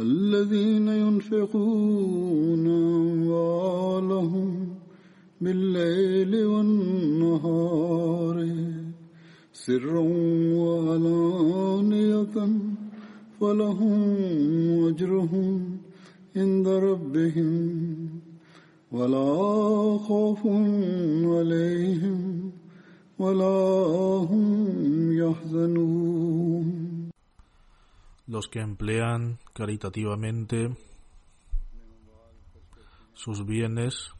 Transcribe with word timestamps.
الذين 0.00 0.88
ينفقون 0.88 2.66
أموالهم 3.12 4.68
بالليل 5.40 6.44
والنهار 6.46 8.36
سرا 9.52 10.08
وعلانية 10.56 12.36
فلهم 13.40 14.02
أجرهم 14.88 15.78
عند 16.36 16.68
ربهم 16.68 18.08
ولا 18.92 19.98
خوف 19.98 20.46
عليهم 21.26 22.50
ولا 23.18 23.76
هم 24.30 25.12
يحزنون 25.12 26.81
los 28.32 28.48
que 28.48 28.60
emplean 28.60 29.38
caritativamente 29.52 30.74
sus 33.12 33.44
bienes 33.44 34.10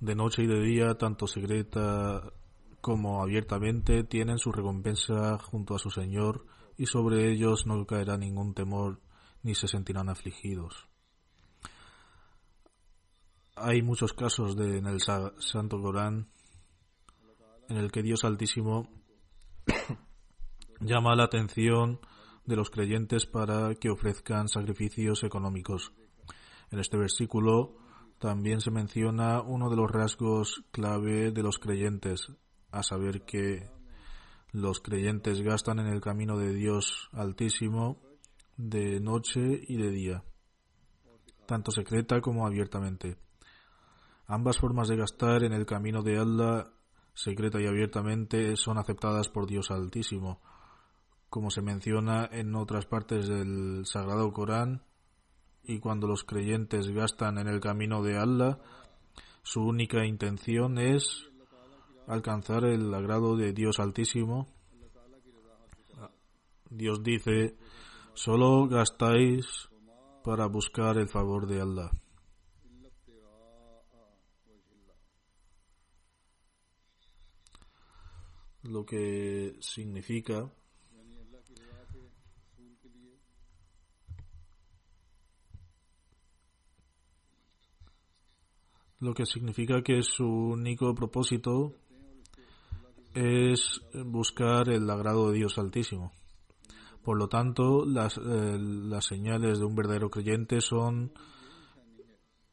de 0.00 0.16
noche 0.16 0.42
y 0.42 0.48
de 0.48 0.60
día, 0.60 0.94
tanto 0.98 1.28
secreta 1.28 2.32
como 2.80 3.22
abiertamente, 3.22 4.02
tienen 4.02 4.38
su 4.38 4.50
recompensa 4.50 5.38
junto 5.38 5.76
a 5.76 5.78
su 5.78 5.90
Señor 5.90 6.46
y 6.76 6.86
sobre 6.86 7.30
ellos 7.30 7.64
no 7.64 7.86
caerá 7.86 8.16
ningún 8.16 8.54
temor 8.54 9.00
ni 9.44 9.54
se 9.54 9.68
sentirán 9.68 10.08
afligidos. 10.08 10.88
Hay 13.54 13.82
muchos 13.82 14.12
casos 14.12 14.56
de, 14.56 14.78
en 14.78 14.86
el 14.86 14.98
Santo 15.00 15.80
Corán 15.80 16.26
en 17.68 17.76
el 17.76 17.92
que 17.92 18.02
Dios 18.02 18.24
Altísimo 18.24 18.88
llama 20.80 21.14
la 21.14 21.22
atención 21.22 22.00
de 22.48 22.56
los 22.56 22.70
creyentes 22.70 23.26
para 23.26 23.74
que 23.74 23.90
ofrezcan 23.90 24.48
sacrificios 24.48 25.22
económicos. 25.22 25.92
En 26.70 26.78
este 26.78 26.96
versículo 26.96 27.76
también 28.18 28.62
se 28.62 28.70
menciona 28.70 29.42
uno 29.42 29.68
de 29.68 29.76
los 29.76 29.90
rasgos 29.90 30.64
clave 30.72 31.30
de 31.30 31.42
los 31.42 31.58
creyentes, 31.58 32.32
a 32.72 32.82
saber 32.82 33.22
que 33.26 33.68
los 34.50 34.80
creyentes 34.80 35.42
gastan 35.42 35.78
en 35.78 35.88
el 35.88 36.00
camino 36.00 36.38
de 36.38 36.54
Dios 36.54 37.10
Altísimo 37.12 38.00
de 38.56 38.98
noche 38.98 39.40
y 39.68 39.76
de 39.76 39.90
día, 39.90 40.24
tanto 41.46 41.70
secreta 41.70 42.22
como 42.22 42.46
abiertamente. 42.46 43.18
Ambas 44.26 44.58
formas 44.58 44.88
de 44.88 44.96
gastar 44.96 45.44
en 45.44 45.52
el 45.52 45.66
camino 45.66 46.02
de 46.02 46.18
Allah, 46.18 46.72
secreta 47.12 47.60
y 47.60 47.66
abiertamente, 47.66 48.56
son 48.56 48.78
aceptadas 48.78 49.28
por 49.28 49.46
Dios 49.46 49.70
Altísimo 49.70 50.40
como 51.30 51.50
se 51.50 51.62
menciona 51.62 52.28
en 52.30 52.54
otras 52.54 52.86
partes 52.86 53.28
del 53.28 53.84
Sagrado 53.84 54.32
Corán, 54.32 54.82
y 55.62 55.80
cuando 55.80 56.06
los 56.06 56.24
creyentes 56.24 56.88
gastan 56.88 57.38
en 57.38 57.48
el 57.48 57.60
camino 57.60 58.02
de 58.02 58.16
Allah, 58.16 58.58
su 59.42 59.60
única 59.60 60.06
intención 60.06 60.78
es 60.78 61.28
alcanzar 62.06 62.64
el 62.64 62.92
agrado 62.94 63.36
de 63.36 63.52
Dios 63.52 63.78
Altísimo. 63.78 64.48
Dios 66.70 67.02
dice, 67.02 67.56
solo 68.14 68.66
gastáis 68.66 69.68
para 70.24 70.46
buscar 70.46 70.96
el 70.96 71.08
favor 71.08 71.46
de 71.46 71.60
Allah. 71.60 71.90
Lo 78.62 78.84
que 78.84 79.56
significa 79.60 80.50
lo 89.00 89.14
que 89.14 89.26
significa 89.26 89.82
que 89.82 90.02
su 90.02 90.26
único 90.26 90.94
propósito 90.94 91.74
es 93.14 93.80
buscar 94.04 94.68
el 94.68 94.88
agrado 94.90 95.30
de 95.30 95.38
Dios 95.38 95.58
Altísimo. 95.58 96.12
Por 97.02 97.18
lo 97.18 97.28
tanto, 97.28 97.84
las, 97.86 98.18
eh, 98.18 98.58
las 98.58 99.06
señales 99.06 99.58
de 99.58 99.64
un 99.64 99.74
verdadero 99.74 100.10
creyente 100.10 100.60
son 100.60 101.12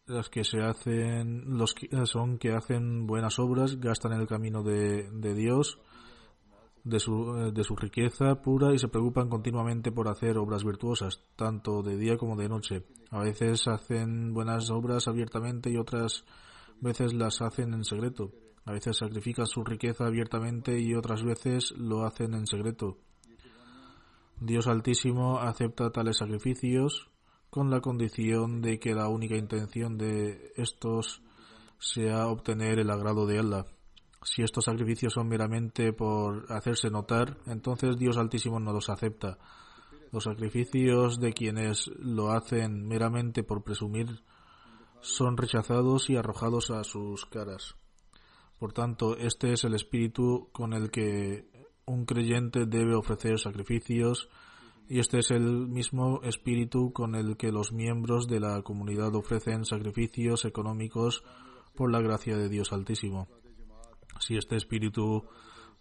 las 0.05 0.29
que 0.29 0.43
se 0.43 0.61
hacen, 0.61 1.57
los 1.57 1.73
que, 1.73 1.89
son 2.05 2.37
que 2.37 2.53
hacen 2.53 3.07
buenas 3.07 3.39
obras, 3.39 3.79
gastan 3.79 4.13
en 4.13 4.21
el 4.21 4.27
camino 4.27 4.63
de, 4.63 5.09
de 5.11 5.33
Dios, 5.33 5.79
de 6.85 6.99
su, 6.99 7.51
de 7.51 7.63
su 7.63 7.75
riqueza 7.75 8.35
pura 8.41 8.73
y 8.73 8.77
se 8.77 8.87
preocupan 8.87 9.27
continuamente 9.27 9.91
por 9.91 10.07
hacer 10.07 10.37
obras 10.37 10.63
virtuosas, 10.63 11.19
tanto 11.35 11.81
de 11.81 11.97
día 11.97 12.15
como 12.15 12.37
de 12.37 12.47
noche. 12.47 12.83
A 13.09 13.19
veces 13.19 13.67
hacen 13.67 14.33
buenas 14.33 14.69
obras 14.69 15.07
abiertamente 15.07 15.71
y 15.71 15.77
otras 15.77 16.23
veces 16.79 17.13
las 17.13 17.41
hacen 17.41 17.73
en 17.73 17.83
secreto. 17.83 18.31
A 18.65 18.71
veces 18.71 18.97
sacrifican 18.97 19.47
su 19.47 19.63
riqueza 19.63 20.05
abiertamente 20.05 20.79
y 20.79 20.93
otras 20.93 21.23
veces 21.23 21.71
lo 21.75 22.05
hacen 22.05 22.35
en 22.35 22.45
secreto. 22.45 22.97
Dios 24.39 24.67
Altísimo 24.67 25.39
acepta 25.39 25.91
tales 25.91 26.17
sacrificios 26.17 27.09
con 27.49 27.71
la 27.71 27.81
condición 27.81 28.61
de 28.61 28.79
que 28.79 28.93
la 28.93 29.07
única 29.07 29.37
intención 29.37 29.97
de 29.97 30.51
estos 30.55 31.21
sea 31.79 32.27
obtener 32.27 32.79
el 32.79 32.91
agrado 32.91 33.25
de 33.25 33.39
Allah. 33.39 33.65
Si 34.25 34.41
estos 34.41 34.65
sacrificios 34.65 35.13
son 35.13 35.27
meramente 35.27 35.93
por 35.93 36.51
hacerse 36.51 36.89
notar, 36.89 37.37
entonces 37.45 37.95
Dios 37.95 38.17
Altísimo 38.17 38.59
no 38.59 38.73
los 38.73 38.89
acepta. 38.89 39.37
Los 40.11 40.23
sacrificios 40.23 41.19
de 41.19 41.31
quienes 41.31 41.91
lo 41.99 42.31
hacen 42.31 42.87
meramente 42.87 43.43
por 43.43 43.63
presumir 43.63 44.23
son 44.99 45.37
rechazados 45.37 46.09
y 46.09 46.15
arrojados 46.15 46.71
a 46.71 46.83
sus 46.83 47.27
caras. 47.27 47.75
Por 48.57 48.73
tanto, 48.73 49.15
este 49.15 49.53
es 49.53 49.63
el 49.63 49.75
espíritu 49.75 50.49
con 50.51 50.73
el 50.73 50.89
que 50.89 51.47
un 51.85 52.05
creyente 52.05 52.65
debe 52.65 52.95
ofrecer 52.95 53.37
sacrificios 53.37 54.27
y 54.89 54.97
este 54.99 55.19
es 55.19 55.29
el 55.29 55.67
mismo 55.67 56.21
espíritu 56.23 56.91
con 56.93 57.13
el 57.13 57.37
que 57.37 57.51
los 57.51 57.71
miembros 57.71 58.27
de 58.27 58.39
la 58.39 58.59
comunidad 58.63 59.13
ofrecen 59.13 59.65
sacrificios 59.65 60.45
económicos 60.45 61.23
por 61.75 61.91
la 61.91 62.01
gracia 62.01 62.37
de 62.37 62.49
Dios 62.49 62.73
Altísimo. 62.73 63.27
Si 64.19 64.37
este 64.37 64.55
espíritu 64.55 65.25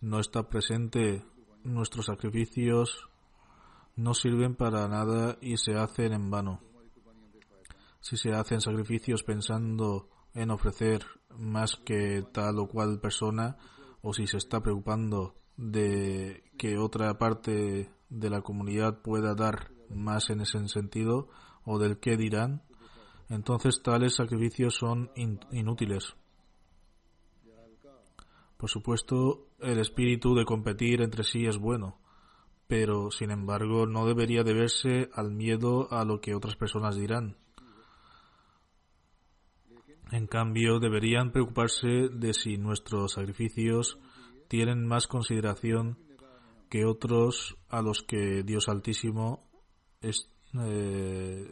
no 0.01 0.21
está 0.21 0.49
presente, 0.49 1.25
nuestros 1.63 2.07
sacrificios 2.07 3.09
no 3.97 4.15
sirven 4.15 4.55
para 4.57 4.89
nada 4.89 5.39
y 5.41 5.57
se 5.57 5.75
hacen 5.75 6.13
en 6.13 6.31
vano. 6.31 6.61
si 8.01 8.19
se 8.19 8.35
hacen 8.35 8.61
sacrificios 8.61 9.23
pensando 9.23 10.11
en 10.35 10.51
ofrecer 10.51 11.07
más 11.39 11.77
que 11.77 12.23
tal 12.33 12.59
o 12.59 12.69
cual 12.69 13.01
persona 13.01 13.57
o 14.03 14.13
si 14.13 14.27
se 14.27 14.37
está 14.37 14.61
preocupando 14.61 15.37
de 15.57 16.45
que 16.59 16.77
otra 16.77 17.17
parte 17.17 17.91
de 18.11 18.31
la 18.31 18.43
comunidad 18.43 19.01
pueda 19.01 19.35
dar 19.35 19.71
más 19.89 20.29
en 20.29 20.43
ese 20.43 20.69
sentido 20.69 21.29
o 21.65 21.79
del 21.79 21.99
qué 21.99 22.17
dirán, 22.17 22.63
entonces 23.31 23.83
tales 23.83 24.17
sacrificios 24.17 24.75
son 24.75 25.11
inútiles. 25.51 26.15
Por 28.65 28.71
supuesto, 28.71 29.49
el 29.61 29.79
espíritu 29.79 30.35
de 30.35 30.47
competir 30.47 31.03
entre 31.03 31.23
sí 31.23 31.45
es 31.45 31.59
bueno, 31.59 31.99
pero 32.67 33.11
sin 33.11 33.31
embargo 33.31 33.85
no 33.85 34.07
debería 34.07 34.43
deberse 34.43 35.11
al 35.13 35.33
miedo 35.33 35.93
a 35.93 36.07
lo 36.07 36.23
que 36.23 36.35
otras 36.35 36.57
personas 36.57 36.97
dirán. 36.97 37.37
En 40.13 40.27
cambio, 40.27 40.79
deberían 40.81 41.31
preocuparse 41.31 42.09
de 42.11 42.33
si 42.33 42.57
nuestros 42.57 43.13
sacrificios 43.13 43.99
tienen 44.49 44.87
más 44.87 45.09
consideración 45.09 45.99
que 46.71 46.87
otros 46.87 47.59
a 47.69 47.83
los 47.83 48.03
que 48.03 48.45
Dios 48.45 48.71
Altísimo 48.71 49.41
es, 50.01 50.31
eh, 50.59 51.47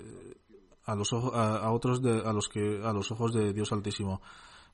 a 0.87 0.95
los 0.95 1.13
a, 1.13 1.71
otros 1.73 2.01
de, 2.01 2.23
a 2.25 2.33
los 2.33 2.49
que 2.49 2.81
a 2.83 2.95
los 2.95 3.13
ojos 3.13 3.35
de 3.35 3.53
Dios 3.53 3.71
Altísimo 3.71 4.23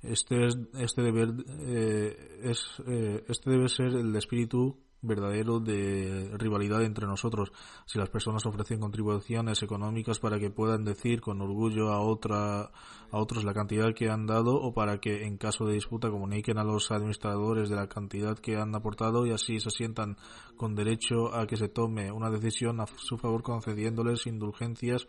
este 0.02 0.46
es, 0.46 0.56
este 0.78 1.02
deber 1.02 1.34
eh, 1.48 2.40
es 2.44 2.64
eh, 2.86 3.24
este 3.28 3.50
debe 3.50 3.68
ser 3.68 3.88
el 3.88 4.14
espíritu 4.14 4.76
verdadero 5.00 5.60
de 5.60 6.30
rivalidad 6.36 6.82
entre 6.82 7.06
nosotros. 7.06 7.52
Si 7.86 7.98
las 7.98 8.10
personas 8.10 8.44
ofrecen 8.46 8.80
contribuciones 8.80 9.62
económicas 9.62 10.18
para 10.18 10.38
que 10.38 10.50
puedan 10.50 10.84
decir 10.84 11.20
con 11.20 11.40
orgullo 11.40 11.92
a 11.92 12.00
otra 12.00 12.70
a 13.10 13.18
otros 13.18 13.44
la 13.44 13.54
cantidad 13.54 13.94
que 13.94 14.10
han 14.10 14.26
dado 14.26 14.56
o 14.56 14.74
para 14.74 14.98
que 14.98 15.24
en 15.24 15.38
caso 15.38 15.64
de 15.64 15.74
disputa 15.74 16.10
comuniquen 16.10 16.58
a 16.58 16.64
los 16.64 16.90
administradores 16.90 17.68
de 17.68 17.76
la 17.76 17.88
cantidad 17.88 18.38
que 18.38 18.56
han 18.56 18.74
aportado 18.74 19.24
y 19.24 19.32
así 19.32 19.60
se 19.60 19.70
sientan 19.70 20.16
con 20.56 20.74
derecho 20.74 21.34
a 21.34 21.46
que 21.46 21.56
se 21.56 21.68
tome 21.68 22.10
una 22.10 22.30
decisión 22.30 22.80
a 22.80 22.86
su 22.96 23.16
favor 23.18 23.42
concediéndoles 23.42 24.26
indulgencias 24.26 25.06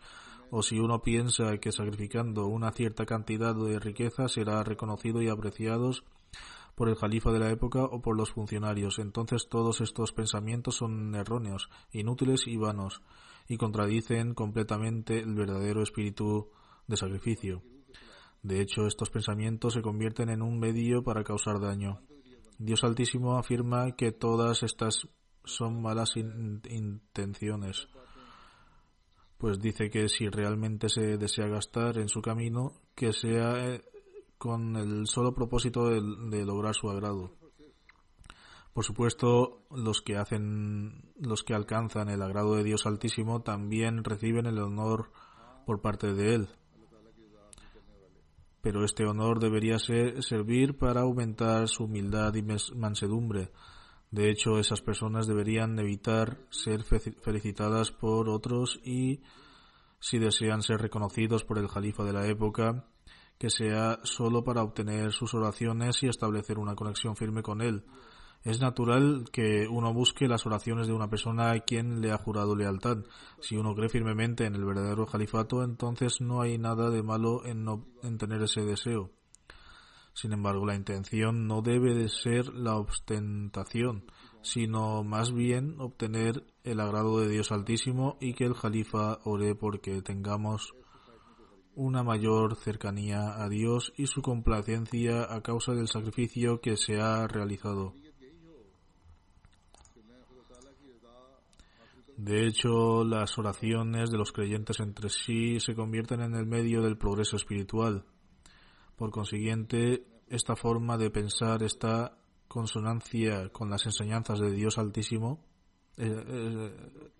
o 0.50 0.62
si 0.62 0.78
uno 0.78 1.02
piensa 1.02 1.58
que 1.58 1.72
sacrificando 1.72 2.46
una 2.46 2.72
cierta 2.72 3.06
cantidad 3.06 3.54
de 3.54 3.78
riqueza 3.78 4.28
será 4.28 4.62
reconocido 4.64 5.22
y 5.22 5.28
apreciados 5.28 6.04
por 6.74 6.88
el 6.88 6.96
califa 6.96 7.30
de 7.32 7.38
la 7.38 7.50
época 7.50 7.84
o 7.84 8.00
por 8.00 8.16
los 8.16 8.30
funcionarios. 8.32 8.98
Entonces 8.98 9.48
todos 9.48 9.80
estos 9.80 10.12
pensamientos 10.12 10.76
son 10.76 11.14
erróneos, 11.14 11.68
inútiles 11.92 12.46
y 12.46 12.56
vanos, 12.56 13.02
y 13.48 13.56
contradicen 13.56 14.34
completamente 14.34 15.18
el 15.20 15.34
verdadero 15.34 15.82
espíritu 15.82 16.48
de 16.86 16.96
sacrificio. 16.96 17.62
De 18.42 18.60
hecho, 18.60 18.86
estos 18.86 19.10
pensamientos 19.10 19.74
se 19.74 19.82
convierten 19.82 20.30
en 20.30 20.40
un 20.40 20.58
medio 20.58 21.02
para 21.04 21.24
causar 21.24 21.60
daño. 21.60 22.00
Dios 22.58 22.84
Altísimo 22.84 23.36
afirma 23.36 23.94
que 23.96 24.12
todas 24.12 24.62
estas 24.62 25.08
son 25.44 25.82
malas 25.82 26.16
intenciones, 26.16 27.88
pues 29.40 29.58
dice 29.58 29.88
que 29.88 30.06
si 30.10 30.28
realmente 30.28 30.90
se 30.90 31.16
desea 31.16 31.46
gastar 31.46 31.96
en 31.96 32.10
su 32.10 32.20
camino, 32.20 32.74
que 32.94 33.14
sea 33.14 33.56
eh, 33.56 33.82
con 34.36 34.76
el 34.76 35.06
solo 35.06 35.34
propósito 35.34 35.88
de, 35.88 36.44
lograr 36.44 36.74
su 36.74 36.90
agrado. 36.90 37.32
Por 38.74 38.84
supuesto, 38.84 39.62
los 39.70 40.02
que 40.02 40.18
hacen, 40.18 41.10
los 41.18 41.42
que 41.42 41.54
alcanzan 41.54 42.10
el 42.10 42.20
agrado 42.20 42.54
de 42.54 42.64
Dios 42.64 42.84
Altísimo 42.84 43.40
también 43.40 44.04
reciben 44.04 44.44
el 44.44 44.58
honor 44.58 45.10
por 45.64 45.80
parte 45.80 46.12
de 46.12 46.34
Él. 46.34 46.48
Pero 48.60 48.84
este 48.84 49.06
honor 49.06 49.40
debería 49.40 49.78
ser, 49.78 50.22
servir 50.22 50.76
para 50.76 51.00
aumentar 51.00 51.66
su 51.66 51.84
humildad 51.84 52.34
y 52.34 52.42
mansedumbre. 52.76 53.52
De 54.10 54.28
hecho, 54.28 54.58
esas 54.58 54.82
personas 54.82 55.26
deberían 55.26 55.78
evitar 55.78 56.38
ser 56.50 56.82
felicitadas 56.82 57.92
por 57.92 58.28
otros 58.28 58.80
y, 58.84 59.22
si 60.00 60.18
desean 60.18 60.62
ser 60.62 60.78
reconocidos 60.80 61.44
por 61.44 61.58
el 61.58 61.68
califa 61.68 62.02
de 62.02 62.12
la 62.12 62.26
época, 62.26 62.86
que 63.38 63.50
sea 63.50 64.00
solo 64.02 64.42
para 64.42 64.62
obtener 64.62 65.12
sus 65.12 65.32
oraciones 65.34 66.02
y 66.02 66.08
establecer 66.08 66.58
una 66.58 66.74
conexión 66.74 67.16
firme 67.16 67.42
con 67.42 67.62
él. 67.62 67.84
Es 68.42 68.60
natural 68.60 69.26
que 69.30 69.68
uno 69.68 69.92
busque 69.92 70.26
las 70.26 70.46
oraciones 70.46 70.86
de 70.86 70.94
una 70.94 71.08
persona 71.08 71.52
a 71.52 71.60
quien 71.60 72.00
le 72.00 72.10
ha 72.10 72.18
jurado 72.18 72.56
lealtad. 72.56 72.98
Si 73.40 73.56
uno 73.56 73.74
cree 73.74 73.90
firmemente 73.90 74.46
en 74.46 74.54
el 74.54 74.64
verdadero 74.64 75.06
califato, 75.06 75.62
entonces 75.62 76.20
no 76.20 76.40
hay 76.40 76.58
nada 76.58 76.90
de 76.90 77.02
malo 77.02 77.44
en, 77.44 77.64
no, 77.64 77.86
en 78.02 78.18
tener 78.18 78.42
ese 78.42 78.62
deseo. 78.62 79.10
Sin 80.12 80.32
embargo, 80.32 80.66
la 80.66 80.74
intención 80.74 81.46
no 81.46 81.62
debe 81.62 81.94
de 81.94 82.08
ser 82.08 82.52
la 82.54 82.76
ostentación, 82.76 84.04
sino 84.42 85.02
más 85.04 85.32
bien 85.32 85.76
obtener 85.78 86.44
el 86.64 86.80
agrado 86.80 87.20
de 87.20 87.28
Dios 87.28 87.52
Altísimo 87.52 88.16
y 88.20 88.34
que 88.34 88.44
el 88.44 88.54
califa 88.54 89.18
ore 89.24 89.54
porque 89.54 90.02
tengamos 90.02 90.74
una 91.74 92.02
mayor 92.02 92.56
cercanía 92.56 93.42
a 93.42 93.48
Dios 93.48 93.92
y 93.96 94.06
su 94.06 94.22
complacencia 94.22 95.32
a 95.32 95.40
causa 95.42 95.72
del 95.72 95.88
sacrificio 95.88 96.60
que 96.60 96.76
se 96.76 97.00
ha 97.00 97.26
realizado. 97.26 97.94
De 102.16 102.46
hecho, 102.46 103.02
las 103.02 103.38
oraciones 103.38 104.10
de 104.10 104.18
los 104.18 104.30
creyentes 104.30 104.78
entre 104.80 105.08
sí 105.08 105.58
se 105.58 105.74
convierten 105.74 106.20
en 106.20 106.34
el 106.34 106.44
medio 106.44 106.82
del 106.82 106.98
progreso 106.98 107.36
espiritual. 107.36 108.04
Por 109.00 109.12
consiguiente, 109.12 110.04
esta 110.28 110.56
forma 110.56 110.98
de 110.98 111.08
pensar 111.08 111.62
está 111.62 112.18
consonancia 112.48 113.48
con 113.48 113.70
las 113.70 113.86
enseñanzas 113.86 114.40
de 114.40 114.50
Dios 114.50 114.76
Altísimo. 114.76 115.42
Eh, 115.96 116.22
eh, 116.28 117.10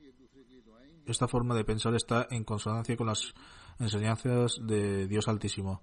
esta 1.07 1.27
forma 1.27 1.55
de 1.55 1.65
pensar 1.65 1.95
está 1.95 2.27
en 2.31 2.45
consonancia 2.45 2.99
con 2.99 3.07
las 3.07 3.33
enseñanzas 3.79 4.59
de 4.61 5.07
Dios 5.07 5.27
Altísimo. 5.27 5.83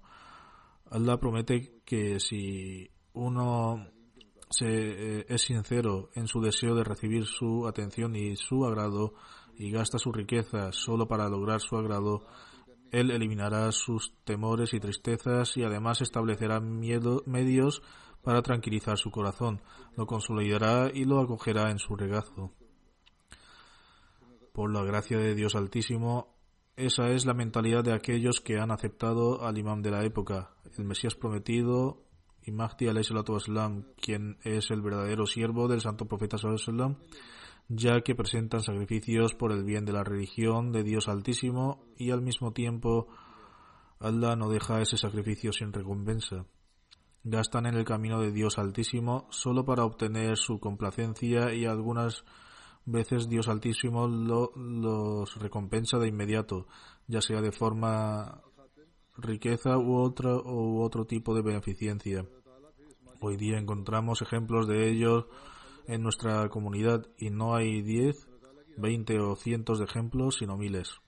Allah 0.88 1.18
promete 1.18 1.80
que 1.84 2.20
si 2.20 2.88
uno 3.14 3.88
se, 4.50 4.68
eh, 4.68 5.26
es 5.28 5.42
sincero 5.42 6.10
en 6.14 6.28
su 6.28 6.40
deseo 6.40 6.76
de 6.76 6.84
recibir 6.84 7.26
su 7.26 7.66
atención 7.66 8.14
y 8.14 8.36
su 8.36 8.64
agrado 8.64 9.14
y 9.56 9.72
gasta 9.72 9.98
su 9.98 10.12
riqueza 10.12 10.70
solo 10.70 11.08
para 11.08 11.28
lograr 11.28 11.60
su 11.60 11.76
agrado, 11.76 12.24
él 12.92 13.10
eliminará 13.10 13.70
sus 13.72 14.14
temores 14.24 14.74
y 14.74 14.80
tristezas 14.80 15.56
y 15.56 15.64
además 15.64 16.00
establecerá 16.00 16.60
medios 16.60 17.82
para 18.22 18.42
tranquilizar 18.42 18.98
su 18.98 19.10
corazón, 19.10 19.62
lo 19.96 20.06
consolidará 20.06 20.90
y 20.92 21.04
lo 21.04 21.20
acogerá 21.20 21.70
en 21.70 21.78
su 21.78 21.96
regazo. 21.96 22.52
Por 24.52 24.72
la 24.72 24.82
gracia 24.82 25.18
de 25.18 25.34
Dios 25.34 25.54
Altísimo, 25.54 26.36
esa 26.76 27.10
es 27.10 27.26
la 27.26 27.34
mentalidad 27.34 27.84
de 27.84 27.92
aquellos 27.92 28.40
que 28.40 28.58
han 28.58 28.70
aceptado 28.70 29.44
al 29.44 29.58
imán 29.58 29.82
de 29.82 29.90
la 29.90 30.04
época, 30.04 30.50
el 30.76 30.84
Mesías 30.84 31.14
prometido 31.14 32.04
y 32.44 32.52
Mahdi 32.52 32.86
wasallam, 32.86 33.84
quien 34.00 34.38
es 34.42 34.70
el 34.70 34.80
verdadero 34.80 35.26
siervo 35.26 35.68
del 35.68 35.80
santo 35.80 36.06
profeta 36.06 36.38
sallam, 36.38 36.96
ya 37.68 38.00
que 38.00 38.14
presentan 38.14 38.62
sacrificios 38.62 39.34
por 39.34 39.52
el 39.52 39.62
bien 39.62 39.84
de 39.84 39.92
la 39.92 40.02
religión 40.02 40.72
de 40.72 40.82
Dios 40.82 41.08
Altísimo 41.08 41.84
y 41.96 42.10
al 42.10 42.22
mismo 42.22 42.52
tiempo 42.52 43.08
Allah 44.00 44.36
no 44.36 44.48
deja 44.48 44.80
ese 44.80 44.96
sacrificio 44.96 45.52
sin 45.52 45.72
recompensa. 45.72 46.46
Gastan 47.24 47.66
en 47.66 47.74
el 47.74 47.84
camino 47.84 48.20
de 48.20 48.32
Dios 48.32 48.58
Altísimo 48.58 49.26
solo 49.30 49.64
para 49.64 49.84
obtener 49.84 50.38
su 50.38 50.60
complacencia 50.60 51.52
y 51.52 51.66
algunas 51.66 52.24
veces 52.86 53.28
Dios 53.28 53.48
Altísimo 53.48 54.08
los 54.08 55.36
recompensa 55.36 55.98
de 55.98 56.08
inmediato, 56.08 56.68
ya 57.06 57.20
sea 57.20 57.42
de 57.42 57.52
forma 57.52 58.40
riqueza 59.18 59.76
u 59.76 59.96
otro, 59.96 60.42
u 60.42 60.80
otro 60.80 61.04
tipo 61.04 61.34
de 61.34 61.42
beneficencia. 61.42 62.24
Hoy 63.20 63.36
día 63.36 63.58
encontramos 63.58 64.22
ejemplos 64.22 64.66
de 64.68 64.88
ello 64.88 65.28
en 65.88 66.02
nuestra 66.02 66.48
comunidad 66.50 67.06
y 67.16 67.30
no 67.30 67.56
hay 67.56 67.82
diez, 67.82 68.28
veinte 68.76 69.18
o 69.18 69.34
cientos 69.34 69.78
de 69.78 69.86
ejemplos, 69.86 70.36
sino 70.38 70.56
miles. 70.56 71.00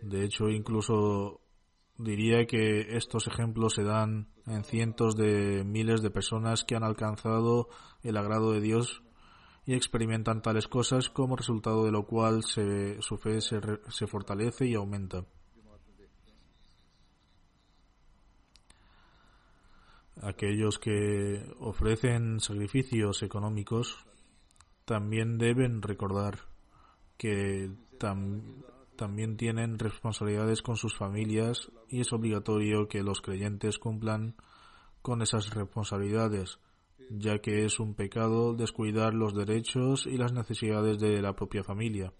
De 0.00 0.24
hecho, 0.24 0.48
incluso 0.48 1.40
diría 1.96 2.46
que 2.46 2.96
estos 2.96 3.28
ejemplos 3.28 3.74
se 3.74 3.84
dan 3.84 4.28
en 4.46 4.64
cientos 4.64 5.14
de 5.14 5.62
miles 5.64 6.02
de 6.02 6.10
personas 6.10 6.64
que 6.64 6.74
han 6.74 6.82
alcanzado 6.82 7.68
el 8.02 8.16
agrado 8.16 8.50
de 8.52 8.60
Dios 8.60 9.02
y 9.64 9.74
experimentan 9.74 10.42
tales 10.42 10.66
cosas 10.66 11.08
como 11.10 11.36
resultado 11.36 11.84
de 11.84 11.92
lo 11.92 12.06
cual 12.06 12.42
su 12.42 13.16
fe 13.18 13.40
se, 13.40 13.60
se 13.90 14.06
fortalece 14.06 14.66
y 14.66 14.74
aumenta. 14.74 15.24
Aquellos 20.22 20.78
que 20.78 21.44
ofrecen 21.58 22.38
sacrificios 22.38 23.24
económicos 23.24 24.06
también 24.84 25.36
deben 25.36 25.82
recordar 25.82 26.38
que 27.16 27.72
también 28.96 29.36
tienen 29.36 29.80
responsabilidades 29.80 30.62
con 30.62 30.76
sus 30.76 30.96
familias 30.96 31.72
y 31.88 32.00
es 32.00 32.12
obligatorio 32.12 32.86
que 32.86 33.02
los 33.02 33.20
creyentes 33.20 33.78
cumplan 33.78 34.36
con 35.02 35.22
esas 35.22 35.52
responsabilidades, 35.54 36.60
ya 37.10 37.38
que 37.40 37.64
es 37.64 37.80
un 37.80 37.94
pecado 37.94 38.54
descuidar 38.54 39.14
los 39.14 39.34
derechos 39.34 40.06
y 40.06 40.16
las 40.18 40.32
necesidades 40.32 41.00
de 41.00 41.20
la 41.20 41.34
propia 41.34 41.64
familia. 41.64 42.12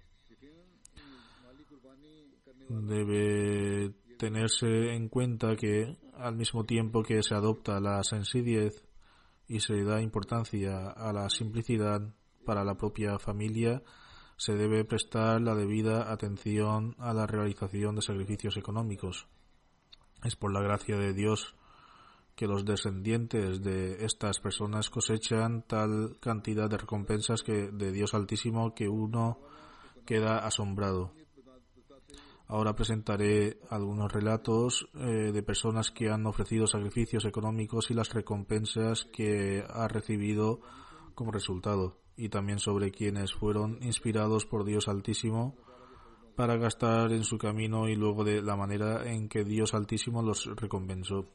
Debe 2.69 3.93
tenerse 4.19 4.95
en 4.95 5.09
cuenta 5.09 5.55
que 5.55 5.97
al 6.23 6.37
mismo 6.37 6.65
tiempo 6.65 7.03
que 7.03 7.23
se 7.23 7.35
adopta 7.35 7.81
la 7.81 8.03
sencillez 8.05 8.85
y 9.49 9.61
se 9.61 9.83
da 9.85 10.01
importancia 10.01 10.91
a 10.91 11.13
la 11.13 11.29
simplicidad 11.29 12.01
para 12.45 12.65
la 12.65 12.77
propia 12.77 13.19
familia, 13.19 13.83
se 14.37 14.55
debe 14.55 14.85
prestar 14.85 15.41
la 15.41 15.55
debida 15.55 16.11
atención 16.11 16.97
a 16.99 17.13
la 17.13 17.27
realización 17.27 17.97
de 17.97 18.03
sacrificios 18.03 18.57
económicos. 18.57 19.29
Es 20.25 20.37
por 20.37 20.53
la 20.53 20.63
gracia 20.63 20.97
de 20.97 21.13
Dios 21.13 21.55
que 22.35 22.47
los 22.47 22.65
descendientes 22.65 23.63
de 23.63 24.05
estas 24.05 24.41
personas 24.41 24.89
cosechan 24.91 25.63
tal 25.63 26.17
cantidad 26.21 26.69
de 26.71 26.79
recompensas 26.79 27.43
que 27.43 27.71
de 27.71 27.93
Dios 27.93 28.15
Altísimo 28.15 28.75
que 28.75 28.89
uno 28.89 29.39
queda 30.07 30.39
asombrado. 30.39 31.13
Ahora 32.53 32.75
presentaré 32.75 33.61
algunos 33.71 34.13
relatos 34.13 34.87
eh, 34.95 35.33
de 35.33 35.43
personas 35.43 35.91
que 35.91 36.11
han 36.11 36.27
ofrecido 36.27 36.67
sacrificios 36.67 37.25
económicos 37.25 37.91
y 37.91 37.95
las 37.95 38.13
recompensas 38.13 39.07
que 39.11 39.65
ha 39.67 39.89
recibido 39.89 40.61
como 41.15 41.33
resultado 41.33 42.03
y 42.15 42.29
también 42.29 42.59
sobre 42.59 42.91
quienes 42.91 43.33
fueron 43.33 43.83
inspirados 43.83 44.45
por 44.45 44.67
Dios 44.67 44.87
Altísimo 44.89 45.57
para 46.37 46.59
gastar 46.59 47.13
en 47.13 47.25
su 47.25 47.39
camino 47.39 47.89
y 47.89 47.97
luego 47.97 48.23
de 48.23 48.43
la 48.43 48.55
manera 48.55 49.11
en 49.11 49.31
que 49.31 49.45
Dios 49.45 49.73
Altísimo 49.73 50.21
los 50.21 50.45
recompensó. 50.55 51.31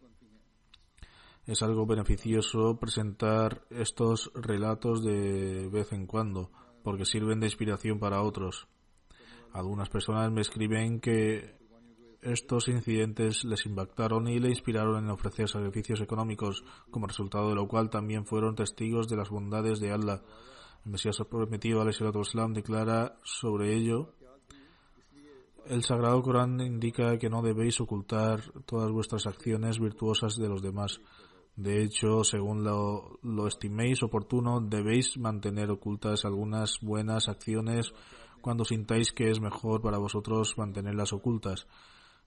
Es 1.47 1.63
algo 1.63 1.87
beneficioso 1.87 2.77
presentar 2.79 3.63
estos 3.71 4.31
relatos 4.35 5.03
de 5.03 5.67
vez 5.69 5.93
en 5.93 6.05
cuando, 6.05 6.51
porque 6.83 7.05
sirven 7.05 7.39
de 7.39 7.47
inspiración 7.47 7.97
para 7.97 8.21
otros. 8.21 8.67
Algunas 9.53 9.89
personas 9.89 10.31
me 10.31 10.41
escriben 10.41 10.99
que 10.99 11.55
estos 12.21 12.67
incidentes 12.67 13.45
les 13.45 13.65
impactaron 13.65 14.27
y 14.27 14.39
le 14.39 14.49
inspiraron 14.49 15.03
en 15.03 15.09
ofrecer 15.09 15.47
sacrificios 15.47 16.01
económicos, 16.01 16.63
como 16.89 17.07
resultado 17.07 17.49
de 17.49 17.55
lo 17.55 17.67
cual 17.67 17.89
también 17.89 18.25
fueron 18.25 18.55
testigos 18.55 19.07
de 19.07 19.17
las 19.17 19.29
bondades 19.29 19.79
de 19.79 19.91
Allah 19.91 20.21
el 20.85 20.91
Mesías 20.91 21.17
prometido, 21.29 21.85
Islam, 21.89 22.53
declara 22.53 23.17
sobre 23.23 23.75
ello 23.75 24.13
el 25.65 25.83
Sagrado 25.83 26.21
Corán 26.21 26.61
indica 26.61 27.17
que 27.17 27.29
no 27.29 27.41
debéis 27.41 27.81
ocultar 27.81 28.41
todas 28.65 28.89
vuestras 28.89 29.27
acciones 29.27 29.79
virtuosas 29.79 30.37
de 30.37 30.47
los 30.47 30.61
demás. 30.61 31.01
De 31.57 31.83
hecho, 31.83 32.23
según 32.23 32.63
lo, 32.63 33.19
lo, 33.21 33.47
estiméis 33.47 34.01
oportuno, 34.01 34.61
debéis 34.61 35.17
mantener 35.17 35.69
ocultas 35.69 36.23
algunas 36.23 36.79
buenas 36.79 37.27
acciones 37.27 37.91
cuando 38.47 38.63
sintáis 38.63 39.11
que 39.11 39.29
es 39.29 39.41
mejor 39.41 39.81
para 39.81 39.97
vosotros 39.97 40.57
mantenerlas 40.57 41.11
ocultas. 41.11 41.67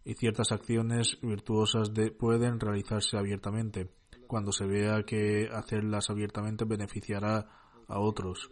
Y 0.05 0.13
ciertas 0.13 0.53
acciones 0.53 1.17
virtuosas 1.23 1.95
de, 1.95 2.11
pueden 2.11 2.61
realizarse 2.61 3.17
abiertamente, 3.17 3.89
cuando 4.27 4.53
se 4.53 4.67
vea 4.67 5.03
que 5.05 5.49
hacerlas 5.51 6.11
abiertamente 6.11 6.67
beneficiará 6.67 7.47
a 7.89 7.99
otros. 7.99 8.51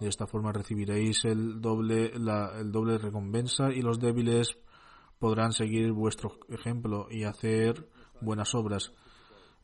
De 0.00 0.08
esta 0.08 0.26
forma 0.26 0.50
recibiréis 0.50 1.24
el 1.24 1.60
doble, 1.60 2.10
la, 2.18 2.58
el 2.58 2.72
doble 2.72 2.98
recompensa 2.98 3.70
y 3.72 3.80
los 3.80 4.00
débiles 4.00 4.58
podrán 5.20 5.52
seguir 5.52 5.92
vuestro 5.92 6.32
ejemplo 6.48 7.06
y 7.12 7.22
hacer 7.22 7.88
buenas 8.20 8.56
obras. 8.56 8.92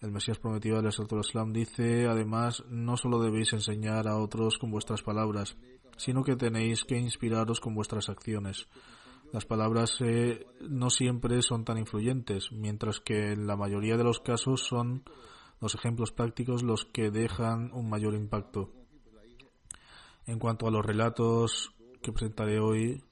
El 0.01 0.13
Mesías 0.13 0.39
prometido 0.39 0.79
al 0.79 0.87
Islam 0.87 1.53
dice, 1.53 2.07
además, 2.07 2.63
no 2.69 2.97
solo 2.97 3.19
debéis 3.19 3.55
enseñar 3.55 4.07
a 4.07 4.19
otros 4.19 4.57
con 4.57 4.71
vuestras 4.71 5.03
palabras, 5.03 5.57
sino 5.97 6.25
que 6.25 6.37
tenéis 6.37 6.85
que 6.85 6.99
inspiraros 6.99 7.61
con 7.61 7.75
vuestras 7.75 8.09
acciones. 8.09 8.69
Las 9.33 9.47
palabras 9.47 9.97
eh, 10.01 10.47
no 10.61 10.91
siempre 10.91 11.43
son 11.43 11.65
tan 11.65 11.79
influyentes, 11.79 12.53
mientras 12.53 13.01
que 13.01 13.33
en 13.33 13.47
la 13.47 13.57
mayoría 13.57 13.97
de 13.97 14.05
los 14.05 14.21
casos 14.21 14.63
son 14.63 15.03
los 15.61 15.75
ejemplos 15.75 16.13
prácticos 16.13 16.63
los 16.63 16.85
que 16.85 17.11
dejan 17.11 17.71
un 17.73 17.89
mayor 17.89 18.15
impacto. 18.15 18.71
En 20.27 20.39
cuanto 20.39 20.67
a 20.67 20.71
los 20.71 20.85
relatos 20.85 21.75
que 22.01 22.13
presentaré 22.13 22.61
hoy, 22.61 23.03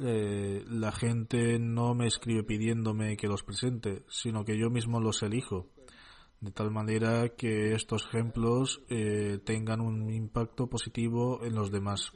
eh, 0.00 0.64
la 0.68 0.92
gente 0.92 1.58
no 1.58 1.94
me 1.94 2.06
escribe 2.06 2.44
pidiéndome 2.44 3.16
que 3.16 3.28
los 3.28 3.42
presente, 3.42 4.04
sino 4.08 4.44
que 4.44 4.58
yo 4.58 4.70
mismo 4.70 5.00
los 5.00 5.22
elijo, 5.22 5.68
de 6.42 6.50
tal 6.50 6.72
manera 6.72 7.28
que 7.36 7.72
estos 7.72 8.04
ejemplos 8.06 8.82
eh, 8.90 9.38
tengan 9.44 9.80
un 9.80 10.10
impacto 10.10 10.66
positivo 10.66 11.44
en 11.44 11.54
los 11.54 11.70
demás. 11.70 12.12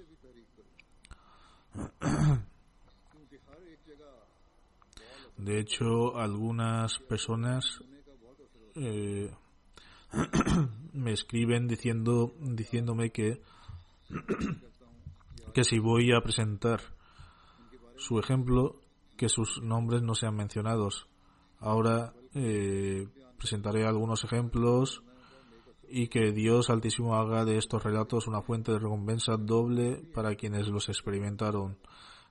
De 5.37 5.61
hecho, 5.61 6.17
algunas 6.17 6.99
personas 6.99 7.81
eh, 8.75 9.31
me 10.93 11.13
escriben 11.13 11.69
diciendo, 11.69 12.35
diciéndome 12.41 13.11
que 13.11 13.41
que 15.55 15.63
si 15.63 15.79
voy 15.79 16.13
a 16.13 16.21
presentar 16.21 16.81
su 17.97 18.19
ejemplo, 18.19 18.81
que 19.17 19.29
sus 19.29 19.63
nombres 19.63 20.03
no 20.03 20.17
sean 20.17 20.35
mencionados. 20.35 21.07
Ahora 21.61 22.13
eh, 22.35 23.07
presentaré 23.47 23.87
algunos 23.87 24.25
ejemplos 24.25 25.05
y 25.89 26.09
que 26.09 26.33
Dios 26.33 26.69
Altísimo 26.69 27.15
haga 27.15 27.45
de 27.45 27.59
estos 27.59 27.85
relatos 27.85 28.27
una 28.27 28.43
fuente 28.43 28.73
de 28.73 28.81
recompensa 28.81 29.37
doble 29.37 30.03
para 30.13 30.35
quienes 30.35 30.67
los 30.67 30.89
experimentaron, 30.89 31.79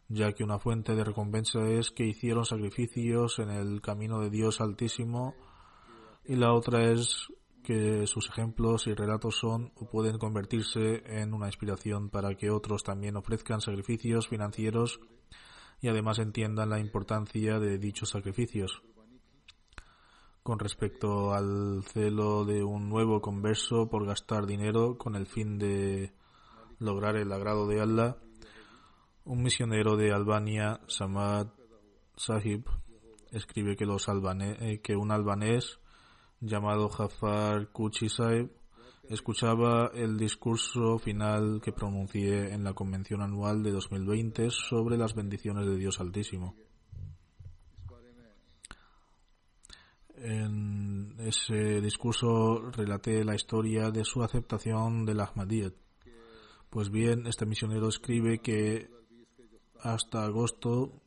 ya 0.10 0.34
que 0.34 0.43
una 0.43 0.60
fuente 0.60 0.93
de 0.93 1.05
recompensa 1.05 1.69
es 1.69 1.91
que 1.91 2.05
hicieron 2.05 2.43
sacrificios 2.43 3.39
en 3.39 3.50
el 3.50 3.79
camino 3.79 4.19
de 4.19 4.29
Dios 4.29 4.60
Altísimo 4.60 5.36
y 6.25 6.36
la 6.36 6.51
otra 6.51 6.84
es 6.91 7.27
que 7.63 8.07
sus 8.07 8.27
ejemplos 8.27 8.86
y 8.88 8.93
relatos 8.93 9.38
son 9.38 9.72
o 9.77 9.89
pueden 9.89 10.17
convertirse 10.17 11.01
en 11.05 11.34
una 11.34 11.48
inspiración 11.48 12.10
para 12.10 12.36
que 12.36 12.50
otros 12.50 12.84
también 12.84 13.15
ofrezcan 13.15 13.62
sacrificios 13.62 14.27
financieros 14.27 15.00
y 15.79 15.88
además 15.88 16.19
entiendan 16.19 16.72
la 16.72 16.79
importancia 16.81 17.57
de 17.57 17.77
dichos 17.77 18.10
sacrificios. 18.10 18.84
Con 20.45 20.59
respecto 20.59 21.33
al 21.33 21.81
celo 21.85 22.45
de 22.45 22.63
un 22.63 22.87
nuevo 22.87 23.19
converso 23.19 23.89
por 23.89 24.05
gastar 24.05 24.45
dinero 24.45 24.95
con 24.95 25.15
el 25.15 25.25
fin 25.25 25.57
de 25.57 26.13
lograr 26.77 27.15
el 27.15 27.31
agrado 27.31 27.65
de 27.65 27.81
Allah, 27.81 28.17
un 29.23 29.41
misionero 29.41 29.97
de 29.97 30.13
Albania, 30.13 30.81
Samad 30.85 31.47
Sahib, 32.15 32.63
escribe 33.31 33.75
que, 33.75 33.85
eh, 33.85 34.95
un 34.95 35.11
albanés 35.11 35.79
llamado 36.39 36.89
Jafar 36.89 37.71
Kuchisaib, 37.71 38.51
escuchaba 39.09 39.89
el 39.95 40.15
discurso 40.15 40.99
final 40.99 41.59
que 41.59 41.71
pronuncié 41.71 42.53
en 42.53 42.63
la 42.63 42.73
convención 42.73 43.23
anual 43.23 43.63
de 43.63 43.71
2020 43.71 44.51
sobre 44.51 44.95
las 44.95 45.15
bendiciones 45.15 45.65
de 45.65 45.75
Dios 45.75 45.99
Altísimo. 45.99 46.53
En 50.27 51.15
ese 51.20 51.82
discurso 51.82 52.72
relaté 52.72 53.24
la 53.24 53.36
historia 53.36 53.91
de 53.91 54.03
su 54.03 54.24
aceptación 54.24 55.05
del 55.05 55.20
Ahmadiyyat. 55.20 55.74
Pues 56.70 56.89
bien, 56.89 57.27
este 57.27 57.46
misionero 57.46 57.89
escribe 57.89 58.39
que 58.39 58.89
hasta 59.82 60.25
agosto 60.25 61.01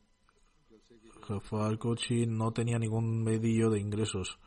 Jafar 1.26 1.78
Kochi 1.78 2.26
no 2.26 2.52
tenía 2.52 2.78
ningún 2.78 3.24
medio 3.24 3.70
de 3.70 3.80
ingresos 3.80 4.38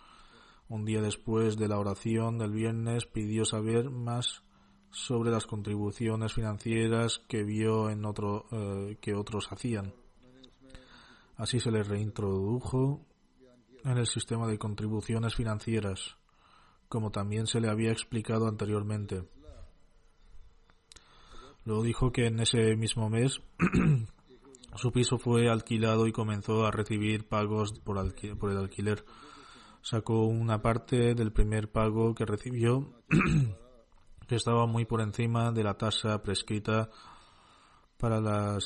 un 0.71 0.85
día 0.85 1.01
después 1.01 1.57
de 1.57 1.67
la 1.67 1.77
oración 1.77 2.37
del 2.37 2.53
viernes 2.53 3.05
pidió 3.05 3.43
saber 3.43 3.89
más 3.89 4.41
sobre 4.89 5.29
las 5.29 5.45
contribuciones 5.45 6.31
financieras 6.31 7.19
que 7.27 7.43
vio 7.43 7.89
en 7.89 8.05
otro, 8.05 8.45
eh, 8.51 8.97
que 9.01 9.13
otros 9.13 9.51
hacían. 9.51 9.93
Así 11.35 11.59
se 11.59 11.71
le 11.71 11.83
reintrodujo 11.83 13.01
en 13.83 13.97
el 13.97 14.07
sistema 14.07 14.47
de 14.47 14.57
contribuciones 14.57 15.35
financieras, 15.35 16.17
como 16.87 17.11
también 17.11 17.47
se 17.47 17.59
le 17.59 17.69
había 17.69 17.91
explicado 17.91 18.47
anteriormente. 18.47 19.23
Luego 21.65 21.83
dijo 21.83 22.11
que 22.11 22.27
en 22.27 22.39
ese 22.39 22.75
mismo 22.75 23.09
mes 23.09 23.41
su 24.75 24.91
piso 24.91 25.17
fue 25.17 25.49
alquilado 25.49 26.07
y 26.07 26.11
comenzó 26.11 26.65
a 26.65 26.71
recibir 26.71 27.27
pagos 27.27 27.73
por, 27.83 28.13
por 28.37 28.51
el 28.51 28.57
alquiler 28.57 29.05
sacó 29.81 30.25
una 30.27 30.61
parte 30.61 31.15
del 31.15 31.31
primer 31.31 31.71
pago 31.71 32.13
que 32.13 32.25
recibió 32.25 33.03
que 34.27 34.35
estaba 34.35 34.65
muy 34.67 34.85
por 34.85 35.01
encima 35.01 35.51
de 35.51 35.63
la 35.63 35.73
tasa 35.75 36.21
prescrita 36.21 36.89
para 37.97 38.21
las 38.21 38.63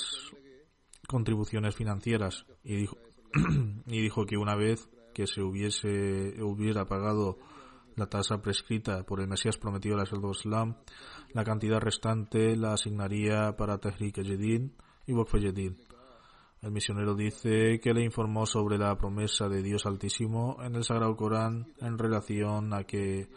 contribuciones 1.08 1.76
financieras 1.76 2.46
y 2.64 2.76
dijo, 2.76 2.98
y 3.88 4.02
dijo 4.02 4.26
que 4.26 4.38
una 4.38 4.56
vez 4.56 4.90
que 5.16 5.26
se 5.28 5.42
hubiese 5.42 6.36
hubiera 6.44 6.86
pagado 6.86 7.40
la 7.96 8.08
tasa 8.08 8.42
prescrita 8.42 9.04
por 9.04 9.22
el 9.22 9.28
Mesías 9.30 9.58
prometido 9.58 9.98
al 9.98 10.08
Islam, 10.32 10.76
la 11.32 11.46
cantidad 11.46 11.80
restante 11.80 12.58
la 12.58 12.74
asignaría 12.74 13.56
para 13.56 13.78
Tehrik 13.78 14.18
Jedin 14.18 14.76
y 15.08 15.14
Waqf. 15.14 15.34
El 15.34 16.72
misionero 16.72 17.16
dice 17.16 17.80
que 17.80 17.94
le 17.94 18.04
informó 18.04 18.46
sobre 18.46 18.78
la 18.78 18.98
promesa 18.98 19.48
de 19.48 19.62
Dios 19.62 19.86
Altísimo 19.86 20.58
en 20.62 20.76
el 20.76 20.84
Sagrado 20.84 21.16
Corán 21.16 21.68
en 21.80 21.98
relación 21.98 22.74
a 22.74 22.84
que 22.84 23.30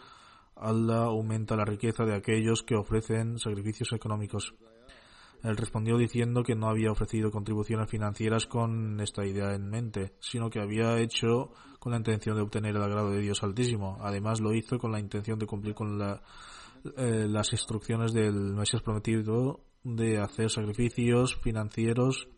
Allah 0.57 1.05
aumenta 1.05 1.55
la 1.55 1.65
riqueza 1.65 2.05
de 2.05 2.17
aquellos 2.17 2.65
que 2.65 2.75
ofrecen 2.75 3.39
sacrificios 3.39 3.93
económicos. 3.93 4.55
Él 5.43 5.57
respondió 5.57 5.97
diciendo 5.97 6.43
que 6.43 6.57
no 6.57 6.69
había 6.69 6.91
ofrecido 6.91 7.31
contribuciones 7.31 7.89
financieras 7.89 8.47
con 8.47 9.01
esta 9.01 9.25
idea 9.25 9.55
en 9.55 9.69
mente, 9.71 10.15
sino 10.19 10.51
que 10.51 10.61
había 10.61 10.99
hecho 10.99 11.53
con 11.79 11.93
la 11.93 11.99
intención 11.99 12.37
de 12.37 12.43
obtener 12.43 12.75
el 12.75 12.83
agrado 12.83 13.11
de 13.11 13.21
Dios 13.21 13.43
Altísimo. 13.43 13.99
Además 14.01 14.41
lo 14.41 14.53
hizo 14.53 14.79
con 14.79 14.91
la 14.91 14.99
intención 14.99 15.39
de 15.39 15.47
cumplir 15.47 15.75
con 15.75 16.01
eh, 16.01 17.27
las 17.29 17.53
instrucciones 17.53 18.13
del 18.13 18.55
Mesías 18.55 18.83
prometido 18.83 19.61
de 19.85 20.19
hacer 20.19 20.51
sacrificios 20.51 21.37
financieros 21.37 22.29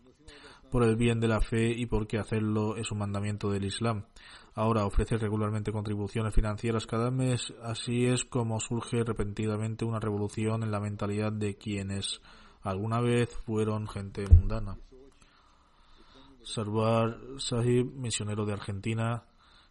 por 0.71 0.83
el 0.83 0.95
bien 0.95 1.19
de 1.19 1.27
la 1.27 1.41
fe 1.41 1.71
y 1.75 1.85
porque 1.85 2.17
hacerlo 2.17 2.77
es 2.77 2.91
un 2.91 2.99
mandamiento 2.99 3.51
del 3.51 3.65
Islam. 3.65 4.05
Ahora 4.53 4.85
ofrece 4.85 5.17
regularmente 5.17 5.71
contribuciones 5.71 6.33
financieras 6.33 6.87
cada 6.87 7.11
mes, 7.11 7.53
así 7.61 8.05
es 8.05 8.25
como 8.25 8.59
surge 8.59 9.03
repentinamente 9.03 9.85
una 9.85 9.99
revolución 9.99 10.63
en 10.63 10.71
la 10.71 10.79
mentalidad 10.79 11.31
de 11.31 11.55
quienes 11.55 12.21
alguna 12.63 13.01
vez 13.01 13.29
fueron 13.45 13.87
gente 13.87 14.27
mundana. 14.27 14.77
Sarwar 16.43 17.19
Sahib, 17.37 17.91
misionero 17.93 18.45
de 18.45 18.53
Argentina, 18.53 19.23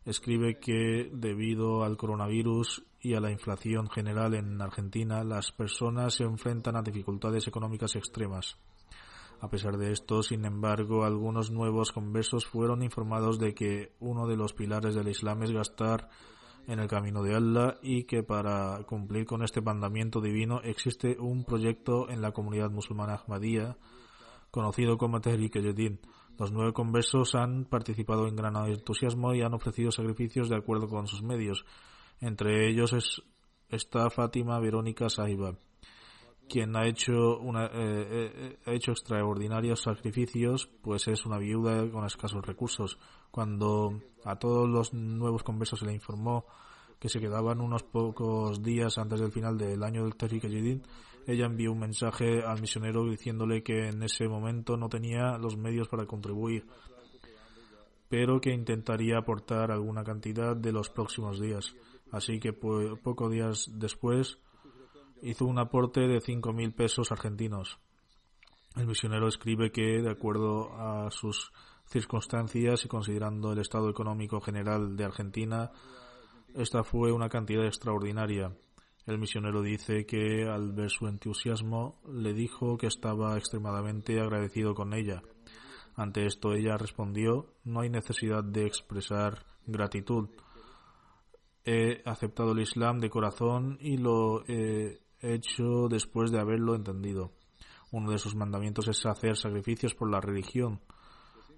escribe 0.04 0.58
que 0.60 1.10
debido 1.12 1.84
al 1.84 1.96
coronavirus 1.96 2.84
y 3.00 3.14
a 3.14 3.20
la 3.20 3.30
inflación 3.30 3.88
general 3.88 4.34
en 4.34 4.60
Argentina, 4.60 5.24
las 5.24 5.52
personas 5.52 6.14
se 6.14 6.24
enfrentan 6.24 6.76
a 6.76 6.82
dificultades 6.82 7.46
económicas 7.48 7.96
extremas. 7.96 8.56
A 9.40 9.48
pesar 9.48 9.78
de 9.78 9.92
esto, 9.92 10.22
sin 10.22 10.44
embargo, 10.44 11.04
algunos 11.04 11.50
nuevos 11.50 11.92
conversos 11.92 12.44
fueron 12.46 12.82
informados 12.82 13.38
de 13.38 13.54
que 13.54 13.94
uno 13.98 14.26
de 14.26 14.36
los 14.36 14.52
pilares 14.52 14.94
del 14.94 15.08
Islam 15.08 15.42
es 15.42 15.50
gastar 15.50 16.10
en 16.70 16.78
el 16.78 16.86
camino 16.86 17.22
de 17.24 17.34
Allah 17.34 17.78
y 17.82 18.04
que 18.04 18.22
para 18.22 18.82
cumplir 18.84 19.26
con 19.26 19.42
este 19.42 19.60
mandamiento 19.60 20.20
divino 20.20 20.60
existe 20.62 21.18
un 21.18 21.44
proyecto 21.44 22.08
en 22.08 22.22
la 22.22 22.30
comunidad 22.30 22.70
musulmana 22.70 23.14
Ahmadiyya 23.14 23.76
conocido 24.52 24.96
como 24.96 25.20
Tehrik 25.20 25.54
Yedin. 25.60 26.00
Los 26.38 26.52
nueve 26.52 26.72
conversos 26.72 27.34
han 27.34 27.64
participado 27.64 28.28
en 28.28 28.36
gran 28.36 28.56
entusiasmo 28.56 29.34
y 29.34 29.42
han 29.42 29.52
ofrecido 29.52 29.90
sacrificios 29.90 30.48
de 30.48 30.56
acuerdo 30.56 30.88
con 30.88 31.08
sus 31.08 31.22
medios. 31.22 31.64
Entre 32.20 32.68
ellos 32.68 32.92
es, 32.92 33.20
está 33.68 34.08
Fátima 34.08 34.60
Verónica 34.60 35.08
Sahiba, 35.08 35.56
quien 36.48 36.76
ha 36.76 36.86
hecho, 36.86 37.38
una, 37.40 37.66
eh, 37.66 37.70
eh, 37.74 38.58
ha 38.64 38.72
hecho 38.72 38.92
extraordinarios 38.92 39.82
sacrificios, 39.82 40.68
pues 40.82 41.08
es 41.08 41.26
una 41.26 41.38
viuda 41.38 41.90
con 41.90 42.04
escasos 42.04 42.46
recursos. 42.46 42.96
Cuando 43.30 44.00
a 44.24 44.36
todos 44.36 44.68
los 44.68 44.92
nuevos 44.92 45.42
conversos 45.42 45.80
se 45.80 45.86
le 45.86 45.92
informó 45.92 46.46
que 46.98 47.08
se 47.08 47.20
quedaban 47.20 47.60
unos 47.60 47.82
pocos 47.82 48.62
días 48.62 48.98
antes 48.98 49.20
del 49.20 49.32
final 49.32 49.56
del 49.56 49.82
año 49.82 50.04
del 50.04 50.16
Tefik 50.16 50.46
Yedin, 50.46 50.82
ella 51.26 51.46
envió 51.46 51.72
un 51.72 51.78
mensaje 51.78 52.42
al 52.42 52.60
misionero 52.60 53.04
diciéndole 53.04 53.62
que 53.62 53.88
en 53.88 54.02
ese 54.02 54.28
momento 54.28 54.76
no 54.76 54.88
tenía 54.88 55.38
los 55.38 55.56
medios 55.56 55.88
para 55.88 56.06
contribuir, 56.06 56.66
pero 58.08 58.40
que 58.40 58.52
intentaría 58.52 59.18
aportar 59.18 59.70
alguna 59.70 60.04
cantidad 60.04 60.56
de 60.56 60.72
los 60.72 60.90
próximos 60.90 61.40
días. 61.40 61.74
Así 62.10 62.40
que 62.40 62.52
pocos 62.52 63.30
días 63.30 63.70
después 63.72 64.38
hizo 65.22 65.46
un 65.46 65.58
aporte 65.58 66.00
de 66.00 66.18
5.000 66.18 66.74
pesos 66.74 67.12
argentinos. 67.12 67.78
El 68.76 68.86
misionero 68.86 69.28
escribe 69.28 69.70
que, 69.70 70.00
de 70.02 70.10
acuerdo 70.10 70.72
a 70.74 71.10
sus 71.10 71.52
circunstancias 71.90 72.84
y 72.84 72.88
considerando 72.88 73.52
el 73.52 73.58
estado 73.58 73.90
económico 73.90 74.40
general 74.40 74.96
de 74.96 75.04
Argentina, 75.04 75.70
esta 76.54 76.84
fue 76.84 77.12
una 77.12 77.28
cantidad 77.28 77.66
extraordinaria. 77.66 78.56
El 79.06 79.18
misionero 79.18 79.60
dice 79.60 80.06
que 80.06 80.48
al 80.48 80.72
ver 80.72 80.90
su 80.90 81.08
entusiasmo 81.08 82.00
le 82.08 82.32
dijo 82.32 82.76
que 82.78 82.86
estaba 82.86 83.36
extremadamente 83.36 84.20
agradecido 84.20 84.74
con 84.74 84.94
ella. 84.94 85.22
Ante 85.96 86.26
esto 86.26 86.52
ella 86.52 86.76
respondió 86.76 87.54
no 87.64 87.80
hay 87.80 87.90
necesidad 87.90 88.44
de 88.44 88.66
expresar 88.66 89.44
gratitud. 89.66 90.28
He 91.64 92.02
aceptado 92.04 92.52
el 92.52 92.60
Islam 92.60 93.00
de 93.00 93.10
corazón 93.10 93.78
y 93.80 93.96
lo 93.96 94.44
he 94.46 95.00
hecho 95.20 95.88
después 95.88 96.30
de 96.30 96.40
haberlo 96.40 96.74
entendido. 96.74 97.32
Uno 97.90 98.12
de 98.12 98.18
sus 98.18 98.34
mandamientos 98.34 98.86
es 98.88 99.04
hacer 99.04 99.36
sacrificios 99.36 99.94
por 99.94 100.10
la 100.10 100.20
religión. 100.20 100.80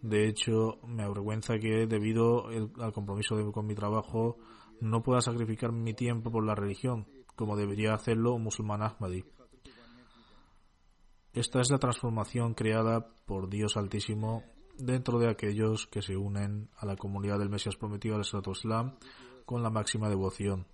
De 0.03 0.27
hecho, 0.27 0.81
me 0.87 1.05
avergüenza 1.05 1.59
que 1.59 1.87
debido 1.87 2.49
al 2.49 2.93
compromiso 2.93 3.37
con 3.53 3.67
mi 3.67 3.75
trabajo 3.75 4.37
no 4.81 5.03
pueda 5.03 5.21
sacrificar 5.21 5.71
mi 5.71 5.95
tiempo 5.95 6.31
por 6.33 6.45
la 6.45 6.57
religión, 6.57 7.07
como 7.37 7.57
debería 7.57 7.95
hacerlo 7.95 8.35
un 8.35 8.43
musulmán 8.43 8.83
Ahmadi. 8.83 9.25
Esta 11.33 11.61
es 11.61 11.71
la 11.71 11.79
transformación 11.79 12.55
creada 12.55 13.07
por 13.25 13.49
Dios 13.49 13.77
Altísimo 13.77 14.43
dentro 14.77 15.21
de 15.21 15.31
aquellos 15.31 15.87
que 15.87 16.03
se 16.03 16.17
unen 16.17 16.69
a 16.77 16.85
la 16.85 16.97
comunidad 16.97 17.39
del 17.39 17.49
Mesías 17.49 17.77
prometido 17.77 18.17
al 18.17 18.23
Estado 18.23 18.51
Islam 18.51 18.97
con 19.47 19.63
la 19.63 19.71
máxima 19.71 20.09
devoción, 20.09 20.67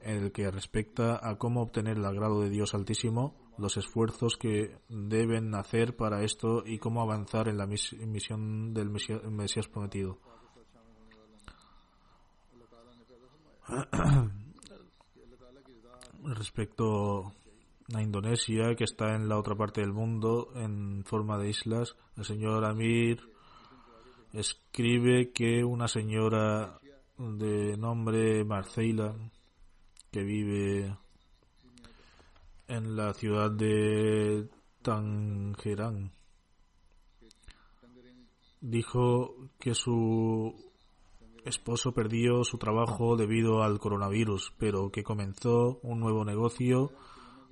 en 0.00 0.24
el 0.24 0.32
que 0.32 0.50
respecta 0.50 1.20
a 1.22 1.36
cómo 1.36 1.60
obtener 1.60 1.98
el 1.98 2.06
agrado 2.06 2.40
de 2.40 2.48
Dios 2.48 2.74
Altísimo, 2.74 3.36
los 3.58 3.76
esfuerzos 3.76 4.36
que 4.36 4.78
deben 4.88 5.54
hacer 5.54 5.96
para 5.96 6.22
esto 6.22 6.62
y 6.64 6.78
cómo 6.78 7.02
avanzar 7.02 7.48
en 7.48 7.58
la 7.58 7.66
misión 7.66 8.72
del 8.74 8.90
Mesías 8.90 9.68
prometido. 9.68 10.18
Respecto 16.22 17.32
a 17.94 18.02
Indonesia, 18.02 18.74
que 18.76 18.84
está 18.84 19.14
en 19.14 19.28
la 19.28 19.38
otra 19.38 19.54
parte 19.54 19.80
del 19.80 19.92
mundo 19.92 20.48
en 20.54 21.04
forma 21.04 21.38
de 21.38 21.50
islas, 21.50 21.96
el 22.16 22.24
señor 22.24 22.64
Amir 22.64 23.20
escribe 24.32 25.32
que 25.32 25.64
una 25.64 25.88
señora 25.88 26.78
de 27.16 27.76
nombre 27.76 28.44
Marcela, 28.44 29.14
que 30.10 30.22
vive 30.22 30.96
en 32.68 32.96
la 32.96 33.12
ciudad 33.14 33.50
de 33.50 34.48
Tangerán, 34.82 36.12
dijo 38.60 39.34
que 39.58 39.74
su 39.74 40.54
esposo 41.44 41.92
perdió 41.92 42.42
su 42.44 42.58
trabajo 42.58 43.16
debido 43.16 43.62
al 43.62 43.78
coronavirus, 43.78 44.52
pero 44.58 44.90
que 44.90 45.04
comenzó 45.04 45.78
un 45.82 46.00
nuevo 46.00 46.24
negocio, 46.24 46.90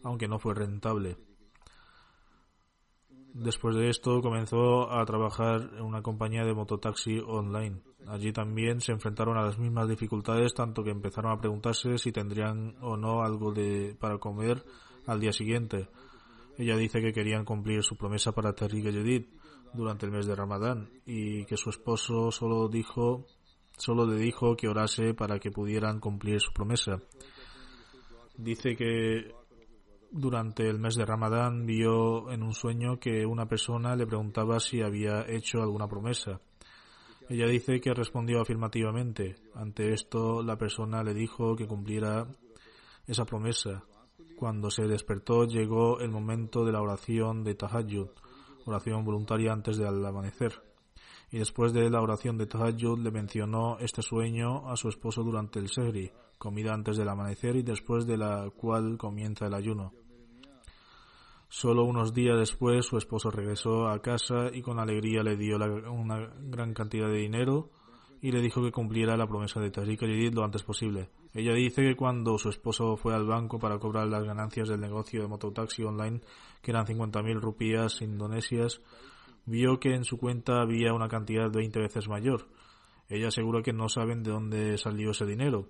aunque 0.03 0.27
no 0.27 0.39
fue 0.39 0.55
rentable. 0.55 1.17
Después 3.35 3.75
de 3.75 3.89
esto 3.89 4.21
comenzó 4.21 4.93
a 4.93 5.05
trabajar 5.05 5.71
en 5.77 5.83
una 5.83 6.03
compañía 6.03 6.45
de 6.45 6.55
mototaxi 6.55 7.19
online. 7.19 7.83
Allí 8.07 8.33
también 8.33 8.81
se 8.81 8.93
enfrentaron 8.93 9.37
a 9.37 9.43
las 9.43 9.59
mismas 9.59 9.89
dificultades, 9.89 10.55
tanto 10.55 10.85
que 10.85 10.91
empezaron 10.91 11.33
a 11.33 11.41
preguntarse 11.41 11.99
si 11.99 12.13
tendrían 12.13 12.77
o 12.81 12.97
no 12.97 13.23
algo 13.23 13.53
de, 13.53 13.97
para 13.99 14.19
comer 14.19 14.65
al 15.07 15.21
día 15.21 15.33
siguiente. 15.33 15.89
Ella 16.59 16.77
dice 16.77 17.01
que 17.01 17.13
querían 17.13 17.45
cumplir 17.45 17.83
su 17.83 17.97
promesa 17.97 18.33
para 18.33 18.55
Tariq 18.55 18.85
Yedid 18.85 19.27
durante 19.73 20.07
el 20.07 20.13
mes 20.13 20.27
de 20.27 20.35
Ramadán 20.35 20.89
y 21.05 21.45
que 21.47 21.57
su 21.57 21.71
esposo 21.71 22.31
solo 22.31 22.69
dijo 22.69 23.27
Solo 23.77 24.07
le 24.07 24.17
dijo 24.17 24.57
que 24.57 24.69
orase 24.69 25.15
para 25.15 25.39
que 25.39 25.51
pudieran 25.51 25.99
cumplir 25.99 26.41
su 26.41 26.53
promesa. 26.53 27.01
Dice 28.37 28.77
que 28.77 29.35
durante 30.11 30.69
el 30.69 30.79
mes 30.79 30.95
de 30.95 31.05
Ramadán 31.05 31.67
vio 31.67 32.31
en 32.31 32.43
un 32.43 32.55
sueño 32.55 33.01
que 33.01 33.27
una 33.27 33.47
persona 33.47 33.97
le 33.97 34.07
preguntaba 34.07 34.61
si 34.61 34.81
había 34.81 35.25
hecho 35.29 35.61
alguna 35.61 35.89
promesa. 35.89 36.41
Ella 37.29 37.47
dice 37.47 37.81
que 37.81 37.95
respondió 37.95 38.41
afirmativamente. 38.41 39.37
Ante 39.55 39.93
esto, 39.93 40.43
la 40.43 40.57
persona 40.57 41.03
le 41.03 41.15
dijo 41.15 41.57
que 41.57 41.67
cumpliera 41.67 42.29
esa 43.07 43.25
promesa. 43.25 43.83
Cuando 44.37 44.71
se 44.71 44.87
despertó, 44.87 45.45
llegó 45.45 46.01
el 46.01 46.11
momento 46.11 46.65
de 46.65 46.73
la 46.73 46.83
oración 46.83 47.45
de 47.45 47.55
Tahajjud, 47.55 48.09
oración 48.67 49.05
voluntaria 49.05 49.53
antes 49.53 49.77
del 49.77 50.05
amanecer 50.05 50.63
y 51.35 51.39
después 51.39 51.73
de 51.73 51.91
la 51.91 52.01
oración 52.01 52.39
de 52.39 52.47
Tahajjud 52.47 53.01
le 53.01 53.11
mencionó 53.11 53.77
este 53.81 54.03
sueño 54.03 54.71
a 54.71 54.77
su 54.77 54.89
esposo 54.89 55.25
durante 55.25 55.59
el 55.59 55.69
Sehri, 55.69 56.13
comida 56.39 56.73
antes 56.73 56.97
del 56.97 57.09
amanecer 57.09 57.57
y 57.57 57.65
después 57.65 58.07
de 58.07 58.17
la 58.17 58.51
cual 58.57 58.97
comienza 58.99 59.47
el 59.47 59.55
ayuno. 59.55 59.93
Solo 61.49 61.83
unos 61.85 62.15
días 62.15 62.39
después 62.39 62.87
su 62.87 62.99
esposo 62.99 63.33
regresó 63.33 63.89
a 63.89 64.01
casa 64.01 64.49
y 64.53 64.63
con 64.63 64.79
alegría 64.79 65.25
le 65.25 65.37
dio 65.37 65.57
una 65.57 66.33
gran 66.39 66.73
cantidad 66.73 67.09
de 67.09 67.19
dinero 67.19 67.71
y 68.25 68.33
le 68.33 68.41
dijo 68.41 68.63
que 68.63 68.73
cumpliera 68.73 69.19
la 69.19 69.27
promesa 69.27 69.61
de 69.61 69.71
Tariq 69.71 70.01
Yedid 70.01 70.33
lo 70.33 70.45
antes 70.45 70.63
posible. 70.63 71.11
Ella 71.35 71.53
dice 71.53 71.83
que 71.83 71.95
cuando 71.95 72.39
su 72.39 72.49
esposo 72.49 72.97
fue 72.97 73.15
al 73.15 73.27
banco 73.27 73.59
para 73.59 73.79
cobrar 73.79 74.07
las 74.07 74.25
ganancias 74.25 74.67
del 74.67 74.81
negocio 74.81 75.21
de 75.21 75.29
mototaxi 75.29 75.85
online, 75.85 76.23
que 76.63 76.71
eran 76.71 76.87
50.000 76.87 77.39
rupias 77.39 78.01
indonesias, 78.01 78.81
vio 79.45 79.79
que 79.79 79.91
en 79.91 80.05
su 80.05 80.17
cuenta 80.17 80.63
había 80.63 80.95
una 80.95 81.07
cantidad 81.07 81.51
20 81.51 81.79
veces 81.79 82.09
mayor. 82.09 82.49
Ella 83.11 83.29
asegura 83.29 83.61
que 83.61 83.75
no 83.75 83.91
saben 83.91 84.23
de 84.23 84.31
dónde 84.31 84.79
salió 84.79 85.11
ese 85.11 85.27
dinero. 85.27 85.69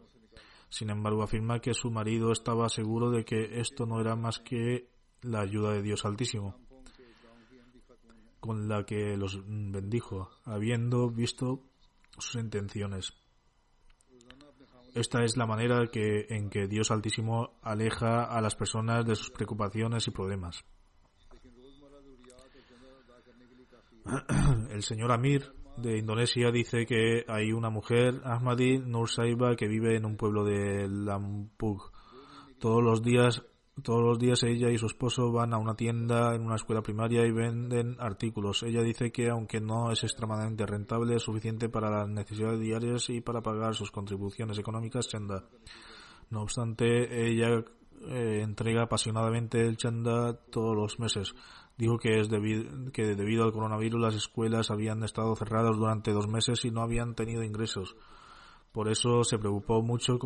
Sin 0.69 0.90
embargo, 0.90 1.25
afirma 1.25 1.59
que 1.59 1.75
su 1.75 1.90
marido 1.90 2.31
estaba 2.31 2.69
seguro 2.69 3.11
de 3.11 3.25
que 3.25 3.59
esto 3.59 3.85
no 3.85 4.01
era 4.01 4.14
más 4.14 4.38
que 4.38 4.90
la 5.23 5.40
ayuda 5.40 5.73
de 5.73 5.83
Dios 5.83 6.05
Altísimo, 6.05 6.55
con 8.38 8.69
la 8.69 8.87
que 8.87 9.17
los 9.17 9.43
bendijo, 9.45 10.31
habiendo 10.45 11.11
visto 11.11 11.73
sus 12.18 12.35
intenciones. 12.37 13.12
Esta 14.94 15.24
es 15.24 15.37
la 15.37 15.46
manera 15.46 15.87
que, 15.88 16.27
en 16.29 16.50
que 16.50 16.68
Dios 16.68 16.90
Altísimo 16.92 17.59
aleja 17.62 18.24
a 18.24 18.40
las 18.40 18.55
personas 18.55 19.05
de 19.05 19.16
sus 19.16 19.31
preocupaciones 19.31 20.07
y 20.07 20.12
problemas. 20.12 20.64
El 24.70 24.83
señor 24.83 25.11
Amir 25.11 25.53
de 25.77 25.98
Indonesia 25.98 26.50
dice 26.53 26.87
que 26.87 27.24
hay 27.27 27.53
una 27.53 27.70
mujer, 27.70 28.20
Ahmadi 28.24 28.79
Nur 28.79 29.09
Saiba, 29.09 29.57
que 29.57 29.66
vive 29.66 29.96
en 29.96 30.05
un 30.05 30.16
pueblo 30.16 30.44
de 30.44 30.88
Lampug. 30.88 31.90
Todos 32.61 32.83
los 32.83 33.03
días 33.03 33.42
todos 33.82 34.02
los 34.02 34.18
días 34.18 34.42
ella 34.44 34.70
y 34.70 34.78
su 34.78 34.87
esposo 34.87 35.32
van 35.32 35.52
a 35.52 35.58
una 35.58 35.74
tienda 35.74 36.34
en 36.34 36.42
una 36.42 36.54
escuela 36.54 36.82
primaria 36.82 37.26
y 37.26 37.32
venden 37.32 37.96
artículos. 37.98 38.62
Ella 38.62 38.82
dice 38.82 39.10
que 39.10 39.28
aunque 39.30 39.60
no 39.60 39.90
es 39.90 40.04
extremadamente 40.04 40.64
rentable, 40.64 41.16
es 41.16 41.22
suficiente 41.22 41.68
para 41.68 41.90
las 41.90 42.08
necesidades 42.08 42.60
diarias 42.60 43.10
y 43.10 43.20
para 43.20 43.42
pagar 43.42 43.74
sus 43.74 43.90
contribuciones 43.90 44.58
económicas 44.58 45.08
chanda. 45.08 45.44
No 46.30 46.42
obstante, 46.42 47.28
ella 47.28 47.64
eh, 48.08 48.40
entrega 48.42 48.82
apasionadamente 48.82 49.60
el 49.60 49.76
chanda 49.76 50.34
todos 50.50 50.76
los 50.76 50.98
meses. 51.00 51.34
Dijo 51.76 51.98
que 51.98 52.20
es 52.20 52.28
que 52.92 53.16
debido 53.16 53.44
al 53.44 53.52
coronavirus 53.52 54.00
las 54.00 54.14
escuelas 54.14 54.70
habían 54.70 55.02
estado 55.02 55.34
cerradas 55.34 55.76
durante 55.76 56.12
dos 56.12 56.28
meses 56.28 56.64
y 56.64 56.70
no 56.70 56.82
habían 56.82 57.14
tenido 57.16 57.42
ingresos. 57.42 57.96
Por 58.74 58.88
eso 58.88 59.22
se 59.22 59.38
preocupó 59.38 59.82
mucho 59.82 60.18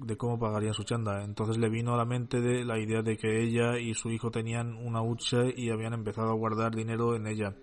de 0.00 0.16
cómo 0.16 0.36
pagarían 0.36 0.74
su 0.74 0.82
chanda. 0.82 1.22
Entonces 1.22 1.56
le 1.56 1.70
vino 1.70 1.94
a 1.94 1.96
la 1.96 2.04
mente 2.04 2.40
de 2.40 2.64
la 2.64 2.76
idea 2.76 3.00
de 3.00 3.16
que 3.16 3.44
ella 3.44 3.78
y 3.78 3.94
su 3.94 4.10
hijo 4.10 4.32
tenían 4.32 4.74
una 4.74 5.00
hucha 5.00 5.42
y 5.54 5.70
habían 5.70 5.92
empezado 5.92 6.30
a 6.30 6.34
guardar 6.34 6.74
dinero 6.74 7.14
en 7.14 7.28
ella, 7.28 7.54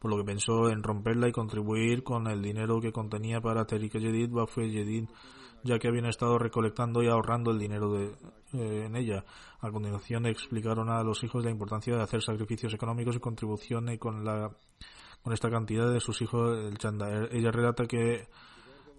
por 0.00 0.10
lo 0.10 0.16
que 0.16 0.24
pensó 0.24 0.68
en 0.68 0.82
romperla 0.82 1.28
y 1.28 1.32
contribuir 1.32 2.02
con 2.02 2.26
el 2.26 2.42
dinero 2.42 2.80
que 2.80 2.90
contenía 2.90 3.40
para 3.40 3.66
Terika 3.66 4.00
Yedid, 4.00 4.30
Bafue 4.32 4.68
Yedid, 4.68 5.04
ya 5.62 5.78
que 5.78 5.86
habían 5.86 6.06
estado 6.06 6.38
recolectando 6.38 7.00
y 7.00 7.06
ahorrando 7.06 7.52
el 7.52 7.60
dinero 7.60 7.92
de, 7.92 8.06
eh, 8.54 8.86
en 8.86 8.96
ella. 8.96 9.24
A 9.60 9.70
continuación 9.70 10.26
explicaron 10.26 10.90
a 10.90 11.04
los 11.04 11.22
hijos 11.22 11.44
la 11.44 11.52
importancia 11.52 11.94
de 11.94 12.02
hacer 12.02 12.20
sacrificios 12.20 12.74
económicos 12.74 13.14
y 13.14 13.20
contribuciones 13.20 14.00
con 14.00 14.24
la 14.24 14.50
con 15.22 15.32
esta 15.32 15.48
cantidad 15.50 15.90
de 15.90 16.00
sus 16.00 16.20
hijos 16.20 16.58
el 16.58 16.76
chanda. 16.78 17.28
Ella 17.30 17.50
relata 17.50 17.86
que 17.86 18.26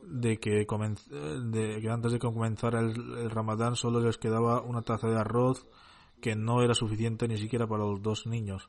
de 0.08 0.38
que, 0.38 0.65
antes 1.89 2.12
de 2.12 2.20
que 2.20 2.28
comenzara 2.28 2.80
el, 2.80 3.30
ramadán 3.30 3.76
solo 3.76 4.00
les 4.00 4.18
quedaba 4.18 4.62
una 4.62 4.82
taza 4.82 5.08
de 5.08 5.20
arroz 5.20 5.65
que 6.22 6.36
no 6.36 6.62
era 6.62 6.74
suficiente 6.74 7.28
ni 7.28 7.38
siquiera 7.38 7.68
para 7.68 7.86
los 7.86 8.02
dos 8.02 8.26
niños. 8.26 8.68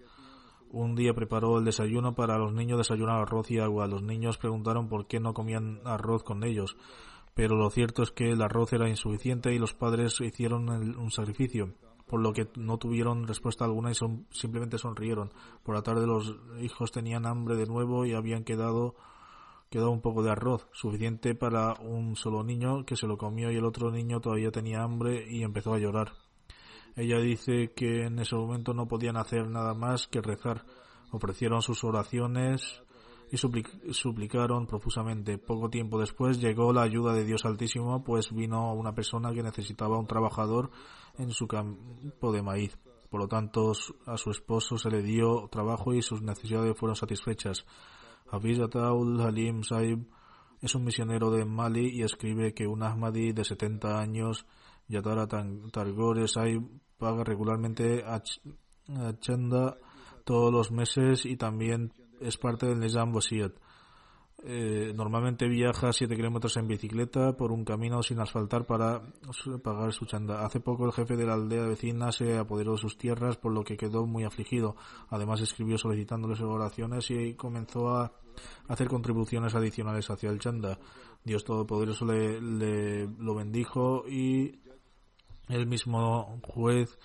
Un 0.71 0.95
día 0.97 1.15
preparó 1.15 1.59
el 1.59 1.65
desayuno 1.65 2.15
para 2.15 2.39
los 2.39 2.53
niños 2.53 2.79
desayunar 2.79 3.21
arroz 3.21 3.51
y 3.51 3.59
agua. 3.59 3.87
Los 3.87 4.03
niños 4.03 4.37
preguntaron 4.37 4.89
por 4.89 5.07
qué 5.07 5.21
no 5.21 5.33
comían 5.33 5.81
arroz 5.85 6.25
con 6.25 6.43
ellos, 6.43 6.77
pero 7.35 7.57
lo 7.57 7.71
cierto 7.71 8.03
es 8.03 8.11
que 8.11 8.31
el 8.31 8.43
arroz 8.43 8.73
era 8.73 8.89
insuficiente 8.89 9.55
y 9.55 9.59
los 9.59 9.75
padres 9.75 10.21
hicieron 10.21 10.69
un 10.69 11.11
sacrificio, 11.11 11.75
por 12.07 12.21
lo 12.21 12.33
que 12.33 12.49
no 12.57 12.79
tuvieron 12.79 13.29
respuesta 13.29 13.65
alguna 13.65 13.93
y 13.93 13.95
simplemente 14.31 14.79
sonrieron. 14.79 15.33
Por 15.63 15.75
la 15.77 15.83
tarde 15.83 16.07
los 16.07 16.35
hijos 16.61 16.91
tenían 16.91 17.27
hambre 17.27 17.57
de 17.57 17.67
nuevo 17.67 18.05
y 18.05 18.15
habían 18.15 18.43
quedado 18.43 18.97
quedó 19.71 19.91
un 19.91 20.01
poco 20.01 20.23
de 20.23 20.31
arroz, 20.31 20.67
suficiente 20.73 21.35
para 21.35 21.75
un 21.81 22.17
solo 22.17 22.45
niño 22.45 22.85
que 22.85 22.97
se 22.97 23.07
lo 23.07 23.19
comió 23.19 23.51
y 23.51 23.57
el 23.57 23.65
otro 23.65 23.91
niño 23.91 24.21
todavía 24.21 24.51
tenía 24.51 24.83
hambre 24.83 25.27
y 25.29 25.43
empezó 25.43 25.75
a 25.75 25.79
llorar. 25.79 26.13
Ella 26.97 27.19
dice 27.19 27.73
que 27.75 28.07
en 28.07 28.19
ese 28.19 28.35
momento 28.37 28.73
no 28.73 28.89
podían 28.89 29.17
hacer 29.19 29.49
nada 29.49 29.75
más 29.75 30.07
que 30.09 30.23
rezar. 30.23 30.65
Ofrecieron 31.11 31.61
sus 31.61 31.85
oraciones 31.85 32.83
y 33.31 33.37
suplicaron 33.37 34.67
profusamente. 34.67 35.37
Poco 35.37 35.69
tiempo 35.69 36.01
después 36.01 36.41
llegó 36.41 36.73
la 36.73 36.83
ayuda 36.83 37.13
de 37.13 37.25
Dios 37.25 37.45
Altísimo, 37.45 38.03
pues 38.03 38.33
vino 38.33 38.73
una 38.73 38.95
persona 38.95 39.33
que 39.35 39.43
necesitaba 39.43 39.99
un 39.99 40.07
trabajador 40.07 40.71
en 41.19 41.31
su 41.33 41.47
campo 41.47 42.33
de 42.33 42.43
maíz. 42.43 42.79
Por 43.11 43.21
lo 43.21 43.29
tanto, 43.29 43.73
a 44.07 44.17
su 44.17 44.31
esposo 44.31 44.79
se 44.79 44.91
le 44.91 45.03
dio 45.03 45.49
trabajo 45.51 45.93
y 45.93 46.03
sus 46.03 46.23
necesidades 46.23 46.77
fueron 46.79 46.97
satisfechas. 46.97 47.67
Hafiz 48.31 48.61
Ataul 48.61 49.21
Halim 49.21 49.63
Saib 49.63 50.07
es 50.61 50.75
un 50.75 50.85
misionero 50.85 51.31
de 51.31 51.45
Mali 51.45 51.91
y 51.93 52.03
escribe 52.03 52.55
que 52.55 52.67
un 52.67 52.83
Ahmadi 52.83 53.33
de 53.33 53.45
70 53.45 54.01
años, 54.01 54.47
Yatara 54.89 55.27
Targore 55.27 56.27
Saib, 56.29 56.63
paga 56.99 57.25
regularmente 57.25 58.05
a, 58.05 58.23
Chanda 59.19 59.77
todos 60.25 60.53
los 60.53 60.71
meses 60.71 61.27
y 61.27 61.37
también 61.37 61.93
es 62.21 62.37
parte 62.37 62.67
del 62.67 62.79
Nizam 62.79 63.15
Wasiyat. 63.15 63.53
Eh, 64.45 64.93
normalmente 64.95 65.49
viaja 65.49 65.93
7 65.93 66.15
kilómetros 66.15 66.57
en 66.59 66.69
bicicleta 66.69 67.37
por 67.37 67.53
un 67.53 67.65
camino 67.65 68.03
sin 68.03 68.21
asfaltar 68.21 68.67
para 68.67 69.03
pagar 69.63 69.93
su 69.93 70.05
chanda. 70.05 70.45
Hace 70.45 70.61
poco 70.61 70.85
el 70.85 70.93
jefe 70.93 71.17
de 71.17 71.25
la 71.25 71.35
aldea 71.35 71.67
vecina 71.67 72.13
se 72.13 72.37
apoderó 72.37 72.73
de 72.73 72.79
sus 72.79 72.99
tierras, 72.99 73.39
por 73.39 73.53
lo 73.53 73.65
que 73.65 73.77
quedó 73.77 74.07
muy 74.07 74.25
afligido. 74.25 74.77
Además 75.09 75.41
escribió 75.41 75.79
solicitándoles 75.79 76.41
oraciones 76.43 77.11
y 77.11 77.35
comenzó 77.35 77.97
a 77.97 78.13
hacer 78.69 78.89
contribuciones 78.89 79.55
adicionales 79.55 80.11
hacia 80.11 80.31
el 80.31 80.39
chanda. 80.39 80.79
Dios 81.25 81.45
Todopoderoso 81.45 82.05
le, 82.05 82.41
le 82.41 83.09
lo 83.19 83.35
bendijo 83.35 84.05
y 84.07 84.61
el 85.49 85.67
mismo 85.67 86.41
juez 86.43 86.99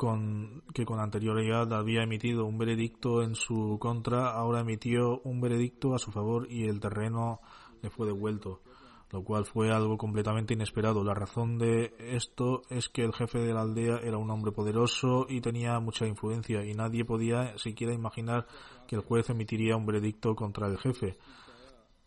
con, 0.00 0.62
que 0.72 0.86
con 0.86 0.98
anterioridad 0.98 1.70
había 1.74 2.02
emitido 2.02 2.46
un 2.46 2.56
veredicto 2.56 3.22
en 3.22 3.34
su 3.34 3.76
contra, 3.78 4.30
ahora 4.30 4.60
emitió 4.60 5.20
un 5.24 5.42
veredicto 5.42 5.94
a 5.94 5.98
su 5.98 6.10
favor 6.10 6.50
y 6.50 6.64
el 6.64 6.80
terreno 6.80 7.40
le 7.82 7.90
fue 7.90 8.06
devuelto, 8.06 8.62
lo 9.10 9.22
cual 9.22 9.44
fue 9.44 9.70
algo 9.70 9.98
completamente 9.98 10.54
inesperado. 10.54 11.04
La 11.04 11.12
razón 11.12 11.58
de 11.58 11.94
esto 11.98 12.62
es 12.70 12.88
que 12.88 13.02
el 13.02 13.12
jefe 13.12 13.40
de 13.40 13.52
la 13.52 13.60
aldea 13.60 13.98
era 13.98 14.16
un 14.16 14.30
hombre 14.30 14.52
poderoso 14.52 15.26
y 15.28 15.42
tenía 15.42 15.78
mucha 15.80 16.06
influencia 16.06 16.64
y 16.64 16.72
nadie 16.72 17.04
podía 17.04 17.58
siquiera 17.58 17.92
imaginar 17.92 18.46
que 18.88 18.96
el 18.96 19.02
juez 19.02 19.28
emitiría 19.28 19.76
un 19.76 19.84
veredicto 19.84 20.34
contra 20.34 20.66
el 20.66 20.78
jefe. 20.78 21.18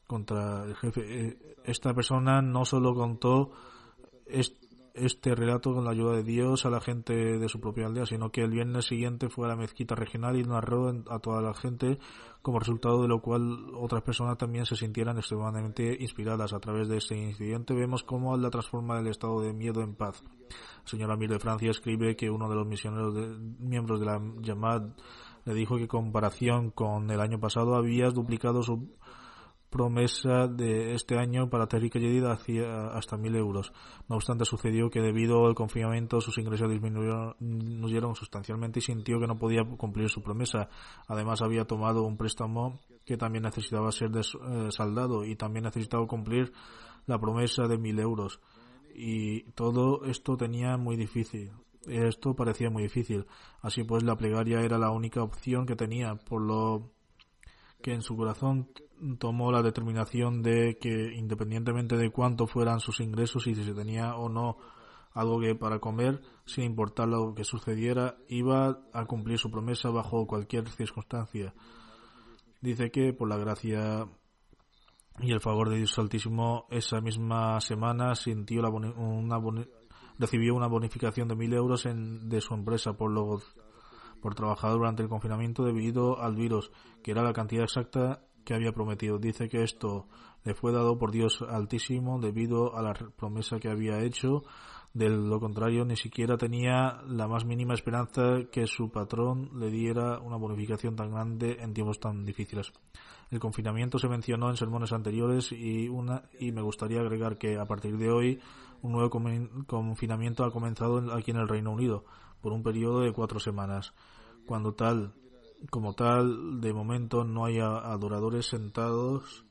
Contra 0.07 0.65
el 0.65 0.75
jefe. 0.77 1.01
Eh, 1.27 1.57
esta 1.63 1.93
persona 1.93 2.41
no 2.41 2.65
solo 2.65 2.95
contó 2.95 3.51
este 4.93 5.33
relato 5.33 5.73
con 5.73 5.85
la 5.85 5.91
ayuda 5.91 6.15
de 6.15 6.23
Dios 6.23 6.65
a 6.65 6.69
la 6.69 6.79
gente 6.79 7.13
de 7.13 7.49
su 7.49 7.59
propia 7.59 7.87
aldea, 7.87 8.05
sino 8.05 8.31
que 8.31 8.41
el 8.41 8.51
viernes 8.51 8.85
siguiente 8.85 9.27
fue 9.27 9.47
a 9.47 9.49
la 9.49 9.55
mezquita 9.55 9.95
regional 9.95 10.37
y 10.37 10.43
narró 10.43 10.93
a 11.09 11.19
toda 11.19 11.41
la 11.41 11.53
gente, 11.55 11.97
como 12.43 12.59
resultado 12.59 13.01
de 13.01 13.07
lo 13.07 13.19
cual 13.19 13.73
otras 13.75 14.03
personas 14.03 14.37
también 14.37 14.65
se 14.65 14.75
sintieran 14.75 15.17
extremadamente 15.17 15.97
inspiradas. 15.99 16.53
A 16.53 16.59
través 16.59 16.87
de 16.89 16.97
este 16.97 17.17
incidente 17.17 17.73
vemos 17.73 18.03
cómo 18.03 18.35
Allah 18.35 18.51
transforma 18.51 18.99
el 18.99 19.07
estado 19.07 19.41
de 19.41 19.51
miedo 19.51 19.81
en 19.81 19.95
paz. 19.95 20.23
El 20.83 20.89
señor 20.89 21.11
Amir 21.11 21.31
de 21.31 21.39
Francia 21.39 21.71
escribe 21.71 22.15
que 22.15 22.29
uno 22.29 22.47
de 22.47 22.55
los 22.55 22.67
misioneros 22.67 23.15
miembros 23.59 23.99
de 23.99 24.05
la 24.05 24.21
Yamad 24.41 24.89
le 25.45 25.53
dijo 25.55 25.75
que 25.75 25.83
en 25.83 25.87
comparación 25.87 26.69
con 26.69 27.09
el 27.09 27.19
año 27.19 27.39
pasado 27.39 27.75
había 27.75 28.09
duplicado 28.09 28.61
su 28.61 28.89
promesa 29.73 30.47
de 30.47 30.93
este 30.93 31.17
año 31.17 31.49
para 31.49 31.65
Tariq 31.65 31.95
Yedid 31.95 32.25
hacía 32.25 32.89
hasta 32.93 33.17
mil 33.17 33.35
euros. 33.35 33.73
No 34.07 34.17
obstante, 34.17 34.45
sucedió 34.45 34.91
que 34.91 35.01
debido 35.01 35.47
al 35.47 35.55
confinamiento 35.55 36.21
sus 36.21 36.37
ingresos 36.37 36.69
disminuyeron 36.69 38.15
sustancialmente 38.15 38.79
y 38.79 38.81
sintió 38.83 39.19
que 39.19 39.25
no 39.25 39.39
podía 39.39 39.63
cumplir 39.63 40.09
su 40.09 40.21
promesa. 40.21 40.69
Además, 41.07 41.41
había 41.41 41.65
tomado 41.65 42.03
un 42.03 42.17
préstamo 42.17 42.79
que 43.03 43.17
también 43.17 43.45
necesitaba 43.45 43.91
ser 43.91 44.11
eh, 44.15 44.71
saldado 44.71 45.25
y 45.25 45.35
también 45.35 45.63
necesitaba 45.63 46.05
cumplir 46.05 46.53
la 47.07 47.17
promesa 47.17 47.67
de 47.67 47.79
mil 47.79 47.97
euros. 47.99 48.41
Y 48.93 49.51
todo 49.53 50.05
esto 50.05 50.37
tenía 50.37 50.77
muy 50.77 50.97
difícil. 50.97 51.51
Esto 51.87 52.35
parecía 52.35 52.69
muy 52.69 52.83
difícil. 52.83 53.25
Así 53.61 53.83
pues, 53.83 54.03
la 54.03 54.15
plegaria 54.15 54.61
era 54.61 54.77
la 54.77 54.91
única 54.91 55.23
opción 55.23 55.65
que 55.65 55.75
tenía, 55.75 56.13
por 56.13 56.43
lo 56.43 56.91
que 57.83 57.93
en 57.93 58.01
su 58.01 58.17
corazón 58.17 58.69
tomó 59.19 59.51
la 59.51 59.61
determinación 59.61 60.41
de 60.41 60.77
que 60.79 61.13
independientemente 61.13 61.97
de 61.97 62.09
cuánto 62.09 62.47
fueran 62.47 62.79
sus 62.79 62.99
ingresos 63.01 63.45
y 63.45 63.53
si 63.53 63.63
se 63.63 63.73
tenía 63.73 64.15
o 64.15 64.29
no 64.29 64.57
algo 65.13 65.39
que 65.39 65.53
para 65.53 65.77
comer, 65.77 66.21
sin 66.45 66.63
importar 66.63 67.07
lo 67.07 67.35
que 67.35 67.43
sucediera, 67.43 68.17
iba 68.27 68.79
a 68.93 69.05
cumplir 69.05 69.37
su 69.37 69.51
promesa 69.51 69.89
bajo 69.91 70.25
cualquier 70.25 70.67
circunstancia. 70.69 71.53
Dice 72.61 72.89
que 72.89 73.13
por 73.13 73.29
la 73.29 73.37
gracia 73.37 74.07
y 75.19 75.31
el 75.31 75.41
favor 75.41 75.69
de 75.69 75.77
Dios 75.77 75.99
Altísimo, 75.99 76.65
esa 76.71 76.99
misma 76.99 77.61
semana 77.61 78.15
sintió 78.15 78.63
la 78.63 78.69
una 78.69 79.39
recibió 80.17 80.55
una 80.55 80.67
bonificación 80.67 81.27
de 81.27 81.35
mil 81.35 81.53
euros 81.53 81.85
en, 81.85 82.29
de 82.29 82.41
su 82.41 82.53
empresa 82.53 82.93
por 82.93 83.11
lo 83.11 83.39
por 84.23 84.35
trabajar 84.35 84.71
durante 84.71 85.03
el 85.03 85.09
confinamiento 85.09 85.65
debido 85.65 86.21
al 86.21 86.35
virus, 86.35 86.71
que 87.03 87.11
era 87.11 87.21
la 87.21 87.33
cantidad 87.33 87.65
exacta 87.65 88.21
que 88.45 88.53
había 88.53 88.71
prometido. 88.71 89.19
Dice 89.19 89.49
que 89.49 89.63
esto 89.63 90.07
le 90.45 90.55
fue 90.55 90.71
dado 90.71 90.97
por 90.97 91.11
Dios 91.11 91.41
Altísimo 91.41 92.19
debido 92.19 92.75
a 92.77 92.81
la 92.81 92.93
promesa 92.93 93.59
que 93.59 93.69
había 93.69 94.01
hecho. 94.01 94.43
De 94.93 95.09
lo 95.09 95.41
contrario, 95.41 95.83
ni 95.83 95.97
siquiera 95.97 96.37
tenía 96.37 97.01
la 97.05 97.27
más 97.27 97.43
mínima 97.43 97.73
esperanza 97.73 98.45
que 98.49 98.65
su 98.65 98.91
patrón 98.91 99.49
le 99.59 99.69
diera 99.69 100.19
una 100.19 100.37
bonificación 100.37 100.95
tan 100.95 101.11
grande 101.11 101.57
en 101.59 101.73
tiempos 101.73 101.99
tan 101.99 102.23
difíciles. 102.23 102.71
El 103.29 103.39
confinamiento 103.39 103.99
se 103.99 104.07
mencionó 104.07 104.49
en 104.49 104.55
sermones 104.55 104.93
anteriores 104.93 105.51
y, 105.51 105.89
una, 105.89 106.23
y 106.39 106.53
me 106.53 106.61
gustaría 106.61 107.01
agregar 107.01 107.37
que 107.37 107.57
a 107.57 107.65
partir 107.65 107.97
de 107.97 108.09
hoy 108.09 108.39
un 108.81 108.93
nuevo 108.93 109.09
confinamiento 109.67 110.45
ha 110.45 110.51
comenzado 110.51 111.13
aquí 111.13 111.31
en 111.31 111.37
el 111.37 111.49
Reino 111.49 111.71
Unido 111.71 112.05
por 112.43 112.51
un 112.51 112.61
periodo 112.61 112.99
de 112.99 113.13
cuatro 113.13 113.39
semanas. 113.39 113.93
Cuando 114.45 114.73
tal, 114.73 115.13
como 115.69 115.93
tal, 115.93 116.59
de 116.61 116.73
momento 116.73 117.23
no 117.23 117.45
hay 117.45 117.59
adoradores 117.59 118.47
sentados 118.47 119.45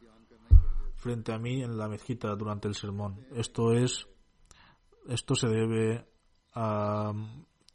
frente 0.96 1.32
a 1.32 1.38
mí 1.38 1.62
en 1.62 1.76
la 1.76 1.88
mezquita 1.88 2.34
durante 2.36 2.68
el 2.68 2.74
sermón. 2.74 3.26
Esto 3.34 3.72
es, 3.72 4.06
esto 5.08 5.34
se 5.34 5.48
debe 5.48 6.06
a 6.54 7.12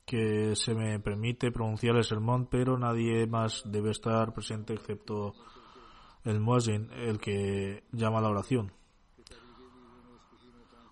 que 0.05 0.55
se 0.55 0.73
me 0.73 0.99
permite 1.01 1.51
pronunciar 1.51 1.97
el 1.97 2.05
sermón, 2.05 2.47
pero 2.49 2.77
nadie 2.77 3.27
más 3.27 3.63
debe 3.65 3.91
estar 3.91 4.33
presente 4.33 4.73
excepto 4.73 5.33
el 6.23 6.39
muezzin, 6.39 6.89
el 6.93 7.19
que 7.19 7.83
llama 7.91 8.21
la 8.21 8.29
oración. 8.29 8.71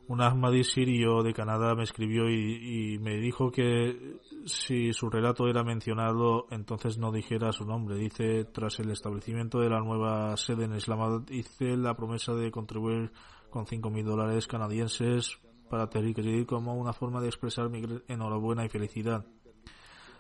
Un 0.08 0.22
Ahmadi 0.22 0.64
sirio 0.64 1.24
de 1.24 1.34
Canadá 1.34 1.74
me 1.74 1.84
escribió 1.84 2.30
y, 2.30 3.00
me 3.00 3.18
dijo 3.18 3.50
que 3.50 4.20
si 4.46 4.94
su 4.94 5.10
relato 5.10 5.48
era 5.48 5.64
mencionado, 5.64 6.46
entonces 6.52 7.00
no 7.00 7.12
dijera 7.12 7.52
su 7.52 7.66
nombre. 7.66 7.98
Dice, 7.98 8.46
tras 8.46 8.80
el 8.80 8.92
establecimiento 8.92 9.60
de 9.60 9.70
la 9.70 9.80
nueva 9.80 10.38
sede 10.38 10.66
en 10.66 10.76
Islamabad, 10.76 11.28
hice 11.30 11.76
la 11.76 11.96
promesa 11.96 12.34
de 12.34 12.52
contribuir 12.52 13.12
con 13.50 13.66
5.000 13.66 14.04
dólares 14.04 14.46
canadienses 14.46 15.40
para 15.70 15.90
Tehrik 15.90 16.46
como 16.46 16.76
una 16.76 16.94
forma 16.94 17.20
de 17.20 17.28
expresar 17.28 17.70
mi 17.70 17.82
enhorabuena 18.08 18.64
y 18.64 18.70
felicidad. 18.70 19.26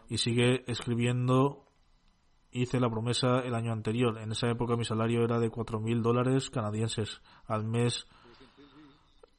Y 0.10 0.18
sigue 0.18 0.64
escribiendo 0.70 1.66
hice 2.52 2.80
la 2.80 2.90
promesa 2.90 3.40
el 3.40 3.54
año 3.54 3.72
anterior. 3.72 4.18
En 4.18 4.32
esa 4.32 4.50
época 4.50 4.78
mi 4.78 4.86
salario 4.86 5.24
era 5.24 5.40
de 5.40 5.52
4.000 5.52 6.02
dólares 6.02 6.50
canadienses 6.50 7.22
al 7.46 7.66
mes 7.66 8.08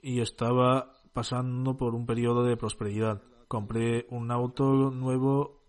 y 0.01 0.21
estaba 0.21 0.93
pasando 1.13 1.77
por 1.77 1.95
un 1.95 2.07
periodo 2.07 2.45
de 2.45 2.57
prosperidad. 2.57 3.23
Compré 3.49 4.07
un 4.11 4.31
auto 4.31 4.91
nuevo 4.91 5.63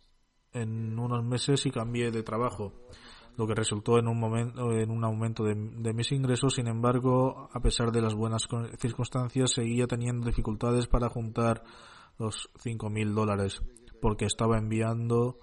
en 0.54 0.98
unos 1.00 1.24
meses 1.24 1.66
y 1.66 1.72
cambié 1.72 2.12
de 2.12 2.24
trabajo, 2.24 2.74
lo 3.38 3.48
que 3.48 3.56
resultó 3.56 4.00
en 4.00 4.08
un, 4.08 4.20
momento, 4.20 4.72
en 4.72 4.90
un 4.90 5.04
aumento 5.04 5.44
de, 5.44 5.56
de 5.56 5.94
mis 5.94 6.12
ingresos. 6.12 6.56
Sin 6.56 6.68
embargo, 6.68 7.50
a 7.54 7.60
pesar 7.60 7.92
de 7.92 8.02
las 8.02 8.16
buenas 8.16 8.48
circunstancias, 8.80 9.52
seguía 9.52 9.88
teniendo 9.88 10.26
dificultades 10.26 10.88
para 10.88 11.10
juntar 11.10 11.64
los 12.18 12.50
5.000 12.64 13.14
dólares, 13.14 13.62
porque 14.02 14.26
estaba 14.26 14.58
enviando 14.58 15.40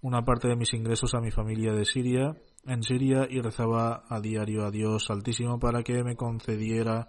una 0.00 0.24
parte 0.24 0.48
de 0.48 0.56
mis 0.56 0.74
ingresos 0.74 1.14
a 1.14 1.20
mi 1.20 1.30
familia 1.30 1.72
de 1.72 1.84
Siria, 1.84 2.36
en 2.64 2.82
Siria, 2.82 3.26
y 3.28 3.40
rezaba 3.40 4.04
a 4.08 4.20
diario 4.20 4.64
a 4.64 4.70
Dios 4.70 5.10
Altísimo 5.10 5.58
para 5.58 5.82
que 5.82 6.04
me 6.04 6.16
concediera 6.16 7.08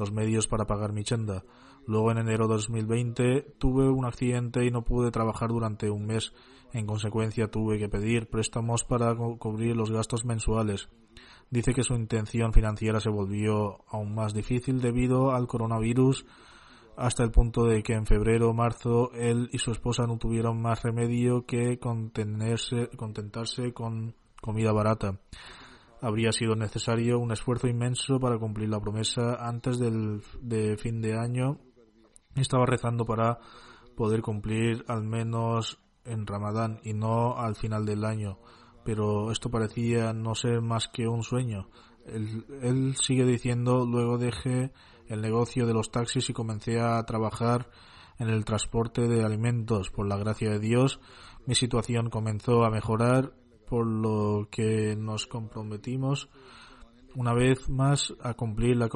los 0.00 0.10
medios 0.10 0.48
para 0.48 0.66
pagar 0.66 0.92
mi 0.92 1.04
chenda. 1.04 1.44
Luego 1.86 2.10
en 2.10 2.18
enero 2.18 2.48
de 2.48 2.54
2020 2.54 3.54
tuve 3.58 3.88
un 3.88 4.04
accidente 4.04 4.64
y 4.64 4.70
no 4.70 4.82
pude 4.82 5.10
trabajar 5.10 5.50
durante 5.50 5.90
un 5.90 6.06
mes. 6.06 6.32
En 6.72 6.86
consecuencia 6.86 7.48
tuve 7.48 7.78
que 7.78 7.88
pedir 7.88 8.28
préstamos 8.28 8.84
para 8.84 9.14
cubrir 9.14 9.76
los 9.76 9.90
gastos 9.90 10.24
mensuales. 10.24 10.88
Dice 11.50 11.74
que 11.74 11.82
su 11.82 11.94
intención 11.94 12.52
financiera 12.52 13.00
se 13.00 13.10
volvió 13.10 13.84
aún 13.88 14.14
más 14.14 14.34
difícil 14.34 14.80
debido 14.80 15.32
al 15.32 15.46
coronavirus 15.46 16.24
hasta 16.96 17.24
el 17.24 17.30
punto 17.30 17.64
de 17.64 17.82
que 17.82 17.94
en 17.94 18.06
febrero 18.06 18.50
o 18.50 18.54
marzo 18.54 19.10
él 19.14 19.48
y 19.52 19.58
su 19.58 19.72
esposa 19.72 20.06
no 20.06 20.18
tuvieron 20.18 20.60
más 20.60 20.82
remedio 20.82 21.46
que 21.46 21.78
contentarse 21.78 23.72
con 23.72 24.14
comida 24.40 24.72
barata. 24.72 25.18
Habría 26.02 26.32
sido 26.32 26.56
necesario 26.56 27.18
un 27.18 27.32
esfuerzo 27.32 27.68
inmenso 27.68 28.18
para 28.18 28.38
cumplir 28.38 28.68
la 28.68 28.80
promesa 28.80 29.34
antes 29.38 29.78
del 29.78 30.22
de 30.40 30.76
fin 30.78 31.00
de 31.00 31.18
año. 31.18 31.58
Estaba 32.34 32.64
rezando 32.64 33.04
para 33.04 33.38
poder 33.96 34.22
cumplir 34.22 34.84
al 34.88 35.04
menos 35.04 35.78
en 36.04 36.26
Ramadán 36.26 36.80
y 36.84 36.94
no 36.94 37.36
al 37.36 37.54
final 37.54 37.84
del 37.84 38.04
año, 38.04 38.38
pero 38.84 39.30
esto 39.30 39.50
parecía 39.50 40.12
no 40.12 40.34
ser 40.34 40.62
más 40.62 40.88
que 40.88 41.06
un 41.06 41.22
sueño. 41.22 41.68
Él, 42.06 42.46
él 42.62 42.96
sigue 42.96 43.24
diciendo, 43.24 43.84
luego 43.86 44.16
dejé 44.16 44.72
el 45.06 45.20
negocio 45.20 45.66
de 45.66 45.74
los 45.74 45.90
taxis 45.90 46.30
y 46.30 46.32
comencé 46.32 46.80
a 46.80 47.02
trabajar 47.04 47.68
en 48.18 48.28
el 48.28 48.44
transporte 48.44 49.08
de 49.08 49.24
alimentos. 49.24 49.90
Por 49.90 50.06
la 50.06 50.16
gracia 50.16 50.50
de 50.50 50.60
Dios, 50.60 51.00
mi 51.46 51.54
situación 51.54 52.10
comenzó 52.10 52.64
a 52.64 52.70
mejorar, 52.70 53.32
por 53.70 53.86
lo 53.86 54.48
que 54.50 54.96
nos 54.96 55.28
comprometimos 55.28 56.28
una 57.14 57.32
vez 57.32 57.68
más 57.68 58.12
a 58.20 58.34
cumplir 58.34 58.76
la, 58.76 58.88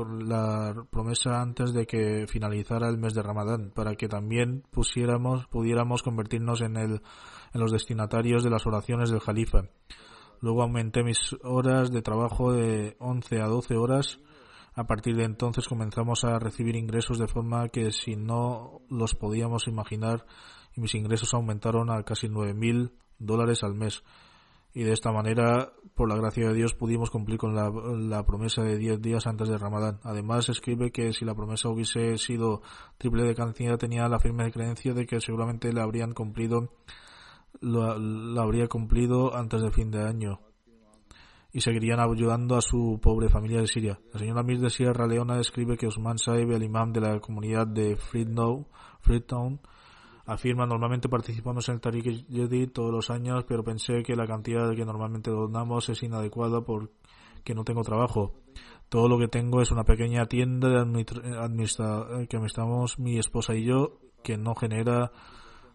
promesa 0.91 1.41
antes 1.41 1.73
de 1.73 1.87
que 1.87 2.27
finalizara 2.27 2.89
el 2.89 2.99
mes 2.99 3.15
de 3.15 3.23
Ramadán, 3.23 3.71
para 3.73 3.95
que 3.95 4.09
también 4.09 4.65
pusiéramos, 4.73 5.47
pudiéramos 5.47 6.03
convertirnos 6.03 6.61
en, 6.61 6.77
el, 6.77 7.03
en 7.53 7.61
los 7.61 7.71
destinatarios 7.71 8.43
de 8.43 8.51
las 8.51 8.67
oraciones 8.67 9.11
del 9.11 9.21
Jalifa. 9.21 9.69
Luego 10.41 10.63
aumenté 10.63 11.05
mis 11.05 11.37
horas 11.45 11.93
de 11.93 12.03
trabajo 12.03 12.53
de 12.53 12.97
11 12.99 13.43
a 13.43 13.47
12 13.47 13.77
horas 13.77 14.19
a 14.75 14.89
partir 14.89 15.15
de 15.15 15.25
entonces 15.25 15.69
comenzamos 15.69 16.25
a 16.25 16.41
recibir 16.41 16.75
ingresos 16.75 17.19
de 17.21 17.29
forma 17.29 17.69
que 17.69 17.93
si 17.93 18.17
no 18.17 18.81
los 18.91 19.15
podíamos 19.15 19.69
imaginar 19.69 20.27
mis 20.75 20.97
ingresos 20.97 21.33
aumentaron 21.35 21.91
a 21.91 22.03
casi 22.03 22.27
9.000 22.27 22.91
dólares 23.19 23.63
al 23.63 23.75
mes. 23.75 24.03
Y 24.75 24.83
de 24.83 24.93
esta 24.93 25.13
manera, 25.13 25.73
por 25.95 26.09
la 26.09 26.17
gracia 26.17 26.49
de 26.49 26.55
Dios, 26.55 26.75
pudimos 26.75 27.09
cumplir 27.09 27.39
con 27.39 27.55
la, 27.55 28.27
promesa 28.27 28.63
de 28.63 28.77
10 28.77 29.01
días 29.01 29.27
antes 29.29 29.49
de 29.49 29.57
Ramadán. 29.57 30.01
Además, 30.03 30.49
escribe 30.49 30.91
que 30.91 31.13
si 31.13 31.25
la 31.25 31.35
promesa 31.35 31.69
hubiese 31.69 32.19
sido 32.19 32.61
triple 32.99 33.23
de 33.23 33.37
cantidad, 33.37 33.79
tenía 33.79 34.09
la 34.09 34.19
firme 34.19 34.51
creencia 34.51 34.93
de 34.93 35.07
que 35.07 35.21
seguramente 35.21 35.73
la 35.73 35.85
habrían 35.85 36.13
cumplido, 36.13 36.73
la 37.61 38.43
habría 38.43 38.67
cumplido 38.67 39.37
antes 39.37 39.63
del 39.63 39.73
fin 39.73 39.93
de 39.93 40.03
año 40.03 40.41
y 41.55 41.61
seguirían 41.61 42.01
ayudando 42.01 42.57
a 42.57 42.61
su 42.61 42.99
pobre 43.01 43.29
familia 43.29 43.61
de 43.61 43.69
Siria. 43.69 44.01
La 44.13 44.19
señora 44.19 44.43
Mir 44.43 44.59
de 44.59 44.71
Sierra 44.71 45.07
Leona 45.07 45.37
describe 45.37 45.77
que 45.77 45.87
Usman 45.87 46.19
Saib, 46.19 46.51
el 46.51 46.65
imam 46.65 46.93
de 46.93 47.01
la 47.01 47.21
comunidad 47.21 47.69
de 47.69 47.97
Freetown, 47.97 49.61
afirma 50.27 50.67
normalmente 50.67 51.09
participamos 51.09 51.69
en 51.69 51.77
el 51.77 51.81
Tariq 51.81 52.27
Jedi 52.29 52.67
todos 52.69 52.93
los 52.93 53.11
años, 53.11 53.45
pero 53.47 53.63
pensé 53.63 54.03
que 54.03 54.17
la 54.17 54.27
cantidad 54.27 54.75
que 54.75 54.85
normalmente 54.85 55.31
donamos 55.31 55.89
es 55.89 56.03
inadecuada 56.03 56.63
porque 56.63 57.55
no 57.55 57.65
tengo 57.65 57.83
trabajo. 57.83 58.35
Todo 58.89 59.09
lo 59.09 59.19
que 59.19 59.29
tengo 59.29 59.61
es 59.61 59.71
una 59.71 59.85
pequeña 59.85 60.27
tienda 60.27 60.69
de 60.69 60.79
administra 61.39 62.07
que 62.29 62.37
administramos 62.37 62.99
mi 62.99 63.19
esposa 63.19 63.55
y 63.55 63.65
yo, 63.65 63.99
que 64.23 64.37
no 64.37 64.55
genera 64.55 65.11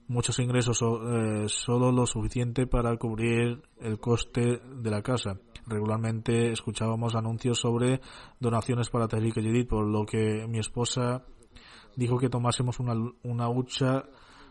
muchos 0.07 0.39
ingresos, 0.39 0.81
eh, 0.81 1.45
solo 1.47 1.91
lo 1.91 2.07
suficiente 2.07 2.65
para 2.65 2.97
cubrir 2.97 3.61
el 3.79 3.99
coste 3.99 4.59
de 4.59 4.89
la 4.89 5.03
casa. 5.03 5.37
Regularmente 5.67 6.51
escuchábamos 6.51 7.15
anuncios 7.15 7.59
sobre 7.59 8.01
donaciones 8.39 8.89
para 8.89 9.07
Tariq 9.07 9.35
Yedid, 9.35 9.67
por 9.67 9.87
lo 9.87 10.05
que 10.05 10.47
mi 10.47 10.57
esposa 10.57 11.23
dijo 11.95 12.17
que 12.17 12.29
tomásemos 12.29 12.79
una, 12.79 12.93
una 13.23 13.49
hucha 13.49 14.05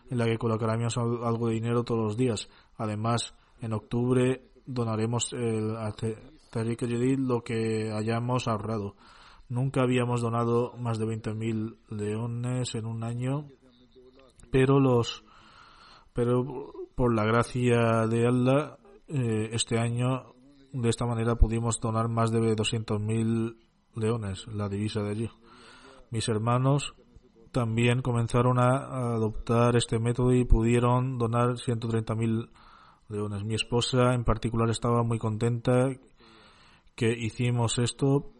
en 0.09 0.17
la 0.17 0.25
que 0.25 0.37
colocaríamos 0.37 0.97
algo 0.97 1.47
de 1.47 1.53
dinero 1.53 1.83
todos 1.83 2.03
los 2.03 2.17
días. 2.17 2.49
Además, 2.77 3.35
en 3.61 3.73
octubre 3.73 4.49
donaremos 4.65 5.33
el, 5.33 5.75
a 5.77 5.93
Tariq 6.51 6.85
Yedid 6.85 7.19
lo 7.19 7.43
que 7.43 7.91
hayamos 7.91 8.47
ahorrado. 8.47 8.95
Nunca 9.47 9.81
habíamos 9.81 10.21
donado 10.21 10.73
más 10.77 10.99
de 10.99 11.05
20.000 11.05 11.77
leones 11.89 12.75
en 12.75 12.85
un 12.85 13.03
año, 13.03 13.47
pero 14.51 14.79
los 14.79 15.23
pero 16.13 16.73
por 16.95 17.13
la 17.15 17.23
gracia 17.23 18.05
de 18.07 18.27
Allah 18.27 18.77
eh, 19.07 19.49
este 19.53 19.79
año 19.79 20.33
de 20.71 20.89
esta 20.89 21.05
manera 21.05 21.35
pudimos 21.35 21.79
donar 21.79 22.09
más 22.09 22.31
de 22.31 22.39
200.000 22.39 23.55
leones, 23.95 24.47
la 24.47 24.69
divisa 24.69 25.01
de 25.01 25.09
allí. 25.09 25.29
Mis 26.11 26.27
hermanos, 26.27 26.93
también 27.51 28.01
comenzaron 28.01 28.59
a 28.59 29.13
adoptar 29.13 29.75
este 29.75 29.99
método 29.99 30.33
y 30.33 30.45
pudieron 30.45 31.17
donar 31.17 31.55
130.000 31.55 32.49
leones. 33.09 33.43
Mi 33.43 33.55
esposa 33.55 34.13
en 34.13 34.23
particular 34.23 34.69
estaba 34.69 35.03
muy 35.03 35.19
contenta 35.19 35.89
que 36.95 37.11
hicimos 37.11 37.79
esto, 37.79 38.31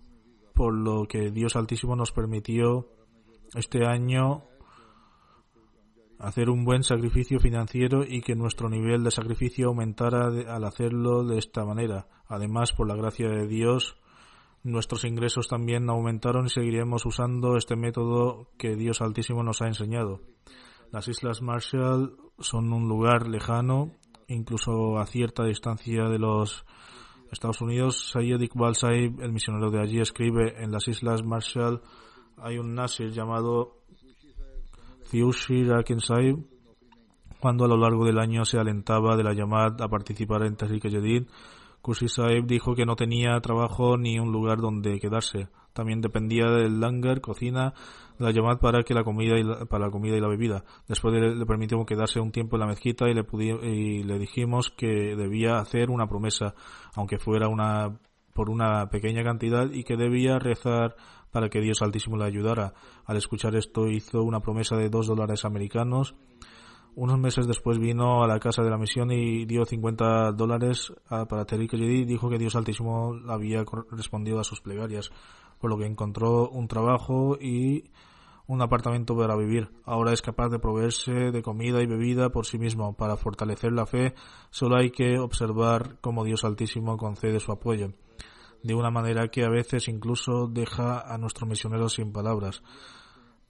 por 0.53 0.73
lo 0.73 1.07
que 1.07 1.31
Dios 1.31 1.55
Altísimo 1.55 1.95
nos 1.95 2.11
permitió 2.11 2.87
este 3.55 3.85
año 3.85 4.43
hacer 6.19 6.49
un 6.49 6.65
buen 6.65 6.83
sacrificio 6.83 7.39
financiero 7.39 8.03
y 8.05 8.21
que 8.21 8.35
nuestro 8.35 8.69
nivel 8.69 9.03
de 9.03 9.11
sacrificio 9.11 9.69
aumentara 9.69 10.27
al 10.27 10.63
hacerlo 10.65 11.23
de 11.23 11.39
esta 11.39 11.63
manera. 11.63 12.07
Además, 12.27 12.73
por 12.73 12.87
la 12.87 12.95
gracia 12.95 13.29
de 13.29 13.47
Dios, 13.47 13.95
nuestros 14.63 15.05
ingresos 15.05 15.47
también 15.47 15.89
aumentaron 15.89 16.45
y 16.45 16.49
seguiremos 16.49 17.05
usando 17.05 17.55
este 17.55 17.75
método 17.75 18.49
que 18.57 18.75
Dios 18.75 19.01
Altísimo 19.01 19.43
nos 19.43 19.61
ha 19.61 19.67
enseñado. 19.67 20.21
Las 20.91 21.07
Islas 21.07 21.41
Marshall 21.41 22.17
son 22.39 22.73
un 22.73 22.87
lugar 22.87 23.27
lejano, 23.27 23.91
incluso 24.27 24.97
a 24.97 25.05
cierta 25.05 25.43
distancia 25.43 26.05
de 26.05 26.19
los 26.19 26.65
Estados 27.31 27.61
Unidos. 27.61 28.09
Sayyid 28.11 28.41
Iqbal 28.41 28.75
Saib, 28.75 29.21
el 29.21 29.31
misionero 29.31 29.69
de 29.69 29.81
allí, 29.81 29.99
escribe 29.99 30.61
en 30.61 30.71
las 30.71 30.87
Islas 30.87 31.23
Marshall 31.23 31.81
hay 32.41 32.57
un 32.57 32.73
Nasir 32.73 33.11
llamado 33.11 33.83
Fiushi 35.05 35.63
Rakin 35.63 35.99
Saib, 35.99 36.37
cuando 37.39 37.65
a 37.65 37.67
lo 37.67 37.77
largo 37.77 38.05
del 38.05 38.19
año 38.19 38.45
se 38.45 38.57
alentaba 38.57 39.15
de 39.15 39.23
la 39.23 39.33
llamada 39.33 39.85
a 39.85 39.89
participar 39.89 40.43
en 40.45 40.55
Tahrik 40.55 40.85
Kushi 41.81 42.07
Saib 42.07 42.45
dijo 42.45 42.75
que 42.75 42.85
no 42.85 42.95
tenía 42.95 43.39
trabajo 43.41 43.97
ni 43.97 44.19
un 44.19 44.31
lugar 44.31 44.59
donde 44.59 44.99
quedarse. 44.99 45.47
También 45.73 46.01
dependía 46.01 46.45
del 46.45 46.79
langar, 46.79 47.21
cocina, 47.21 47.73
la 48.17 48.31
llamada 48.31 48.59
para 48.59 48.83
que 48.83 48.93
la 48.93 49.03
comida 49.03 49.37
y 49.39 49.43
la, 49.43 49.65
para 49.65 49.85
la 49.85 49.91
comida 49.91 50.17
y 50.17 50.21
la 50.21 50.27
bebida. 50.27 50.65
Después 50.87 51.13
le, 51.13 51.35
le 51.35 51.45
permitimos 51.45 51.85
quedarse 51.85 52.19
un 52.19 52.31
tiempo 52.31 52.57
en 52.57 52.61
la 52.61 52.67
mezquita 52.67 53.07
y 53.09 53.13
le, 53.13 53.25
y 53.63 54.03
le 54.03 54.19
dijimos 54.19 54.71
que 54.75 55.15
debía 55.15 55.59
hacer 55.59 55.89
una 55.89 56.07
promesa, 56.07 56.53
aunque 56.95 57.17
fuera 57.17 57.47
una 57.47 57.99
por 58.33 58.49
una 58.49 58.89
pequeña 58.89 59.21
cantidad 59.23 59.69
y 59.69 59.83
que 59.83 59.97
debía 59.97 60.39
rezar 60.39 60.95
para 61.31 61.49
que 61.49 61.59
Dios 61.59 61.81
Altísimo 61.81 62.17
le 62.17 62.25
ayudara. 62.25 62.73
Al 63.05 63.17
escuchar 63.17 63.55
esto 63.55 63.87
hizo 63.87 64.23
una 64.23 64.39
promesa 64.39 64.77
de 64.77 64.89
dos 64.89 65.07
dólares 65.07 65.45
americanos. 65.45 66.15
Unos 66.95 67.19
meses 67.19 67.47
después 67.47 67.79
vino 67.79 68.23
a 68.23 68.27
la 68.27 68.39
casa 68.39 68.61
de 68.63 68.69
la 68.69 68.77
misión 68.77 69.11
y 69.11 69.45
dio 69.45 69.65
50 69.65 70.33
dólares 70.33 70.91
para 71.07 71.45
Tariq 71.45 71.73
y 71.73 72.05
Dijo 72.05 72.29
que 72.29 72.37
Dios 72.37 72.55
Altísimo 72.55 73.15
había 73.27 73.63
respondido 73.91 74.39
a 74.39 74.43
sus 74.43 74.61
plegarias, 74.61 75.11
por 75.59 75.69
lo 75.69 75.77
que 75.77 75.85
encontró 75.85 76.49
un 76.49 76.67
trabajo 76.67 77.37
y 77.39 77.85
un 78.47 78.61
apartamento 78.61 79.15
para 79.15 79.35
vivir. 79.35 79.69
Ahora 79.85 80.11
es 80.11 80.21
capaz 80.21 80.49
de 80.49 80.59
proveerse 80.59 81.11
de 81.31 81.41
comida 81.41 81.81
y 81.81 81.85
bebida 81.85 82.29
por 82.29 82.45
sí 82.45 82.57
mismo. 82.57 82.93
Para 82.93 83.15
fortalecer 83.15 83.71
la 83.71 83.85
fe, 83.85 84.15
solo 84.49 84.75
hay 84.77 84.89
que 84.89 85.19
observar 85.19 85.97
cómo 86.01 86.23
Dios 86.25 86.43
Altísimo 86.43 86.97
concede 86.97 87.39
su 87.39 87.51
apoyo 87.51 87.93
de 88.63 88.75
una 88.75 88.91
manera 88.91 89.29
que 89.29 89.43
a 89.43 89.49
veces 89.49 89.87
incluso 89.87 90.47
deja 90.47 90.99
a 90.99 91.17
nuestros 91.17 91.47
misioneros 91.47 91.93
sin 91.93 92.11
palabras. 92.11 92.61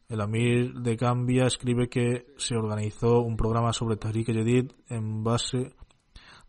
El 0.09 0.21
Amir 0.21 0.73
de 0.73 0.95
Gambia 0.95 1.45
escribe 1.45 1.87
que 1.87 2.33
se 2.35 2.55
organizó 2.55 3.19
un 3.19 3.37
programa 3.37 3.73
sobre 3.73 3.95
Tariq 3.95 4.33
Jadid 4.33 4.71
en 4.87 5.23
base 5.23 5.75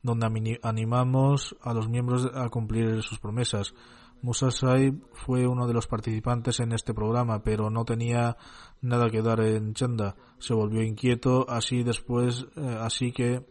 donde 0.03 0.59
animamos 0.62 1.55
a 1.61 1.75
los 1.75 1.87
miembros 1.87 2.31
a 2.35 2.49
cumplir 2.49 3.03
sus 3.03 3.18
promesas. 3.18 3.75
Musa 4.23 4.51
Saib 4.51 5.05
fue 5.12 5.46
uno 5.46 5.66
de 5.66 5.75
los 5.75 5.87
participantes 5.87 6.61
en 6.61 6.73
este 6.73 6.94
programa, 6.94 7.42
pero 7.42 7.68
no 7.68 7.85
tenía 7.85 8.38
nada 8.81 9.11
que 9.11 9.20
dar 9.20 9.40
en 9.40 9.75
Chanda. 9.75 10.16
Se 10.38 10.55
volvió 10.55 10.83
inquieto, 10.83 11.44
así 11.46 11.83
después, 11.83 12.46
eh, 12.57 12.79
así 12.81 13.12
que 13.12 13.46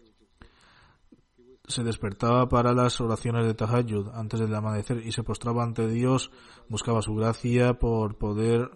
se 1.67 1.83
despertaba 1.83 2.49
para 2.49 2.73
las 2.73 2.99
oraciones 2.99 3.45
de 3.45 3.53
Tahajjud 3.53 4.09
antes 4.15 4.39
del 4.39 4.55
amanecer 4.55 5.05
y 5.05 5.11
se 5.11 5.21
postraba 5.21 5.63
ante 5.63 5.87
Dios, 5.87 6.31
buscaba 6.67 7.03
su 7.03 7.13
gracia 7.13 7.75
por 7.75 8.17
poder 8.17 8.71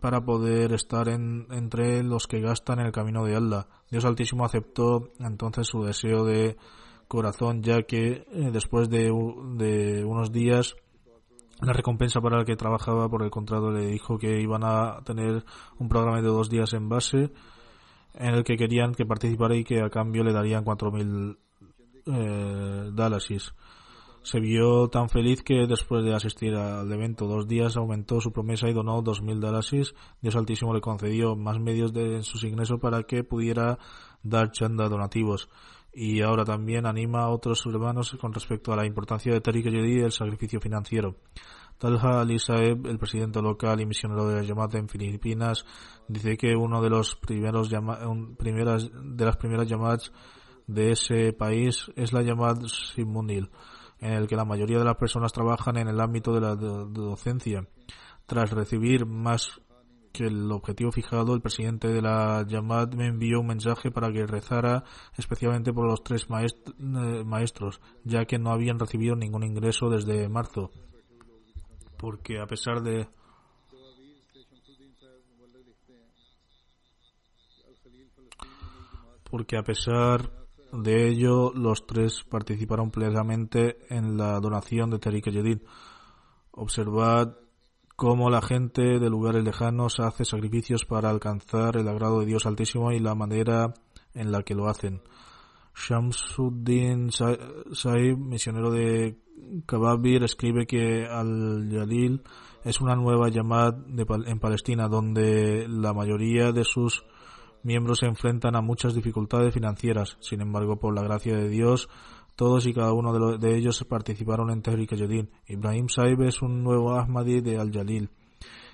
para 0.00 0.24
poder 0.24 0.72
estar 0.72 1.08
en, 1.08 1.46
entre 1.50 2.02
los 2.02 2.26
que 2.26 2.40
gastan 2.40 2.80
en 2.80 2.86
el 2.86 2.92
camino 2.92 3.24
de 3.24 3.36
Allah. 3.36 3.66
Dios 3.90 4.04
Altísimo 4.04 4.44
aceptó 4.44 5.12
entonces 5.18 5.66
su 5.66 5.82
deseo 5.82 6.24
de 6.24 6.56
corazón, 7.08 7.62
ya 7.62 7.82
que 7.82 8.26
eh, 8.30 8.50
después 8.52 8.88
de, 8.90 9.12
de, 9.56 10.04
unos 10.04 10.32
días 10.32 10.74
la 11.60 11.72
recompensa 11.72 12.20
para 12.20 12.40
el 12.40 12.44
que 12.44 12.56
trabajaba 12.56 13.08
por 13.08 13.22
el 13.22 13.30
contrato 13.30 13.70
le 13.70 13.86
dijo 13.86 14.18
que 14.18 14.40
iban 14.40 14.62
a 14.64 15.00
tener 15.04 15.44
un 15.78 15.88
programa 15.88 16.20
de 16.20 16.28
dos 16.28 16.50
días 16.50 16.74
en 16.74 16.88
base 16.88 17.32
en 18.14 18.34
el 18.34 18.44
que 18.44 18.56
querían 18.56 18.94
que 18.94 19.06
participara 19.06 19.56
y 19.56 19.64
que 19.64 19.80
a 19.80 19.88
cambio 19.88 20.22
le 20.22 20.32
darían 20.32 20.64
cuatro 20.64 20.90
mil 20.90 21.38
eh, 22.06 22.90
Se 24.26 24.40
vio 24.40 24.88
tan 24.88 25.08
feliz 25.08 25.44
que 25.44 25.68
después 25.68 26.04
de 26.04 26.12
asistir 26.12 26.52
al 26.56 26.92
evento 26.92 27.28
dos 27.28 27.46
días 27.46 27.76
aumentó 27.76 28.20
su 28.20 28.32
promesa 28.32 28.68
y 28.68 28.72
donó 28.72 29.00
2.000 29.00 29.38
dalasis. 29.38 29.94
Dios 30.20 30.34
Altísimo 30.34 30.74
le 30.74 30.80
concedió 30.80 31.36
más 31.36 31.60
medios 31.60 31.92
de 31.92 32.24
sus 32.24 32.42
ingresos 32.42 32.80
para 32.80 33.04
que 33.04 33.22
pudiera 33.22 33.78
dar 34.24 34.50
chanda 34.50 34.88
donativos. 34.88 35.48
Y 35.92 36.22
ahora 36.22 36.44
también 36.44 36.86
anima 36.86 37.20
a 37.20 37.28
otros 37.28 37.64
hermanos 37.66 38.16
con 38.20 38.32
respecto 38.32 38.72
a 38.72 38.76
la 38.76 38.84
importancia 38.84 39.32
de 39.32 39.40
Tariq 39.40 39.66
y 39.66 40.00
el 40.00 40.10
sacrificio 40.10 40.60
financiero. 40.60 41.14
Talha 41.78 42.20
Ali 42.20 42.40
Saeb, 42.40 42.84
el 42.84 42.98
presidente 42.98 43.40
local 43.40 43.80
y 43.80 43.86
misionero 43.86 44.26
de 44.26 44.34
la 44.34 44.42
llamada 44.42 44.76
en 44.76 44.88
Filipinas, 44.88 45.64
dice 46.08 46.36
que 46.36 46.56
uno 46.56 46.82
de 46.82 46.90
los 46.90 47.14
primeros 47.14 47.70
primeras, 48.36 48.90
de 48.92 49.24
las 49.24 49.36
primeras 49.36 49.68
llamadas 49.68 50.10
de 50.66 50.90
ese 50.90 51.32
país 51.32 51.92
es 51.94 52.12
la 52.12 52.22
llamada 52.22 52.66
Simunil, 52.66 53.50
en 54.00 54.12
el 54.12 54.26
que 54.26 54.36
la 54.36 54.44
mayoría 54.44 54.78
de 54.78 54.84
las 54.84 54.96
personas 54.96 55.32
trabajan 55.32 55.76
en 55.76 55.88
el 55.88 56.00
ámbito 56.00 56.32
de 56.32 56.40
la 56.40 56.54
docencia. 56.54 57.66
Tras 58.26 58.50
recibir 58.50 59.06
más 59.06 59.60
que 60.12 60.24
el 60.24 60.50
objetivo 60.50 60.90
fijado, 60.92 61.34
el 61.34 61.42
presidente 61.42 61.88
de 61.88 62.00
la 62.00 62.44
Yamad 62.46 62.92
me 62.94 63.06
envió 63.06 63.40
un 63.40 63.48
mensaje 63.48 63.90
para 63.90 64.10
que 64.10 64.26
rezara 64.26 64.82
especialmente 65.16 65.72
por 65.72 65.86
los 65.86 66.02
tres 66.02 66.26
eh, 66.30 67.24
maestros, 67.24 67.80
ya 68.02 68.24
que 68.24 68.38
no 68.38 68.50
habían 68.50 68.78
recibido 68.78 69.14
ningún 69.14 69.42
ingreso 69.42 69.90
desde 69.90 70.28
marzo. 70.28 70.70
Porque 71.98 72.40
a 72.40 72.46
pesar 72.46 72.82
de 72.82 73.08
porque 79.30 79.58
a 79.58 79.62
pesar 79.62 80.45
de 80.72 81.08
ello, 81.08 81.52
los 81.54 81.86
tres 81.86 82.24
participaron 82.28 82.90
plenamente 82.90 83.78
en 83.88 84.16
la 84.16 84.40
donación 84.40 84.90
de 84.90 84.98
Tariq 84.98 85.30
Yedid. 85.30 85.58
Observad 86.50 87.36
cómo 87.96 88.28
la 88.30 88.42
gente 88.42 88.98
de 88.98 89.10
lugares 89.10 89.42
lejanos 89.42 90.00
hace 90.00 90.24
sacrificios 90.24 90.84
para 90.84 91.10
alcanzar 91.10 91.76
el 91.76 91.88
agrado 91.88 92.20
de 92.20 92.26
Dios 92.26 92.46
Altísimo 92.46 92.92
y 92.92 92.98
la 92.98 93.14
manera 93.14 93.74
en 94.14 94.32
la 94.32 94.42
que 94.42 94.54
lo 94.54 94.68
hacen. 94.68 95.02
Shamsuddin 95.74 97.10
Saib, 97.10 98.18
misionero 98.18 98.70
de 98.70 99.18
Kababir, 99.66 100.24
escribe 100.24 100.66
que 100.66 101.06
Al-Yalil 101.06 102.22
es 102.64 102.80
una 102.80 102.96
nueva 102.96 103.28
llamada 103.28 103.78
en 104.26 104.40
Palestina 104.40 104.88
donde 104.88 105.66
la 105.68 105.92
mayoría 105.92 106.52
de 106.52 106.64
sus 106.64 107.04
miembros 107.66 107.98
se 107.98 108.06
enfrentan 108.06 108.54
a 108.54 108.62
muchas 108.62 108.94
dificultades 108.94 109.52
financieras. 109.52 110.16
Sin 110.20 110.40
embargo, 110.40 110.76
por 110.78 110.94
la 110.94 111.02
gracia 111.02 111.36
de 111.36 111.48
Dios, 111.48 111.88
todos 112.36 112.64
y 112.66 112.72
cada 112.72 112.92
uno 112.92 113.36
de, 113.38 113.56
ellos 113.56 113.84
participaron 113.88 114.50
en 114.50 114.62
Tehrik 114.62 114.94
Yadin. 114.94 115.28
Ibrahim 115.48 115.88
Saib 115.88 116.22
es 116.22 116.40
un 116.42 116.62
nuevo 116.62 116.92
Ahmadi 116.92 117.40
de 117.40 117.58
Al-Jalil. 117.58 118.10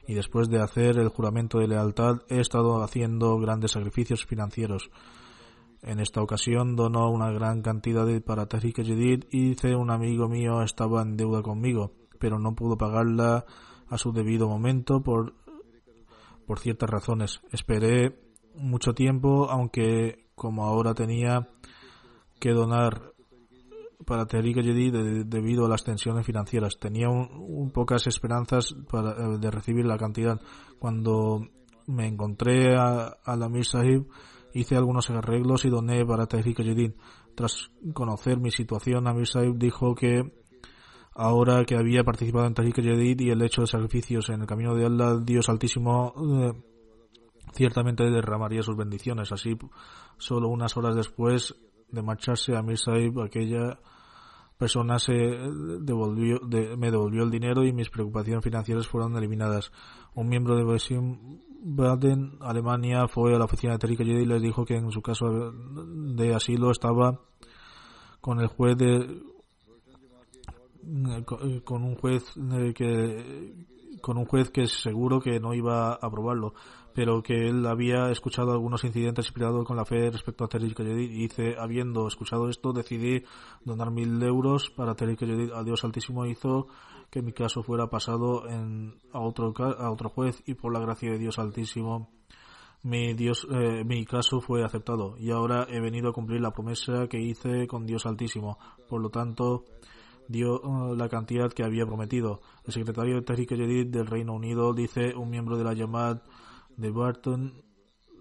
Y 0.06 0.14
después 0.14 0.48
de 0.50 0.60
hacer 0.60 0.98
el 0.98 1.08
juramento 1.08 1.58
de 1.58 1.68
lealtad, 1.68 2.22
he 2.28 2.40
estado 2.40 2.82
haciendo 2.82 3.38
grandes 3.38 3.72
sacrificios 3.72 4.26
financieros. 4.26 4.90
En 5.80 5.98
esta 5.98 6.20
ocasión 6.20 6.76
donó 6.76 7.10
una 7.10 7.30
gran 7.32 7.62
cantidad 7.62 8.04
de 8.04 8.20
para 8.20 8.46
Tehrik 8.46 8.82
Yadid 8.82 9.24
y 9.30 9.50
dice 9.50 9.74
un 9.74 9.90
amigo 9.90 10.28
mío 10.28 10.62
estaba 10.62 11.02
en 11.02 11.16
deuda 11.16 11.42
conmigo, 11.42 11.92
pero 12.18 12.38
no 12.38 12.54
pudo 12.54 12.76
pagarla 12.76 13.46
a 13.88 13.98
su 13.98 14.12
debido 14.12 14.48
momento 14.48 15.02
por, 15.02 15.34
por 16.46 16.58
ciertas 16.58 16.90
razones. 16.90 17.40
Esperé 17.50 18.31
mucho 18.54 18.94
tiempo, 18.94 19.50
aunque 19.50 20.26
como 20.34 20.64
ahora 20.64 20.94
tenía 20.94 21.48
que 22.40 22.50
donar 22.50 23.12
para 24.04 24.26
Tehrik 24.26 24.56
debido 24.56 25.66
a 25.66 25.68
las 25.68 25.84
tensiones 25.84 26.26
financieras. 26.26 26.78
Tenía 26.78 27.08
un, 27.08 27.70
pocas 27.72 28.06
esperanzas 28.06 28.74
para, 28.90 29.12
eh, 29.12 29.38
de 29.38 29.50
recibir 29.50 29.84
la 29.84 29.96
cantidad. 29.96 30.40
Cuando 30.78 31.46
me 31.86 32.06
encontré 32.06 32.76
a, 32.76 33.16
la 33.24 33.46
Amir 33.46 33.64
Sahib, 33.64 34.08
hice 34.52 34.76
algunos 34.76 35.08
arreglos 35.10 35.64
y 35.64 35.70
doné 35.70 36.04
para 36.04 36.26
Tehrik 36.26 36.62
Yedid. 36.62 36.92
Tras 37.34 37.70
conocer 37.94 38.38
mi 38.38 38.50
situación, 38.50 39.06
Amir 39.06 39.26
Sahib 39.26 39.56
dijo 39.56 39.94
que 39.94 40.32
ahora 41.14 41.64
que 41.64 41.76
había 41.76 42.04
participado 42.04 42.46
en 42.46 42.54
Tehrik 42.54 42.80
Yedid 42.80 43.20
y 43.20 43.30
el 43.30 43.42
hecho 43.42 43.62
de 43.62 43.66
sacrificios 43.66 44.28
en 44.30 44.42
el 44.42 44.46
camino 44.46 44.74
de 44.74 44.86
Allah, 44.86 45.18
Dios 45.22 45.48
Altísimo, 45.48 46.12
eh, 46.16 46.52
ciertamente 47.52 48.10
derramaría 48.10 48.62
sus 48.62 48.76
bendiciones. 48.76 49.32
Así, 49.32 49.56
solo 50.18 50.48
unas 50.48 50.76
horas 50.76 50.94
después 50.96 51.54
de 51.90 52.02
marcharse 52.02 52.56
a 52.56 52.62
Mir 52.62 52.78
aquella 53.22 53.78
persona 54.58 54.98
se 54.98 55.12
devolvió, 55.12 56.40
me 56.78 56.90
devolvió 56.90 57.24
el 57.24 57.30
dinero 57.30 57.64
y 57.64 57.72
mis 57.72 57.90
preocupaciones 57.90 58.44
financieras 58.44 58.86
fueron 58.86 59.16
eliminadas. 59.16 59.72
Un 60.14 60.28
miembro 60.28 60.56
de 60.56 60.64
Besim 60.64 61.40
Baden, 61.64 62.38
Alemania, 62.40 63.08
fue 63.08 63.34
a 63.34 63.38
la 63.38 63.44
oficina 63.44 63.72
de 63.72 63.78
Tariq 63.80 64.00
y 64.00 64.24
les 64.24 64.42
dijo 64.42 64.64
que 64.64 64.76
en 64.76 64.90
su 64.90 65.02
caso 65.02 65.52
de 65.52 66.34
asilo 66.34 66.70
estaba 66.70 67.20
con 68.20 68.40
el 68.40 68.46
juez 68.46 68.76
de 68.76 69.20
con 71.64 71.82
un 71.82 71.96
juez 71.96 72.24
que 72.74 73.54
con 74.00 74.18
un 74.18 74.26
juez 74.26 74.50
que 74.50 74.66
seguro 74.66 75.20
que 75.20 75.38
no 75.38 75.54
iba 75.54 75.90
a 75.90 75.94
aprobarlo 75.94 76.54
pero 76.94 77.22
que 77.22 77.48
él 77.48 77.66
había 77.66 78.10
escuchado 78.10 78.52
algunos 78.52 78.84
incidentes 78.84 79.26
inspirados 79.26 79.64
con 79.66 79.76
la 79.76 79.84
fe 79.84 80.10
respecto 80.10 80.44
a 80.44 80.48
Terry 80.48 80.74
Yedid 80.74 81.10
y 81.10 81.22
dice, 81.22 81.56
habiendo 81.58 82.06
escuchado 82.06 82.48
esto, 82.48 82.72
decidí 82.72 83.24
donar 83.64 83.90
mil 83.90 84.22
euros 84.22 84.70
para 84.70 84.94
Terry 84.94 85.16
Yedid 85.16 85.52
a 85.52 85.62
Dios 85.62 85.84
Altísimo 85.84 86.26
hizo 86.26 86.68
que 87.10 87.22
mi 87.22 87.32
caso 87.32 87.62
fuera 87.62 87.88
pasado 87.88 88.44
a, 89.12 89.20
otro, 89.20 89.52
a 89.58 89.90
otro 89.90 90.08
juez 90.08 90.42
y 90.46 90.54
por 90.54 90.72
la 90.72 90.80
gracia 90.80 91.10
de 91.10 91.18
Dios 91.18 91.38
Altísimo 91.38 92.10
mi 92.84 93.14
Dios, 93.14 93.46
eh, 93.48 93.84
mi 93.84 94.04
caso 94.04 94.40
fue 94.40 94.64
aceptado 94.64 95.14
y 95.16 95.30
ahora 95.30 95.66
he 95.70 95.80
venido 95.80 96.10
a 96.10 96.12
cumplir 96.12 96.40
la 96.40 96.50
promesa 96.50 97.06
que 97.08 97.20
hice 97.20 97.68
con 97.68 97.86
Dios 97.86 98.06
Altísimo. 98.06 98.58
Por 98.88 99.00
lo 99.00 99.08
tanto, 99.08 99.64
dio 100.26 100.60
uh, 100.60 100.94
la 100.96 101.08
cantidad 101.08 101.52
que 101.52 101.62
había 101.62 101.86
prometido. 101.86 102.40
El 102.64 102.72
secretario 102.72 103.16
de 103.16 103.22
Tariq 103.22 103.50
Yedid 103.50 103.86
del 103.86 104.06
Reino 104.06 104.32
Unido 104.32 104.72
dice 104.72 105.14
un 105.14 105.30
miembro 105.30 105.56
de 105.56 105.64
la 105.64 105.74
llamada 105.74 106.22
de 106.76 106.90
Barton 106.90 107.52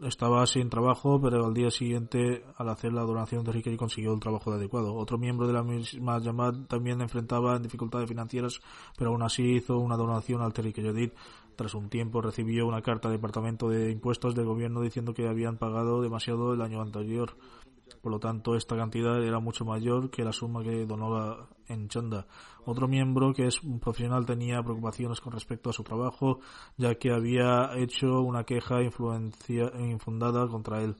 estaba 0.07 0.45
sin 0.47 0.69
trabajo, 0.69 1.19
pero 1.21 1.45
al 1.45 1.53
día 1.53 1.69
siguiente, 1.69 2.43
al 2.57 2.69
hacer 2.69 2.93
la 2.93 3.03
donación 3.03 3.43
de 3.43 3.51
Ricky, 3.51 3.77
consiguió 3.77 4.13
el 4.13 4.19
trabajo 4.19 4.51
adecuado. 4.51 4.95
Otro 4.95 5.17
miembro 5.17 5.47
de 5.47 5.53
la 5.53 5.63
misma 5.63 6.19
llamada 6.19 6.65
también 6.67 7.01
enfrentaba 7.01 7.59
dificultades 7.59 8.09
financieras, 8.09 8.59
pero 8.97 9.11
aún 9.11 9.21
así 9.21 9.43
hizo 9.43 9.77
una 9.77 9.97
donación 9.97 10.41
al 10.41 10.53
Terry 10.53 10.73
Yodid. 10.73 11.11
Tras 11.55 11.75
un 11.75 11.89
tiempo 11.89 12.21
recibió 12.21 12.65
una 12.65 12.81
carta 12.81 13.09
del 13.09 13.17
Departamento 13.17 13.69
de 13.69 13.91
Impuestos 13.91 14.33
del 14.33 14.45
gobierno 14.45 14.81
diciendo 14.81 15.13
que 15.13 15.27
habían 15.27 15.57
pagado 15.57 16.01
demasiado 16.01 16.53
el 16.53 16.61
año 16.61 16.81
anterior. 16.81 17.35
Por 17.95 18.11
lo 18.11 18.19
tanto, 18.19 18.55
esta 18.55 18.75
cantidad 18.75 19.23
era 19.23 19.39
mucho 19.39 19.65
mayor 19.65 20.09
que 20.09 20.23
la 20.23 20.31
suma 20.31 20.63
que 20.63 20.85
donó 20.85 21.49
en 21.67 21.87
Chanda. 21.87 22.27
Otro 22.65 22.87
miembro, 22.87 23.33
que 23.33 23.47
es 23.47 23.63
un 23.63 23.79
profesional, 23.79 24.25
tenía 24.25 24.61
preocupaciones 24.61 25.19
con 25.21 25.33
respecto 25.33 25.69
a 25.69 25.73
su 25.73 25.83
trabajo, 25.83 26.39
ya 26.77 26.95
que 26.95 27.11
había 27.11 27.71
hecho 27.77 28.21
una 28.21 28.43
queja 28.43 28.81
infundada 28.83 30.47
contra 30.47 30.83
él. 30.83 30.95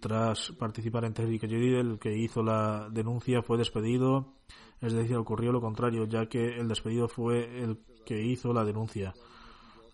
Tras 0.00 0.52
participar 0.52 1.04
en 1.04 1.14
Tehrik 1.14 1.44
el 1.44 1.98
que 1.98 2.16
hizo 2.16 2.42
la 2.42 2.88
denuncia 2.90 3.42
fue 3.42 3.58
despedido, 3.58 4.34
es 4.80 4.92
decir, 4.92 5.16
ocurrió 5.16 5.52
lo 5.52 5.60
contrario, 5.60 6.04
ya 6.04 6.26
que 6.26 6.58
el 6.58 6.68
despedido 6.68 7.08
fue 7.08 7.62
el 7.62 7.78
que 8.04 8.22
hizo 8.22 8.52
la 8.52 8.64
denuncia. 8.64 9.14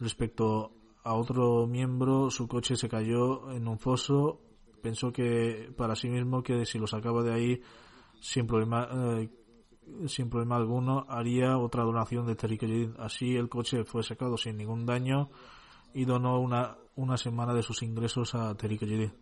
Respecto 0.00 0.72
a 1.04 1.14
otro 1.14 1.66
miembro, 1.66 2.30
su 2.30 2.48
coche 2.48 2.76
se 2.76 2.88
cayó 2.88 3.50
en 3.52 3.68
un 3.68 3.78
foso 3.78 4.40
pensó 4.82 5.12
que 5.12 5.72
para 5.76 5.94
sí 5.94 6.08
mismo 6.08 6.42
que 6.42 6.66
si 6.66 6.78
lo 6.78 6.86
sacaba 6.86 7.22
de 7.22 7.32
ahí 7.32 7.62
sin 8.20 8.46
problema 8.46 8.88
eh, 8.92 9.30
sin 10.06 10.28
problema 10.28 10.56
alguno 10.56 11.06
haría 11.08 11.58
otra 11.58 11.84
donación 11.84 12.26
de 12.26 12.36
Tariq 12.36 12.94
Así 12.98 13.36
el 13.36 13.48
coche 13.48 13.84
fue 13.84 14.02
sacado 14.02 14.36
sin 14.36 14.56
ningún 14.56 14.86
daño 14.86 15.30
y 15.94 16.04
donó 16.04 16.40
una, 16.40 16.76
una 16.96 17.16
semana 17.16 17.54
de 17.54 17.62
sus 17.62 17.82
ingresos 17.82 18.34
a 18.34 18.54
Tariq 18.54 19.12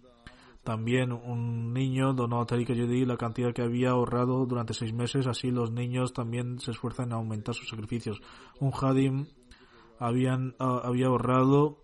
También 0.63 1.13
un 1.13 1.73
niño 1.73 2.13
donó 2.13 2.41
a 2.41 2.47
Tariq 2.47 2.71
la 3.07 3.17
cantidad 3.17 3.53
que 3.53 3.63
había 3.63 3.91
ahorrado 3.91 4.47
durante 4.47 4.75
seis 4.75 4.93
meses. 4.93 5.27
Así 5.27 5.51
los 5.51 5.73
niños 5.73 6.13
también 6.13 6.61
se 6.61 6.71
esfuerzan 6.71 7.09
en 7.09 7.15
aumentar 7.15 7.55
sus 7.55 7.69
sacrificios. 7.69 8.21
Un 8.61 8.73
Hadim 8.73 9.27
habían, 9.99 10.55
ah, 10.59 10.81
había 10.85 11.07
ahorrado 11.07 11.83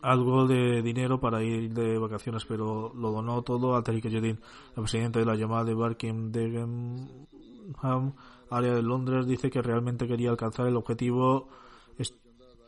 algo 0.00 0.46
de 0.46 0.82
dinero 0.82 1.20
para 1.20 1.42
ir 1.42 1.72
de 1.72 1.98
vacaciones, 1.98 2.44
pero 2.44 2.92
lo 2.94 3.10
donó 3.10 3.42
todo 3.42 3.74
a 3.74 3.82
Tariq 3.82 4.08
Yedin. 4.08 4.40
El 4.76 4.82
presidente 4.82 5.18
de 5.18 5.24
la 5.24 5.34
llamada 5.34 5.64
de 5.64 5.74
Barking 5.74 6.30
Degenham, 6.30 8.14
área 8.50 8.74
de 8.74 8.82
Londres, 8.82 9.26
dice 9.26 9.50
que 9.50 9.62
realmente 9.62 10.06
quería 10.06 10.30
alcanzar 10.30 10.66
el 10.66 10.76
objetivo 10.76 11.48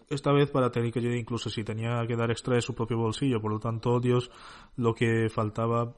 esta 0.09 0.33
vez 0.33 0.51
para 0.51 0.73
Tariq 0.73 0.95
Yedin, 0.97 1.19
incluso 1.19 1.51
si 1.51 1.63
tenía 1.63 2.05
que 2.07 2.17
dar 2.17 2.33
extra 2.33 2.57
de 2.57 2.63
su 2.63 2.75
propio 2.75 2.99
bolsillo. 2.99 3.41
Por 3.41 3.53
lo 3.53 3.61
tanto, 3.61 4.01
Dios 4.01 4.31
lo 4.77 4.93
que 4.93 5.29
faltaba 5.29 5.95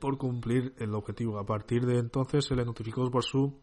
por 0.00 0.16
cumplir 0.16 0.74
el 0.78 0.94
objetivo. 0.94 1.38
A 1.38 1.44
partir 1.44 1.86
de 1.86 1.98
entonces 1.98 2.44
se 2.44 2.54
le 2.54 2.64
notificó 2.64 3.10
por 3.10 3.24
su 3.24 3.60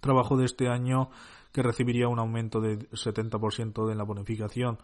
trabajo 0.00 0.36
de 0.36 0.44
este 0.44 0.68
año 0.68 1.08
que 1.52 1.62
recibiría 1.62 2.08
un 2.08 2.18
aumento 2.18 2.60
de 2.60 2.78
70% 2.90 3.86
de 3.88 3.94
la 3.94 4.04
bonificación 4.04 4.78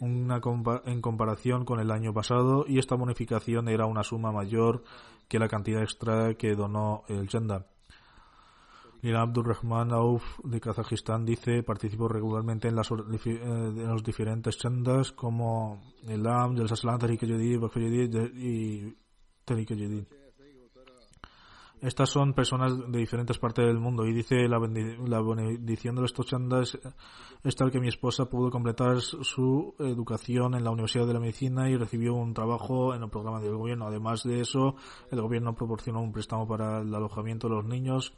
una 0.00 0.40
en 0.84 1.00
comparación 1.00 1.64
con 1.64 1.80
el 1.80 1.90
año 1.90 2.12
pasado 2.12 2.64
y 2.66 2.78
esta 2.78 2.94
bonificación 2.94 3.68
era 3.68 3.86
una 3.86 4.02
suma 4.02 4.32
mayor 4.32 4.82
que 5.28 5.38
la 5.38 5.48
cantidad 5.48 5.82
extra 5.82 6.34
que 6.34 6.54
donó 6.54 7.04
el 7.08 7.28
Chanda. 7.28 7.66
Lila 9.02 9.20
Abdurrahman 9.20 9.92
Auf 9.92 10.40
de 10.44 10.60
Kazajistán 10.60 11.26
dice 11.26 11.62
participó 11.62 12.08
regularmente 12.08 12.68
en, 12.68 12.76
las, 12.76 12.90
eh, 12.90 13.72
los 13.76 14.02
diferentes 14.02 14.56
chandas 14.56 15.12
como 15.12 15.82
el 16.08 16.26
AM, 16.26 16.56
el 16.56 16.68
Saslan, 16.68 16.98
Tariq 16.98 17.22
y 17.24 18.96
Tariq 19.44 19.70
estas 21.84 22.08
son 22.08 22.32
personas 22.32 22.72
de 22.90 22.98
diferentes 22.98 23.38
partes 23.38 23.66
del 23.66 23.78
mundo 23.78 24.06
y 24.06 24.12
dice 24.14 24.48
la, 24.48 24.58
la 24.58 25.20
bendición 25.20 25.96
de 25.96 26.04
estos 26.04 26.26
chandas 26.26 26.78
es 27.44 27.56
tal 27.56 27.70
que 27.70 27.78
mi 27.78 27.88
esposa 27.88 28.24
pudo 28.24 28.50
completar 28.50 29.02
su 29.02 29.74
educación 29.78 30.54
en 30.54 30.64
la 30.64 30.70
Universidad 30.70 31.06
de 31.06 31.12
la 31.12 31.20
Medicina 31.20 31.68
y 31.68 31.76
recibió 31.76 32.14
un 32.14 32.32
trabajo 32.32 32.94
en 32.94 33.02
el 33.02 33.10
programa 33.10 33.38
del 33.40 33.54
gobierno. 33.54 33.86
Además 33.86 34.22
de 34.22 34.40
eso, 34.40 34.76
el 35.10 35.20
gobierno 35.20 35.54
proporcionó 35.54 36.00
un 36.00 36.10
préstamo 36.10 36.48
para 36.48 36.80
el 36.80 36.94
alojamiento 36.94 37.48
de 37.48 37.56
los 37.56 37.66
niños 37.66 38.14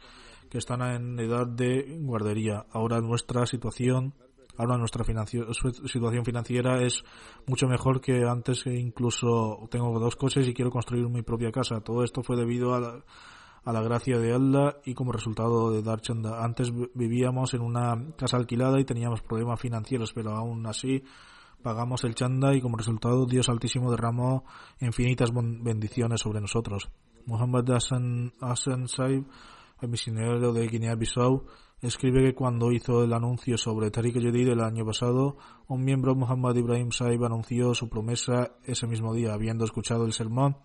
que 0.49 0.59
están 0.59 0.83
en 0.83 1.19
edad 1.19 1.49
de 1.49 1.99
guardería. 2.03 2.67
Ahora 2.71 3.01
nuestra 3.01 3.47
situación 3.47 4.15
ahora 4.59 4.79
nuestra 4.79 5.05
situación 5.05 6.25
financiera 6.25 6.81
es 6.83 7.03
mucho 7.47 7.67
mejor 7.67 8.01
que 8.01 8.25
antes 8.25 8.65
e 8.67 8.75
incluso 8.75 9.69
tengo 9.71 9.99
dos 9.99 10.17
coches 10.17 10.49
y 10.49 10.55
quiero 10.55 10.71
construir 10.71 11.09
mi 11.09 11.23
propia 11.23 11.51
casa. 11.51 11.81
Todo 11.81 12.05
esto 12.05 12.23
fue 12.23 12.37
debido 12.37 12.75
a 12.75 12.81
la, 12.81 13.05
a 13.67 13.73
la 13.73 13.83
gracia 13.83 14.17
de 14.19 14.33
Allah 14.33 14.77
y 14.85 14.95
como 14.95 15.11
resultado 15.11 15.73
de 15.73 15.83
dar 15.83 16.01
chanda. 16.01 16.45
Antes 16.45 16.73
vivíamos 16.95 17.53
en 17.53 17.63
una 17.63 18.13
casa 18.17 18.37
alquilada 18.37 18.81
y 18.81 18.85
teníamos 18.85 19.23
problemas 19.23 19.61
financieros, 19.61 20.13
pero 20.13 20.37
aún 20.37 20.65
así 20.67 21.03
pagamos 21.65 22.05
el 22.05 22.15
chanda 22.15 22.55
y 22.55 22.61
como 22.61 22.77
resultado 22.77 23.27
Dios 23.27 23.49
Altísimo 23.49 23.91
derramó 23.91 24.45
infinitas 24.81 25.33
bendiciones 25.35 26.21
sobre 26.21 26.41
nosotros. 26.41 26.89
Muhammad 27.27 27.69
Hassan, 27.73 28.35
Hassan 28.41 28.87
Saib, 28.87 29.25
el 29.83 29.89
misionero 29.89 30.53
de 30.53 30.69
Guinea-Bissau, 30.69 31.45
escribe 31.83 32.23
que 32.23 32.35
cuando 32.37 32.71
hizo 32.71 33.03
el 33.03 33.13
anuncio 33.13 33.59
sobre 33.59 33.91
Tariq 33.91 34.15
Yedid 34.15 34.49
el 34.49 34.61
año 34.61 34.87
pasado, 34.87 35.39
un 35.67 35.85
miembro 35.85 36.15
Muhammad 36.15 36.55
Ibrahim 36.55 36.93
Saib 36.93 37.25
anunció 37.25 37.75
su 37.75 37.89
promesa 37.89 38.53
ese 38.63 38.87
mismo 38.87 39.13
día, 39.13 39.35
habiendo 39.35 39.65
escuchado 39.65 40.07
el 40.07 40.13
sermón 40.13 40.57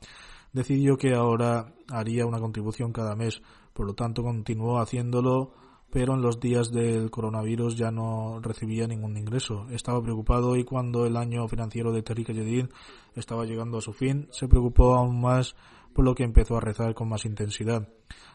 decidió 0.53 0.97
que 0.97 1.13
ahora 1.13 1.73
haría 1.89 2.25
una 2.25 2.39
contribución 2.39 2.91
cada 2.91 3.15
mes, 3.15 3.41
por 3.73 3.85
lo 3.85 3.93
tanto 3.93 4.23
continuó 4.23 4.79
haciéndolo, 4.79 5.53
pero 5.91 6.13
en 6.13 6.21
los 6.21 6.39
días 6.39 6.71
del 6.71 7.11
coronavirus 7.11 7.75
ya 7.75 7.91
no 7.91 8.39
recibía 8.41 8.87
ningún 8.87 9.17
ingreso. 9.17 9.67
Estaba 9.69 10.01
preocupado 10.01 10.55
y 10.55 10.63
cuando 10.63 11.05
el 11.05 11.17
año 11.17 11.47
financiero 11.47 11.91
de 11.91 12.01
Tariq 12.01 12.31
Yedid 12.31 12.67
estaba 13.15 13.45
llegando 13.45 13.77
a 13.77 13.81
su 13.81 13.91
fin, 13.91 14.27
se 14.31 14.47
preocupó 14.47 14.95
aún 14.95 15.19
más 15.19 15.55
por 15.93 16.05
lo 16.05 16.15
que 16.15 16.23
empezó 16.23 16.57
a 16.57 16.61
rezar 16.61 16.93
con 16.93 17.09
más 17.09 17.25
intensidad. 17.25 17.89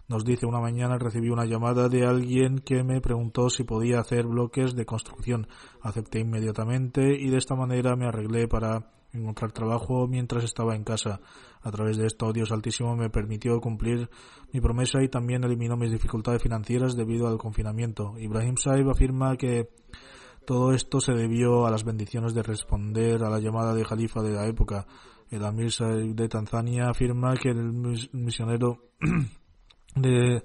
Nos 0.09 0.25
dice 0.25 0.47
una 0.47 0.61
mañana 0.61 0.99
recibí 0.99 1.31
una 1.31 1.47
llamada 1.47 1.89
de 1.89 2.05
alguien 2.05 2.59
que 2.59 2.85
me 2.85 3.01
preguntó 3.01 3.49
si 3.49 3.65
podía 3.65 4.01
hacer 4.01 4.27
bloques 4.27 4.75
de 4.75 4.85
construcción. 4.85 5.49
Acepté 5.81 6.21
inmediatamente 6.21 7.19
y 7.19 7.31
de 7.31 7.39
esta 7.39 7.55
manera 7.55 7.97
me 7.97 8.07
arreglé 8.07 8.47
para 8.49 8.91
encontrar 9.21 9.53
trabajo 9.53 10.07
mientras 10.07 10.45
estaba 10.45 10.75
en 10.75 10.85
casa. 10.85 11.21
A 11.63 11.71
través 11.71 11.97
de 11.97 12.07
esto, 12.07 12.33
Dios 12.33 12.53
Altísimo 12.53 12.95
me 12.97 13.11
permitió 13.11 13.61
cumplir 13.61 14.09
mi 14.53 14.61
promesa 14.61 15.03
y 15.03 15.09
también 15.09 15.45
eliminó 15.45 15.77
mis 15.77 15.91
dificultades 15.91 16.43
financieras 16.43 16.97
debido 16.97 17.27
al 17.27 17.39
confinamiento. 17.39 18.15
Ibrahim 18.19 18.57
Saib 18.57 18.89
afirma 18.89 19.37
que 19.37 19.69
todo 20.47 20.73
esto 20.73 21.01
se 21.01 21.13
debió 21.13 21.67
a 21.67 21.71
las 21.71 21.85
bendiciones 21.85 22.33
de 22.35 22.43
responder 22.43 23.25
a 23.25 23.31
la 23.31 23.41
llamada 23.41 23.75
de 23.75 23.85
Jalifa 23.85 24.23
de 24.23 24.33
la 24.33 24.47
época. 24.47 24.87
El 25.29 25.45
Amir 25.45 25.73
Saib 25.73 26.15
de 26.15 26.29
Tanzania 26.29 26.89
afirma 26.89 27.35
que 27.35 27.51
el 27.51 27.73
misionero 28.13 28.79
de 29.97 30.45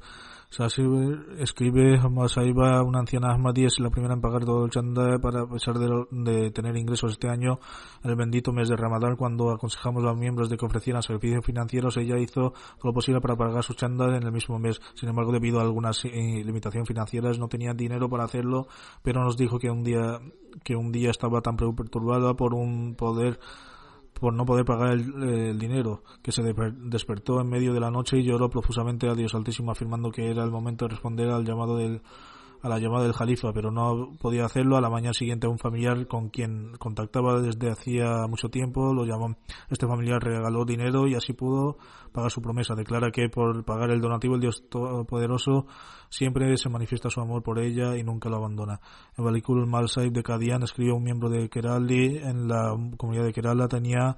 escribe 1.40 1.98
Saiba, 2.28 2.84
una 2.84 3.00
anciana 3.00 3.32
Ahmadi, 3.32 3.66
es 3.66 3.80
la 3.80 3.90
primera 3.90 4.16
en 4.16 4.20
pagar 4.20 4.44
todo 4.44 4.66
el 4.66 4.70
chanda 4.70 5.18
para 5.18 5.44
a 5.44 5.48
pesar 5.48 5.76
de, 5.80 6.52
tener 6.52 6.76
ingresos 6.76 7.14
este 7.14 7.30
año 7.30 7.60
el 8.04 8.18
bendito 8.18 8.52
mes 8.52 8.68
de 8.68 8.76
Ramadán 8.76 9.16
cuando 9.16 9.52
aconsejamos 9.52 10.04
a 10.04 10.08
los 10.08 10.18
miembros 10.18 10.50
de 10.50 10.58
que 10.58 10.66
ofrecieran 10.66 11.04
servicios 11.04 11.46
financieros 11.46 11.96
ella 11.96 12.18
hizo 12.18 12.52
todo 12.52 12.84
lo 12.84 12.94
posible 12.94 13.22
para 13.22 13.38
pagar 13.38 13.64
su 13.64 13.76
chanda 13.76 14.06
en 14.18 14.24
el 14.24 14.32
mismo 14.34 14.60
mes. 14.60 14.82
Sin 14.94 15.08
embargo 15.08 15.32
debido 15.32 15.60
a 15.60 15.64
algunas 15.64 16.04
eh, 16.04 16.44
limitaciones 16.44 16.86
financieras 16.86 17.40
no 17.40 17.48
tenía 17.48 17.74
dinero 17.74 18.10
para 18.10 18.26
hacerlo 18.26 18.68
pero 19.04 19.24
nos 19.24 19.38
dijo 19.38 19.58
que 19.58 19.70
un 19.70 19.84
día 19.84 20.20
que 20.66 20.76
un 20.76 20.92
día 20.92 21.12
estaba 21.12 21.40
tan 21.40 21.56
perturbada 21.56 22.34
por 22.34 22.54
un 22.54 22.96
poder 22.96 23.40
por 24.22 24.36
no 24.36 24.46
poder 24.46 24.66
pagar 24.66 24.92
el, 24.92 25.58
dinero, 25.58 26.04
que 26.22 26.32
se 26.32 26.44
despertó 26.44 27.42
en 27.42 27.50
medio 27.50 27.74
de 27.74 27.80
la 27.80 27.90
noche 27.90 28.20
y 28.20 28.24
lloró 28.24 28.52
profusamente 28.52 29.10
a 29.10 29.16
Dios 29.16 29.34
Altísimo 29.34 29.72
afirmando 29.72 30.12
que 30.12 30.30
era 30.30 30.44
el 30.44 30.52
momento 30.52 30.86
de 30.86 30.92
responder 30.92 31.30
al 31.30 31.44
llamado 31.44 31.76
del 31.76 32.04
a 32.62 32.70
la 32.70 32.80
llamada 32.80 33.04
del 33.04 33.14
Jalifa, 33.14 33.52
pero 33.54 33.72
no 33.72 34.12
podía 34.20 34.46
hacerlo. 34.46 34.78
A 34.78 34.82
la 34.82 34.90
mañana 34.90 35.14
siguiente 35.14 35.48
un 35.48 35.58
familiar 35.58 36.08
con 36.08 36.30
quien 36.30 36.74
contactaba 36.78 37.42
desde 37.42 37.72
hacía 37.72 38.28
mucho 38.28 38.50
tiempo 38.50 38.94
lo 38.94 39.06
llamó. 39.06 39.36
Este 39.70 39.88
familiar 39.88 40.22
regaló 40.22 40.66
dinero 40.66 41.08
y 41.08 41.16
así 41.16 41.34
pudo 41.34 41.78
pagar 42.12 42.32
su 42.32 42.42
promesa. 42.42 42.76
Declara 42.76 43.12
que 43.12 43.30
por 43.30 43.64
pagar 43.66 43.90
el 43.92 44.02
donativo 44.02 44.36
el 44.36 44.42
Dios 44.42 44.64
Todopoderoso 44.70 45.66
siempre 46.10 46.56
se 46.58 46.70
manifiesta 46.70 47.10
su 47.10 47.22
amor 47.22 47.42
por 47.42 47.60
ella 47.60 47.98
y 47.98 48.04
nunca 48.04 48.30
lo 48.30 48.38
abandona. 48.38 48.80
En 49.18 49.26
Balikul 49.26 49.66
Mal 49.66 49.88
de 49.96 50.24
Kadian 50.24 50.64
escribió 50.64 50.96
un 50.96 51.04
miembro 51.04 51.30
de 51.30 51.50
Kerali 51.50 52.18
en 52.18 52.48
la 52.48 52.76
comunidad 52.98 53.26
de 53.26 53.34
Kerala 53.34 53.68
tenía 53.68 54.18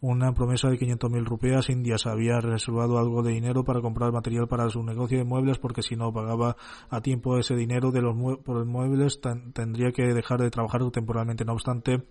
una 0.00 0.32
promesa 0.32 0.68
de 0.68 0.78
500.000 0.78 1.24
rupias 1.24 1.70
indias. 1.70 2.06
Había 2.06 2.40
reservado 2.40 2.98
algo 2.98 3.22
de 3.22 3.32
dinero 3.32 3.64
para 3.64 3.80
comprar 3.80 4.12
material 4.12 4.48
para 4.48 4.68
su 4.70 4.82
negocio 4.82 5.18
de 5.18 5.24
muebles 5.24 5.58
porque 5.58 5.82
si 5.82 5.96
no 5.96 6.12
pagaba 6.12 6.56
a 6.90 7.00
tiempo 7.00 7.38
ese 7.38 7.56
dinero 7.56 7.90
de 7.90 8.02
los 8.02 8.14
por 8.44 8.56
los 8.56 8.66
muebles 8.66 9.20
tendría 9.52 9.92
que 9.92 10.02
dejar 10.14 10.40
de 10.40 10.50
trabajar 10.50 10.88
temporalmente. 10.90 11.44
No 11.44 11.52
obstante, 11.52 12.04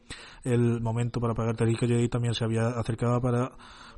el 0.44 0.82
momento 0.82 1.20
para 1.20 1.34
pagar 1.34 1.56
Tariq 1.56 1.82
Yedi 1.82 2.10
también 2.10 2.34
se 2.34 2.44
había 2.44 2.68
acercado 2.68 3.22
para 3.22 3.52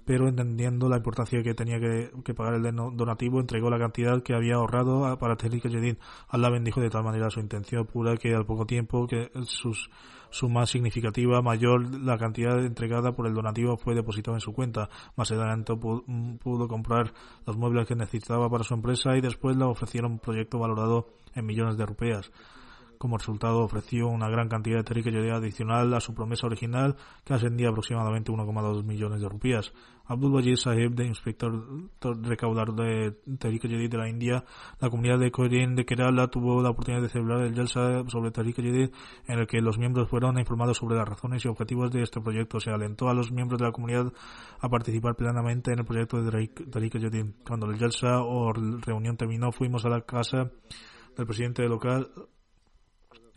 pero 0.06 0.28
entendiendo 0.28 0.90
la 0.90 0.98
importancia 0.98 1.44
que 1.44 1.54
tenía 1.54 1.80
que, 1.80 2.34
pagar 2.34 2.56
el 2.56 2.76
donativo, 2.96 3.40
entregó 3.40 3.70
la 3.70 3.78
cantidad 3.78 4.24
que 4.24 4.34
había 4.34 4.56
ahorrado 4.56 5.18
para 5.20 5.36
Tariq 5.36 5.68
Yedid. 5.68 5.98
Allah 6.30 6.50
bendijo 6.50 6.82
de 6.82 6.90
tal 6.90 7.04
manera 7.04 7.30
su 7.30 7.40
intención 7.40 7.86
pura 7.86 8.18
que 8.18 8.34
al 8.34 8.44
poco 8.44 8.66
tiempo 8.66 9.06
que 9.06 9.30
sus 9.46 9.92
su 10.32 10.49
más 10.49 10.69
significativa, 10.69 11.41
mayor 11.41 11.95
la 12.01 12.17
cantidad 12.17 12.63
entregada 12.63 13.13
por 13.13 13.27
el 13.27 13.34
donativo 13.34 13.77
fue 13.77 13.95
depositada 13.95 14.38
en 14.38 14.41
su 14.41 14.53
cuenta. 14.53 14.89
Más 15.15 15.32
adelante 15.32 15.73
pudo 15.75 16.67
comprar 16.67 17.13
los 17.45 17.57
muebles 17.57 17.88
que 17.88 17.95
necesitaba 17.95 18.49
para 18.49 18.63
su 18.63 18.73
empresa 18.73 19.15
y 19.17 19.21
después 19.21 19.57
le 19.57 19.65
ofrecieron 19.65 20.13
un 20.13 20.19
proyecto 20.19 20.59
valorado 20.59 21.07
en 21.34 21.45
millones 21.45 21.77
de 21.77 21.86
rupias. 21.86 22.32
Como 23.00 23.18
resultado, 23.18 23.62
ofreció 23.62 24.10
una 24.10 24.28
gran 24.28 24.50
cantidad 24.50 24.76
de 24.76 24.84
Tariq 24.84 25.08
adicional 25.32 25.93
a 25.93 26.02
su 26.02 26.14
promesa 26.14 26.47
original, 26.47 26.97
que 27.24 27.34
ascendía 27.34 27.70
aproximadamente 27.70 28.30
1,2 28.30 28.84
millones 28.84 29.22
de 29.22 29.30
rupias. 29.30 29.72
Abdul 30.06 30.34
Wajid 30.34 30.58
Sahib, 30.58 30.95
de 30.95 31.06
inspector 31.06 31.66
recaudador 32.02 32.76
de 32.76 33.12
Tariq 33.38 33.64
de 33.70 33.97
la 33.97 34.10
India, 34.10 34.43
la 34.82 34.89
comunidad 34.89 35.18
de 35.18 35.32
Korean 35.32 35.76
de 35.76 35.86
Kerala 35.86 36.28
tuvo 36.28 36.62
la 36.62 36.72
oportunidad 36.72 37.02
de 37.02 37.08
celebrar 37.08 37.39
el 37.39 37.56
Jalsa 37.56 38.04
sobre 38.10 38.32
Tariq 38.32 38.58
Jadid, 38.58 38.89
en 39.28 39.39
el 39.39 39.47
que 39.47 39.62
los 39.62 39.78
miembros 39.78 40.10
fueron 40.10 40.38
informados 40.38 40.76
sobre 40.76 40.97
las 40.97 41.08
razones 41.08 41.45
y 41.45 41.47
objetivos 41.47 41.93
de 41.93 42.02
este 42.02 42.20
proyecto. 42.20 42.60
Se 42.60 42.70
alentó 42.70 43.08
a 43.08 43.14
los 43.14 43.32
miembros 43.32 43.60
de 43.60 43.66
la 43.68 43.72
comunidad 43.72 44.12
a 44.60 44.68
participar 44.68 45.16
plenamente 45.16 45.72
en 45.72 45.80
el 45.80 45.86
proyecto 45.86 46.22
de 46.22 46.50
Tariq 46.70 47.00
Jadid. 47.00 47.28
Cuando 47.47 47.68
el 47.68 47.80
Jalsa 47.80 48.24
o 48.24 48.52
reunión 48.52 49.16
terminó, 49.16 49.54
fuimos 49.54 49.86
a 49.86 49.89
la 49.89 50.02
casa 50.02 50.52
del 51.16 51.26
presidente 51.26 51.64
local 51.70 52.10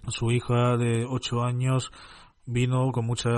su 0.08 0.30
hija 0.30 0.76
de 0.76 1.06
ocho 1.08 1.42
años 1.42 1.90
vino 2.44 2.90
con 2.90 3.06
mucha 3.06 3.30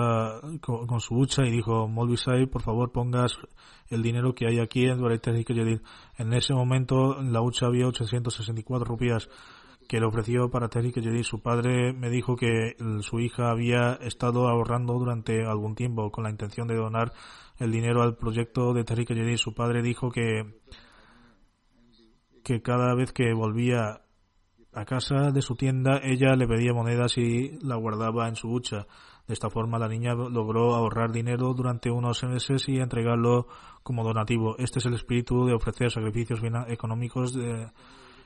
con, 0.60 1.00
su 1.00 1.14
hucha 1.14 1.44
y 1.44 1.50
dijo 1.50 1.88
Molvisai 1.88 2.46
por 2.46 2.62
favor 2.62 2.90
pongas 2.90 3.36
el 3.88 4.02
dinero 4.02 4.34
que 4.34 4.46
hay 4.46 4.60
aquí 4.60 4.86
en 4.86 4.98
en 6.18 6.32
ese 6.32 6.54
momento 6.54 7.20
en 7.20 7.32
la 7.32 7.42
hucha 7.42 7.66
había 7.66 7.86
864 7.86 8.84
rupias 8.84 9.28
que 9.88 10.00
le 10.00 10.06
ofreció 10.06 10.50
para 10.50 10.68
Tariq 10.68 10.94
Yedid. 10.94 11.22
Su 11.24 11.42
padre 11.42 11.92
me 11.92 12.08
dijo 12.08 12.36
que 12.36 12.76
su 13.00 13.20
hija 13.20 13.50
había 13.50 13.94
estado 13.94 14.48
ahorrando 14.48 14.94
durante 14.94 15.44
algún 15.44 15.74
tiempo 15.74 16.10
con 16.10 16.24
la 16.24 16.30
intención 16.30 16.66
de 16.66 16.76
donar 16.76 17.12
el 17.58 17.70
dinero 17.70 18.02
al 18.02 18.16
proyecto 18.16 18.72
de 18.72 18.84
Tariq 18.84 19.10
Yedid. 19.10 19.36
Su 19.36 19.54
padre 19.54 19.82
dijo 19.82 20.10
que 20.10 20.60
que 22.44 22.60
cada 22.60 22.94
vez 22.94 23.12
que 23.12 23.32
volvía 23.32 24.02
a 24.74 24.84
casa 24.84 25.30
de 25.30 25.42
su 25.42 25.54
tienda, 25.54 26.00
ella 26.02 26.34
le 26.34 26.46
pedía 26.46 26.72
monedas 26.72 27.16
y 27.16 27.58
la 27.60 27.76
guardaba 27.76 28.28
en 28.28 28.36
su 28.36 28.48
hucha. 28.48 28.86
De 29.26 29.32
esta 29.32 29.48
forma, 29.48 29.78
la 29.78 29.88
niña 29.88 30.14
logró 30.14 30.74
ahorrar 30.74 31.12
dinero 31.12 31.54
durante 31.54 31.90
unos 31.90 32.22
meses 32.24 32.68
y 32.68 32.78
entregarlo 32.78 33.46
como 33.82 34.04
donativo. 34.04 34.56
Este 34.58 34.80
es 34.80 34.86
el 34.86 34.94
espíritu 34.94 35.46
de 35.46 35.54
ofrecer 35.54 35.90
sacrificios 35.90 36.40
económicos 36.68 37.36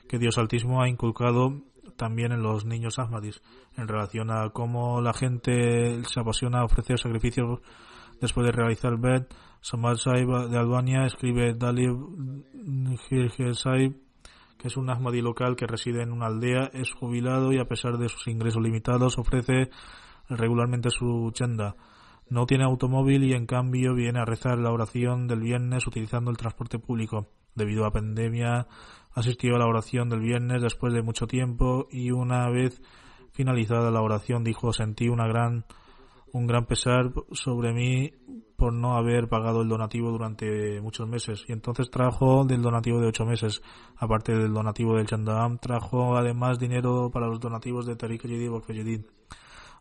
que 0.07 0.17
Dios 0.17 0.37
Altísimo 0.37 0.81
ha 0.81 0.89
inculcado 0.89 1.61
también 1.95 2.31
en 2.31 2.41
los 2.41 2.65
niños 2.65 2.99
Ahmadis. 2.99 3.41
En 3.77 3.87
relación 3.87 4.31
a 4.31 4.49
cómo 4.49 5.01
la 5.01 5.13
gente 5.13 6.03
se 6.03 6.19
apasiona 6.19 6.59
a 6.59 6.65
ofrecer 6.65 6.99
sacrificios 6.99 7.59
después 8.19 8.45
de 8.45 8.51
realizar 8.51 8.91
el 8.91 8.99
bed, 8.99 9.27
Samad 9.61 9.95
Saib 9.95 10.49
de 10.49 10.57
Albania 10.57 11.05
escribe 11.05 11.53
Dalib 11.53 11.95
Saib 13.53 14.08
que 14.59 14.67
es 14.67 14.75
un 14.75 14.89
Ahmadi 14.89 15.21
local 15.21 15.55
que 15.55 15.65
reside 15.65 16.03
en 16.03 16.11
una 16.11 16.27
aldea, 16.27 16.69
es 16.73 16.91
jubilado 16.91 17.53
y 17.53 17.59
a 17.59 17.65
pesar 17.65 17.97
de 17.97 18.09
sus 18.09 18.27
ingresos 18.27 18.61
limitados 18.61 19.17
ofrece 19.17 19.69
regularmente 20.27 20.89
su 20.89 21.31
chenda. 21.33 21.77
No 22.29 22.45
tiene 22.45 22.65
automóvil 22.65 23.23
y 23.23 23.33
en 23.33 23.45
cambio 23.45 23.95
viene 23.95 24.19
a 24.19 24.25
rezar 24.25 24.59
la 24.59 24.71
oración 24.71 25.27
del 25.27 25.39
viernes 25.39 25.87
utilizando 25.87 26.29
el 26.29 26.37
transporte 26.37 26.77
público. 26.77 27.27
Debido 27.55 27.83
a 27.83 27.87
la 27.87 27.93
pandemia 27.93 28.67
asistió 29.13 29.55
a 29.55 29.59
la 29.59 29.65
oración 29.65 30.09
del 30.09 30.19
viernes 30.19 30.61
después 30.61 30.93
de 30.93 31.01
mucho 31.01 31.25
tiempo 31.25 31.87
y 31.89 32.11
una 32.11 32.49
vez 32.49 32.81
finalizada 33.31 33.91
la 33.91 34.01
oración 34.01 34.43
dijo 34.43 34.73
sentí 34.73 35.07
una 35.07 35.27
gran 35.27 35.65
un 36.33 36.47
gran 36.47 36.65
pesar 36.65 37.11
sobre 37.31 37.73
mí 37.73 38.11
por 38.55 38.73
no 38.73 38.97
haber 38.97 39.29
pagado 39.29 39.61
el 39.61 39.69
donativo 39.69 40.11
durante 40.11 40.81
muchos 40.81 41.07
meses. 41.07 41.45
Y 41.47 41.53
entonces 41.53 41.89
trajo 41.89 42.43
del 42.43 42.61
donativo 42.61 42.99
de 42.99 43.07
ocho 43.07 43.25
meses, 43.25 43.61
aparte 43.97 44.33
del 44.33 44.53
donativo 44.53 44.95
del 44.95 45.07
Chandam, 45.07 45.57
trajo 45.59 46.17
además 46.17 46.59
dinero 46.59 47.09
para 47.11 47.27
los 47.27 47.39
donativos 47.39 47.85
de 47.85 47.95
Tariq 47.95 48.23
Yedid 48.23 48.51
y 48.67 49.05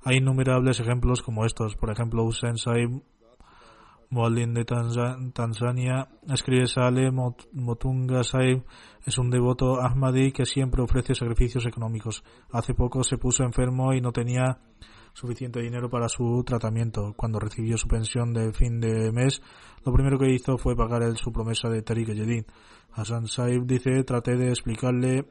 Hay 0.05 0.18
innumerables 0.18 0.78
ejemplos 0.80 1.22
como 1.22 1.44
estos. 1.44 1.74
Por 1.74 1.90
ejemplo, 1.90 2.22
Hussein 2.22 2.57
Saib, 2.57 3.03
Muallin 4.11 4.55
de 4.55 4.64
Tanzania, 4.64 6.09
escribe 6.28 6.66
Sale 6.66 7.11
Motunga 7.11 8.22
Saib, 8.22 8.62
es 9.05 9.18
un 9.18 9.28
devoto 9.28 9.82
Ahmadi 9.82 10.32
que 10.32 10.46
siempre 10.46 10.82
ofrece 10.82 11.14
sacrificios 11.14 11.66
económicos. 11.66 12.22
Hace 12.53 12.74
poco 12.74 13.03
se 13.03 13.18
puso 13.18 13.42
enfermo 13.42 13.92
y 13.92 14.01
no 14.01 14.12
tenía 14.12 14.61
suficiente 15.19 15.61
dinero 15.61 15.91
para 15.91 16.09
su 16.09 16.45
tratamiento. 16.47 17.12
Cuando 17.16 17.41
recibió 17.41 17.77
su 17.77 17.89
pensión 17.89 18.33
de 18.33 18.53
fin 18.53 18.79
de 18.79 19.11
mes, 19.11 19.43
lo 19.85 19.93
primero 19.93 20.16
que 20.16 20.33
hizo 20.33 20.57
fue 20.59 20.77
pagar 20.77 21.03
él 21.03 21.16
su 21.16 21.33
promesa 21.33 21.69
de 21.69 21.83
Tariq 21.83 22.11
Yedid. 22.11 22.45
Hassan 22.93 23.27
Saib 23.27 23.66
dice, 23.66 24.05
traté 24.05 24.37
de 24.37 24.51
explicarle 24.51 25.27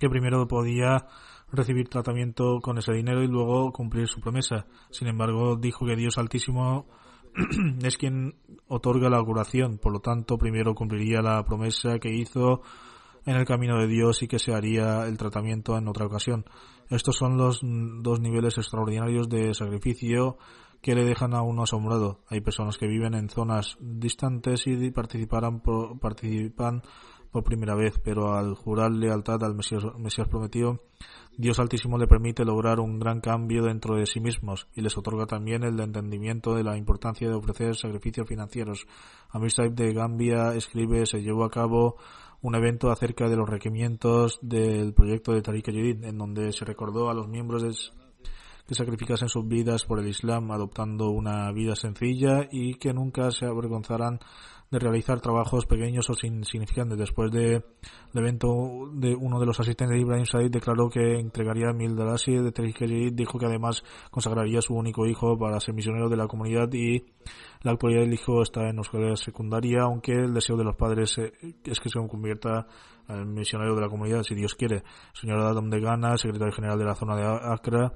que 0.00 0.08
primero 0.08 0.48
podía 0.48 1.06
recibir 1.52 1.88
tratamiento 1.88 2.58
con 2.60 2.78
ese 2.78 2.94
dinero 2.94 3.22
y 3.22 3.28
luego 3.28 3.70
cumplir 3.70 4.08
su 4.08 4.20
promesa. 4.20 4.66
Sin 4.90 5.06
embargo, 5.06 5.54
dijo 5.54 5.86
que 5.86 5.94
Dios 5.94 6.18
Altísimo 6.18 6.86
es 7.84 7.96
quien 7.96 8.34
otorga 8.66 9.08
la 9.08 9.22
curación, 9.22 9.78
por 9.78 9.92
lo 9.92 10.00
tanto, 10.00 10.36
primero 10.36 10.74
cumpliría 10.74 11.22
la 11.22 11.44
promesa 11.44 12.00
que 12.00 12.12
hizo 12.12 12.62
en 13.24 13.36
el 13.36 13.44
camino 13.44 13.78
de 13.78 13.86
Dios 13.86 14.22
y 14.22 14.28
que 14.28 14.40
se 14.40 14.52
haría 14.52 15.06
el 15.06 15.16
tratamiento 15.16 15.78
en 15.78 15.86
otra 15.86 16.06
ocasión. 16.06 16.44
Estos 16.90 17.16
son 17.16 17.36
los 17.36 17.60
dos 17.62 18.20
niveles 18.20 18.58
extraordinarios 18.58 19.28
de 19.28 19.54
sacrificio 19.54 20.38
que 20.80 20.94
le 20.94 21.04
dejan 21.04 21.34
a 21.34 21.42
uno 21.42 21.64
asombrado. 21.64 22.20
Hay 22.28 22.40
personas 22.40 22.78
que 22.78 22.86
viven 22.86 23.14
en 23.14 23.28
zonas 23.28 23.76
distantes 23.80 24.66
y 24.66 24.90
participarán 24.90 25.60
participan 26.00 26.82
por 27.30 27.44
primera 27.44 27.74
vez, 27.74 27.98
pero 28.02 28.34
al 28.34 28.54
jurar 28.54 28.92
lealtad 28.92 29.42
al 29.44 29.54
Mesías, 29.54 29.82
Mesías 29.98 30.28
prometido, 30.28 30.84
Dios 31.36 31.58
Altísimo 31.58 31.98
le 31.98 32.06
permite 32.06 32.44
lograr 32.44 32.80
un 32.80 32.98
gran 32.98 33.20
cambio 33.20 33.62
dentro 33.62 33.96
de 33.96 34.06
sí 34.06 34.20
mismos 34.20 34.68
y 34.74 34.80
les 34.80 34.96
otorga 34.96 35.26
también 35.26 35.62
el 35.64 35.78
entendimiento 35.80 36.54
de 36.54 36.64
la 36.64 36.78
importancia 36.78 37.28
de 37.28 37.34
ofrecer 37.34 37.76
sacrificios 37.76 38.26
financieros. 38.26 38.86
Amir 39.28 39.50
Saib 39.50 39.74
de 39.74 39.92
Gambia 39.92 40.54
escribe, 40.54 41.04
se 41.04 41.20
llevó 41.20 41.44
a 41.44 41.50
cabo 41.50 41.96
un 42.46 42.54
evento 42.54 42.92
acerca 42.92 43.28
de 43.28 43.34
los 43.34 43.48
requerimientos 43.48 44.38
del 44.40 44.94
proyecto 44.94 45.32
de 45.32 45.42
Tariq 45.42 45.66
Yedid, 45.66 46.04
en 46.04 46.16
donde 46.16 46.52
se 46.52 46.64
recordó 46.64 47.10
a 47.10 47.14
los 47.14 47.26
miembros 47.26 47.92
que 48.68 48.74
sacrificasen 48.76 49.28
sus 49.28 49.48
vidas 49.48 49.84
por 49.84 49.98
el 49.98 50.06
Islam, 50.06 50.52
adoptando 50.52 51.10
una 51.10 51.50
vida 51.50 51.74
sencilla 51.74 52.46
y 52.48 52.74
que 52.74 52.94
nunca 52.94 53.32
se 53.32 53.46
avergonzaran 53.46 54.20
de 54.70 54.78
realizar 54.78 55.20
trabajos 55.20 55.66
pequeños 55.66 56.08
o 56.10 56.14
insignificantes. 56.26 56.98
Después 56.98 57.30
del 57.30 57.62
evento, 58.14 58.48
de 58.92 59.14
uno 59.14 59.38
de 59.38 59.46
los 59.46 59.58
asistentes 59.60 59.96
de 59.96 60.02
Ibrahim 60.02 60.24
Said 60.24 60.50
declaró 60.50 60.88
que 60.88 61.18
entregaría 61.18 61.72
mil 61.72 61.94
Dalasi 61.94 62.36
de 62.36 62.52
Tariq 62.52 62.80
dijo 63.12 63.38
que 63.38 63.46
además 63.46 63.82
consagraría 64.10 64.60
su 64.60 64.74
único 64.74 65.06
hijo 65.06 65.38
para 65.38 65.60
ser 65.60 65.74
misionero 65.74 66.08
de 66.08 66.16
la 66.16 66.26
comunidad 66.26 66.72
y 66.72 67.04
la 67.62 67.72
actualidad 67.72 68.02
del 68.02 68.14
hijo 68.14 68.42
está 68.42 68.68
en 68.68 68.78
escuela 68.78 69.16
secundaria, 69.16 69.82
aunque 69.82 70.12
el 70.12 70.34
deseo 70.34 70.56
de 70.56 70.64
los 70.64 70.76
padres 70.76 71.18
eh, 71.18 71.32
es 71.64 71.80
que 71.80 71.88
se 71.88 71.98
convierta 72.06 72.66
en 73.08 73.32
misionero 73.32 73.74
de 73.74 73.80
la 73.80 73.88
comunidad, 73.88 74.22
si 74.22 74.34
Dios 74.34 74.54
quiere. 74.54 74.82
Señor 75.12 75.38
Adam 75.38 75.70
de 75.70 75.80
Ghana, 75.80 76.16
secretario 76.16 76.52
general 76.52 76.78
de 76.78 76.84
la 76.84 76.94
zona 76.94 77.16
de 77.16 77.24
Accra, 77.24 77.92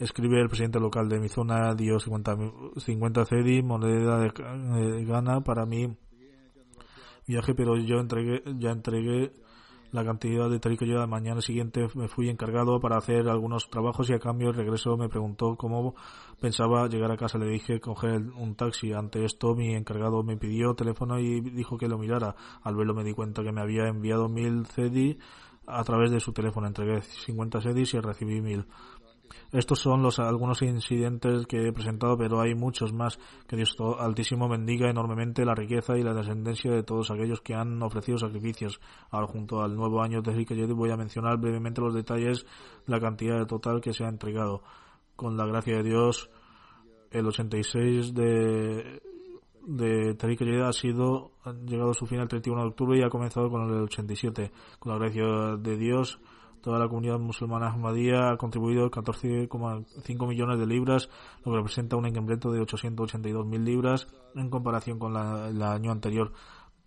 escribe 0.00 0.40
el 0.40 0.48
presidente 0.48 0.80
local 0.80 1.08
de 1.08 1.20
mi 1.20 1.28
zona, 1.28 1.74
dio 1.74 2.00
50, 2.00 2.36
50 2.76 3.24
CEDI, 3.26 3.62
moneda 3.62 4.18
de, 4.18 5.04
Ghana 5.04 5.42
para 5.42 5.66
mi 5.66 5.96
viaje, 7.26 7.54
pero 7.54 7.76
yo 7.76 8.00
entregué, 8.00 8.42
ya 8.58 8.70
entregué 8.70 9.32
la 9.92 10.04
cantidad 10.04 10.48
de 10.48 10.60
tarico 10.60 10.84
yo 10.84 10.98
la 10.98 11.06
mañana 11.06 11.40
siguiente 11.40 11.88
me 11.94 12.06
fui 12.06 12.28
encargado 12.28 12.78
para 12.78 12.96
hacer 12.96 13.28
algunos 13.28 13.68
trabajos 13.70 14.08
y 14.08 14.12
a 14.12 14.20
cambio 14.20 14.50
el 14.50 14.54
regreso 14.54 14.96
me 14.96 15.08
preguntó 15.08 15.56
cómo 15.56 15.96
pensaba 16.40 16.86
llegar 16.88 17.10
a 17.10 17.16
casa. 17.16 17.38
Le 17.38 17.46
dije 17.46 17.80
coger 17.80 18.22
un 18.36 18.54
taxi. 18.54 18.92
Ante 18.92 19.24
esto 19.24 19.54
mi 19.54 19.74
encargado 19.74 20.22
me 20.22 20.36
pidió 20.36 20.74
teléfono 20.74 21.18
y 21.18 21.40
dijo 21.40 21.76
que 21.76 21.88
lo 21.88 21.98
mirara. 21.98 22.36
Al 22.62 22.76
verlo 22.76 22.94
me 22.94 23.02
di 23.02 23.14
cuenta 23.14 23.42
que 23.42 23.50
me 23.50 23.60
había 23.60 23.88
enviado 23.88 24.28
mil 24.28 24.64
CDI 24.68 25.18
a 25.66 25.82
través 25.82 26.12
de 26.12 26.20
su 26.20 26.32
teléfono. 26.32 26.68
Entregué 26.68 27.00
50 27.02 27.60
CDs 27.60 27.94
y 27.94 28.00
recibí 28.00 28.40
mil. 28.40 28.66
Estos 29.52 29.80
son 29.80 30.02
los 30.02 30.18
algunos 30.18 30.62
incidentes 30.62 31.46
que 31.46 31.68
he 31.68 31.72
presentado, 31.72 32.16
pero 32.16 32.40
hay 32.40 32.54
muchos 32.54 32.92
más. 32.92 33.18
Que 33.46 33.56
Dios 33.56 33.76
Altísimo 33.98 34.48
bendiga 34.48 34.90
enormemente 34.90 35.44
la 35.44 35.54
riqueza 35.54 35.96
y 35.96 36.02
la 36.02 36.14
descendencia 36.14 36.70
de 36.70 36.82
todos 36.82 37.10
aquellos 37.10 37.40
que 37.40 37.54
han 37.54 37.82
ofrecido 37.82 38.18
sacrificios. 38.18 38.80
Ahora, 39.10 39.26
junto 39.26 39.62
al 39.62 39.74
nuevo 39.74 40.02
año 40.02 40.22
de 40.22 40.34
Zikayedi, 40.34 40.72
voy 40.72 40.90
a 40.90 40.96
mencionar 40.96 41.38
brevemente 41.38 41.80
los 41.80 41.94
detalles 41.94 42.44
de 42.86 42.92
la 42.92 43.00
cantidad 43.00 43.46
total 43.46 43.80
que 43.80 43.92
se 43.92 44.04
ha 44.04 44.08
entregado. 44.08 44.62
Con 45.16 45.36
la 45.36 45.46
gracia 45.46 45.76
de 45.76 45.82
Dios, 45.82 46.30
el 47.10 47.26
86 47.26 48.14
de 48.14 49.00
de 49.66 50.14
Tariq 50.14 50.42
ha 50.64 50.72
sido 50.72 51.32
ha 51.44 51.52
llegado 51.52 51.90
a 51.90 51.94
su 51.94 52.06
fin 52.06 52.20
el 52.20 52.28
31 52.28 52.62
de 52.62 52.68
octubre 52.68 52.98
y 52.98 53.02
ha 53.02 53.10
comenzado 53.10 53.50
con 53.50 53.68
el 53.68 53.82
87. 53.82 54.50
Con 54.78 54.92
la 54.92 54.98
gracia 54.98 55.56
de 55.58 55.76
Dios, 55.76 56.18
Toda 56.60 56.78
la 56.78 56.88
comunidad 56.88 57.18
musulmana 57.18 57.68
Ahmadía 57.68 58.30
ha 58.30 58.36
contribuido 58.36 58.90
14,5 58.90 60.28
millones 60.28 60.58
de 60.58 60.66
libras, 60.66 61.08
lo 61.44 61.52
que 61.52 61.58
representa 61.58 61.96
un 61.96 62.06
incremento 62.06 62.52
de 62.52 62.60
882.000 62.60 63.64
libras 63.64 64.08
en 64.34 64.50
comparación 64.50 64.98
con 64.98 65.16
el 65.16 65.62
año 65.62 65.90
anterior 65.90 66.32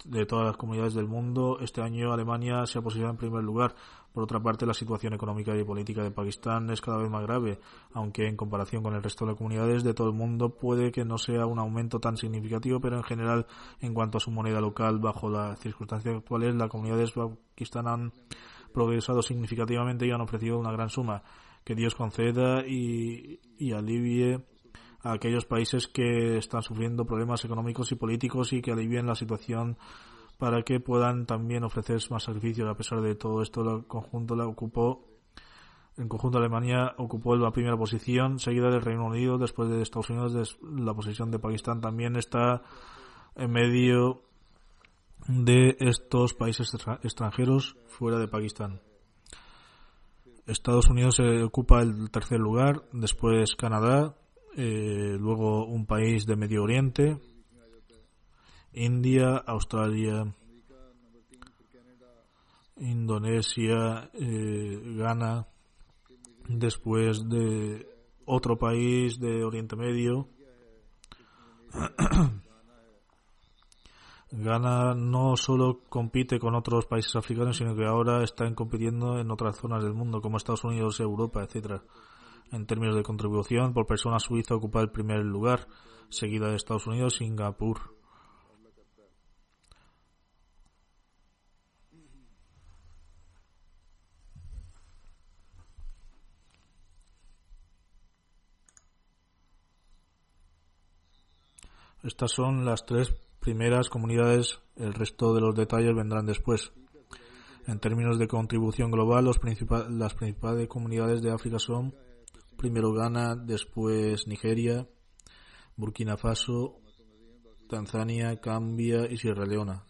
de 0.05 0.25
todas 0.25 0.45
las 0.45 0.57
comunidades 0.57 0.93
del 0.93 1.07
mundo. 1.07 1.57
Este 1.59 1.81
año 1.81 2.11
Alemania 2.11 2.65
se 2.65 2.79
ha 2.79 2.81
posicionado 2.81 3.13
en 3.13 3.17
primer 3.17 3.43
lugar. 3.43 3.75
Por 4.11 4.23
otra 4.23 4.39
parte, 4.39 4.65
la 4.65 4.75
situación 4.75 5.13
económica 5.13 5.55
y 5.55 5.63
política 5.63 6.03
de 6.03 6.11
Pakistán 6.11 6.69
es 6.69 6.81
cada 6.81 6.97
vez 6.97 7.09
más 7.09 7.23
grave, 7.23 7.59
aunque 7.93 8.27
en 8.27 8.37
comparación 8.37 8.83
con 8.83 8.93
el 8.93 9.01
resto 9.01 9.25
de 9.25 9.31
las 9.31 9.37
comunidades 9.37 9.83
de 9.83 9.95
todo 9.95 10.09
el 10.09 10.13
mundo 10.13 10.49
puede 10.49 10.91
que 10.91 11.03
no 11.03 11.17
sea 11.17 11.47
un 11.47 11.57
aumento 11.57 11.99
tan 11.99 12.15
significativo, 12.17 12.79
pero 12.79 12.97
en 12.97 13.03
general, 13.03 13.47
en 13.79 13.93
cuanto 13.95 14.17
a 14.19 14.21
su 14.21 14.29
moneda 14.29 14.61
local, 14.61 14.99
bajo 14.99 15.29
las 15.29 15.59
circunstancias 15.59 16.15
actuales, 16.15 16.53
las 16.53 16.69
comunidades 16.69 17.11
Pakistán 17.11 17.87
han 17.87 18.11
progresado 18.73 19.21
significativamente 19.21 20.05
y 20.05 20.11
han 20.11 20.21
ofrecido 20.21 20.59
una 20.59 20.71
gran 20.71 20.89
suma. 20.89 21.23
Que 21.63 21.75
Dios 21.75 21.95
conceda 21.95 22.65
y, 22.67 23.39
alivie 23.73 24.43
a 25.01 25.13
aquellos 25.13 25.45
países 25.45 25.87
que 25.87 26.37
están 26.37 26.61
sufriendo 26.61 27.05
problemas 27.05 27.45
económicos 27.45 27.91
y 27.91 27.95
políticos 27.95 28.51
y 28.51 28.61
que 28.61 28.71
alivien 28.71 29.05
la 29.05 29.15
situación 29.15 29.77
para 30.37 30.63
que 30.63 30.79
puedan 30.79 31.25
también 31.25 31.63
ofrecer 31.63 32.01
más 32.09 32.23
sacrificios. 32.23 32.69
A 32.69 32.75
pesar 32.75 33.01
de 33.01 33.15
todo 33.15 33.41
esto, 33.41 33.61
el 33.61 33.85
conjunto 33.85 34.35
la 34.35 34.45
ocupó, 34.45 35.07
en 35.97 36.09
conjunto 36.09 36.39
Alemania 36.39 36.95
ocupó 36.97 37.35
la 37.35 37.51
primera 37.51 37.77
posición, 37.77 38.39
seguida 38.39 38.69
del 38.69 38.81
Reino 38.81 39.05
Unido, 39.05 39.37
después 39.37 39.69
de 39.69 39.81
Estados 39.81 40.09
Unidos, 40.09 40.57
la 40.61 40.93
posición 40.93 41.31
de 41.31 41.39
Pakistán 41.39 41.79
también 41.79 42.15
está 42.15 42.63
en 43.35 43.51
medio 43.51 44.23
de 45.27 45.75
estos 45.79 46.33
países 46.33 46.69
extranjeros 47.03 47.77
fuera 47.87 48.19
de 48.19 48.27
Pakistán. 48.27 48.81
Estados 50.45 50.89
Unidos 50.89 51.19
ocupa 51.43 51.81
el 51.81 52.11
tercer 52.11 52.39
lugar, 52.39 52.83
después 52.91 53.55
Canadá, 53.55 54.15
eh, 54.55 55.15
luego 55.17 55.65
un 55.65 55.85
país 55.85 56.25
de 56.25 56.35
Medio 56.35 56.63
Oriente, 56.63 57.17
India, 58.73 59.37
Australia, 59.37 60.33
Indonesia, 62.77 64.09
eh, 64.13 64.81
Ghana, 64.97 65.47
después 66.49 67.27
de 67.29 67.87
otro 68.25 68.57
país 68.57 69.19
de 69.19 69.43
Oriente 69.43 69.75
Medio. 69.75 70.27
Ghana 74.35 74.95
no 74.95 75.37
solo 75.37 75.81
compite 75.89 76.39
con 76.39 76.55
otros 76.55 76.87
países 76.87 77.15
africanos, 77.15 77.57
sino 77.57 77.75
que 77.75 77.85
ahora 77.85 78.23
está 78.23 78.51
compitiendo 78.55 79.19
en 79.19 79.29
otras 79.29 79.57
zonas 79.57 79.83
del 79.83 79.93
mundo, 79.93 80.21
como 80.21 80.37
Estados 80.37 80.63
Unidos, 80.63 80.99
Europa, 80.99 81.43
etcétera. 81.43 81.83
En 82.51 82.65
términos 82.65 82.95
de 82.95 83.03
contribución, 83.03 83.73
por 83.73 83.85
persona 83.85 84.17
Suiza 84.17 84.55
ocupa 84.55 84.81
el 84.81 84.89
primer 84.89 85.23
lugar, 85.23 85.67
seguida 86.09 86.47
de 86.47 86.55
Estados 86.55 86.87
Unidos, 86.87 87.17
Singapur. 87.17 87.95
Estas 102.01 102.31
son 102.31 102.65
las 102.65 102.83
tres 102.87 103.15
primeras 103.43 103.89
comunidades, 103.89 104.61
el 104.77 104.93
resto 104.93 105.33
de 105.35 105.41
los 105.41 105.53
detalles 105.53 105.93
vendrán 105.93 106.25
después. 106.25 106.71
En 107.67 107.77
términos 107.79 108.17
de 108.17 108.29
contribución 108.29 108.89
global, 108.89 109.25
las 109.25 110.13
principales 110.15 110.67
comunidades 110.69 111.21
de 111.21 111.31
África 111.31 111.59
son 111.59 111.93
primero 112.57 112.93
Ghana, 112.93 113.35
después 113.35 114.27
Nigeria, 114.27 114.87
Burkina 115.75 116.15
Faso, 116.15 116.79
Tanzania, 117.67 118.39
Cambia 118.39 119.11
y 119.11 119.17
Sierra 119.17 119.45
Leona. 119.45 119.85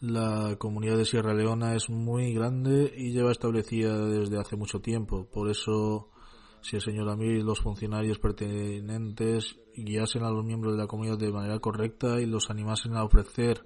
La 0.00 0.56
comunidad 0.58 0.96
de 0.96 1.04
Sierra 1.04 1.34
Leona 1.34 1.74
es 1.74 1.90
muy 1.90 2.32
grande 2.32 2.94
y 2.96 3.12
lleva 3.12 3.30
establecida 3.30 4.06
desde 4.06 4.38
hace 4.38 4.56
mucho 4.56 4.80
tiempo. 4.80 5.28
Por 5.30 5.50
eso 5.50 6.12
si 6.60 6.76
el 6.76 6.82
señor 6.82 7.08
Amir 7.08 7.38
y 7.38 7.42
los 7.42 7.60
funcionarios 7.60 8.18
pertinentes 8.18 9.58
guiasen 9.74 10.24
a 10.24 10.30
los 10.30 10.44
miembros 10.44 10.74
de 10.74 10.78
la 10.78 10.86
comunidad 10.86 11.18
de 11.18 11.32
manera 11.32 11.58
correcta 11.58 12.20
y 12.20 12.26
los 12.26 12.50
animasen 12.50 12.96
a 12.96 13.04
ofrecer 13.04 13.64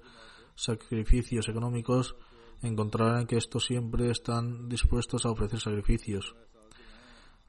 sacrificios 0.54 1.48
económicos, 1.48 2.16
encontrarán 2.62 3.26
que 3.26 3.36
estos 3.36 3.64
siempre 3.64 4.10
están 4.10 4.68
dispuestos 4.68 5.24
a 5.24 5.30
ofrecer 5.30 5.60
sacrificios. 5.60 6.36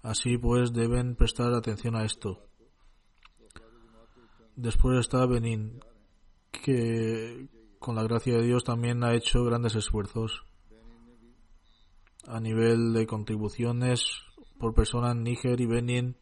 Así 0.02 0.38
pues, 0.38 0.74
deben 0.74 1.16
prestar 1.16 1.54
atención 1.54 1.96
a 1.96 2.04
esto. 2.04 2.42
Después 4.56 5.00
está 5.00 5.26
Benin, 5.26 5.80
que 6.52 7.48
con 7.80 7.96
la 7.96 8.04
gracia 8.04 8.38
de 8.38 8.44
Dios 8.44 8.64
también 8.64 9.04
ha 9.04 9.16
hecho 9.16 9.44
grandes 9.44 9.76
esfuerzos 9.76 10.46
a 12.28 12.40
nivel 12.40 12.94
de 12.94 13.06
contribuciones 13.06 14.22
por 14.64 14.74
persona 14.74 15.12
en 15.12 15.24
Níger 15.24 15.60
y 15.60 15.66
Benin 15.66 16.16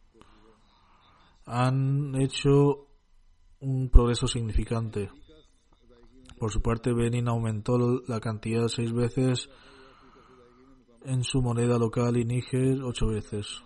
han 1.46 2.20
hecho 2.20 2.88
un 3.60 3.88
progreso 3.88 4.26
significante. 4.26 5.10
Por 6.40 6.50
su 6.50 6.60
parte, 6.60 6.92
Benin 6.92 7.28
aumentó 7.28 7.78
la 8.08 8.18
cantidad 8.18 8.66
seis 8.66 8.92
veces 8.92 9.48
en 11.04 11.22
su 11.22 11.40
moneda 11.40 11.78
local 11.78 12.16
y 12.16 12.24
Níger 12.24 12.82
ocho 12.82 13.06
veces. 13.06 13.62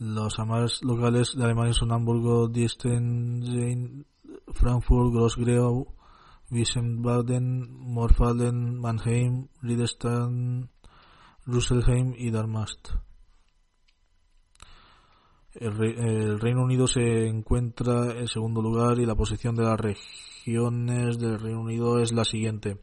Los 0.00 0.40
amares 0.40 0.82
locales 0.82 1.36
de 1.36 1.44
Alemania 1.44 1.74
son 1.74 1.92
Hamburgo, 1.92 2.48
Diesten, 2.48 4.04
Frankfurt, 4.52 5.12
Grossgrau, 5.12 5.94
Wiesbaden, 6.50 7.70
Morfalden, 7.70 8.80
Mannheim, 8.80 9.46
Riedestein, 9.62 10.70
Rüsselsheim 11.46 12.14
y 12.16 12.32
Darmstadt. 12.32 13.11
El, 15.54 16.40
Reino 16.40 16.62
Unido 16.62 16.86
se 16.86 17.26
encuentra 17.26 18.18
en 18.18 18.26
segundo 18.26 18.62
lugar 18.62 18.98
y 18.98 19.04
la 19.04 19.14
posición 19.14 19.54
de 19.54 19.64
las 19.64 19.78
regiones 19.78 21.18
del 21.18 21.38
Reino 21.38 21.60
Unido 21.60 22.00
es 22.00 22.12
la 22.12 22.24
siguiente. 22.24 22.78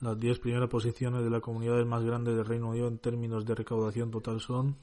Las 0.00 0.18
diez 0.18 0.38
primeras 0.38 0.68
posiciones 0.70 1.24
de 1.24 1.30
las 1.30 1.42
comunidades 1.42 1.84
más 1.84 2.04
grandes 2.04 2.36
del 2.36 2.46
Reino 2.46 2.68
Unido 2.68 2.86
en 2.86 2.98
términos 2.98 3.44
de 3.44 3.54
recaudación 3.56 4.12
total 4.12 4.40
son 4.40 4.76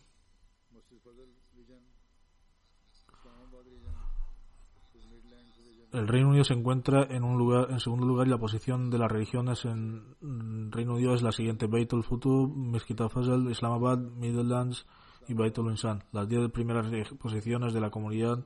el 5.95 6.07
Reino 6.07 6.29
Unido 6.29 6.43
se 6.43 6.53
encuentra 6.53 7.03
en 7.09 7.23
un 7.23 7.37
lugar 7.37 7.67
en 7.71 7.79
segundo 7.79 8.05
lugar 8.05 8.27
y 8.27 8.29
la 8.29 8.37
posición 8.37 8.89
de 8.89 8.97
las 8.97 9.11
religiones 9.11 9.63
en 9.65 10.71
Reino 10.71 10.95
Unido 10.95 11.13
es 11.13 11.21
la 11.21 11.31
siguiente 11.31 11.67
Baitul 11.67 12.03
Futu, 12.03 12.47
Mezquita 12.47 13.07
Fazal, 13.07 13.49
Islamabad, 13.49 13.97
Midlands 13.97 14.85
y 15.27 15.33
Baitul 15.33 15.71
Insan. 15.71 16.03
Las 16.11 16.27
diez 16.27 16.51
primeras 16.51 16.87
posiciones 17.17 17.73
de 17.73 17.79
la 17.79 17.89
comunidad 17.89 18.39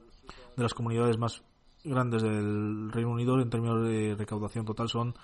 de 0.55 0.63
las 0.63 0.73
comunidades 0.73 1.17
más 1.17 1.43
grandes 1.83 2.21
del 2.21 2.91
Reino 2.91 3.11
Unido 3.11 3.39
en 3.41 3.49
términos 3.49 3.83
de 3.83 4.15
recaudación 4.15 4.65
total 4.65 4.87
son 4.87 5.15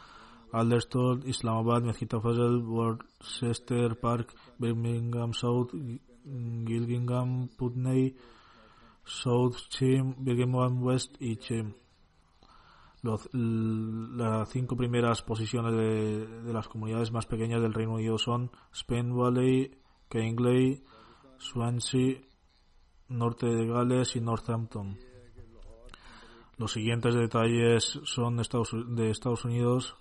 Alderstone, 0.52 1.24
Islamabad, 1.28 1.84
Mezquita 1.84 2.20
Fazal, 2.20 2.64
Worcester 2.66 4.00
Park, 4.00 4.34
Birmingham 4.58 5.34
South, 5.34 5.72
Gilgingham, 6.24 7.50
Putney, 7.56 8.16
South 9.04 9.58
Chim, 9.70 10.16
Birmingham 10.18 10.82
West 10.82 11.16
y 11.20 11.36
Chim. 11.36 11.74
Los, 13.06 13.30
las 13.34 14.49
cinco 14.49 14.76
primeras 14.76 15.22
posiciones 15.22 15.74
de, 15.74 16.26
de, 16.26 16.51
las 16.51 16.68
comunidades 16.68 17.12
más 17.12 17.28
pequeñas 17.28 17.62
del 17.62 17.76
Reino 17.76 17.93
Unido 17.93 18.18
son 18.18 18.49
Spain 18.74 19.16
Valley, 19.16 19.78
Kingley, 20.10 20.84
Swansea, 21.38 22.16
Norte 23.10 23.45
de 23.45 23.68
Gales 23.68 24.16
y 24.16 24.22
Northampton. 24.22 24.97
Los 26.58 26.72
siguientes 26.72 27.14
detalles 27.14 27.99
son 28.06 28.38
de 28.38 29.12
Estados 29.12 29.45
Unidos, 29.45 29.95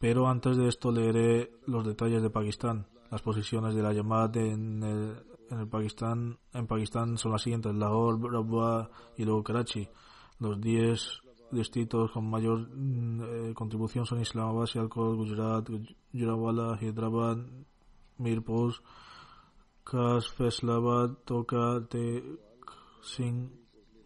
pero 0.00 0.26
antes 0.26 0.56
de 0.56 0.66
esto 0.66 0.90
leeré 0.90 1.52
los 1.66 1.86
detalles 1.86 2.20
de 2.20 2.30
Pakistán. 2.30 2.88
Las 3.12 3.22
posiciones 3.22 3.76
de 3.76 3.82
la 3.82 3.92
llamada 3.92 4.40
en 4.40 4.82
el, 4.82 5.22
en 5.50 5.60
el 5.60 5.68
Pakistán, 5.68 6.40
en 6.52 6.66
Pakistán 6.66 7.16
son 7.16 7.30
las 7.30 7.42
siguientes: 7.42 7.72
Lahore, 7.76 8.18
Rabwa 8.28 8.90
y 9.16 9.24
luego 9.24 9.44
Karachi. 9.44 9.88
Los 10.40 10.60
10 10.60 11.21
distritos 11.52 12.10
con 12.10 12.28
mayor 12.28 12.68
eh, 12.70 13.52
contribución 13.54 14.06
son 14.06 14.20
Islamabad, 14.20 14.66
Sialkot, 14.66 15.16
Gujarat, 15.16 15.68
Gujranwala, 16.12 16.78
Hyderabad, 16.80 17.38
Mirpur, 18.18 18.74
Kas, 19.84 20.28
Faisalabad, 20.28 21.18
Toka, 21.24 21.86
Singh, 23.02 23.50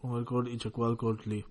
Umerkot 0.03 0.49
y 0.49 0.57
Chakwal 0.59 0.97
Kotli. 0.97 1.45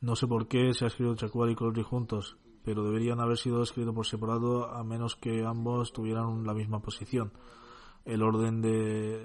No 0.00 0.16
sé 0.16 0.26
por 0.26 0.48
qué 0.48 0.72
se 0.74 0.84
ha 0.84 0.88
escrito 0.88 1.14
Chakwal 1.14 1.50
y 1.50 1.54
Kotli 1.54 1.82
juntos 1.82 2.36
pero 2.64 2.84
deberían 2.84 3.20
haber 3.20 3.38
sido 3.38 3.62
escritos 3.62 3.94
por 3.94 4.06
separado 4.06 4.70
a 4.70 4.84
menos 4.84 5.16
que 5.16 5.44
ambos 5.44 5.92
tuvieran 5.92 6.44
la 6.44 6.54
misma 6.54 6.80
posición. 6.80 7.32
El 8.04 8.22
orden 8.22 8.62
de 8.62 9.24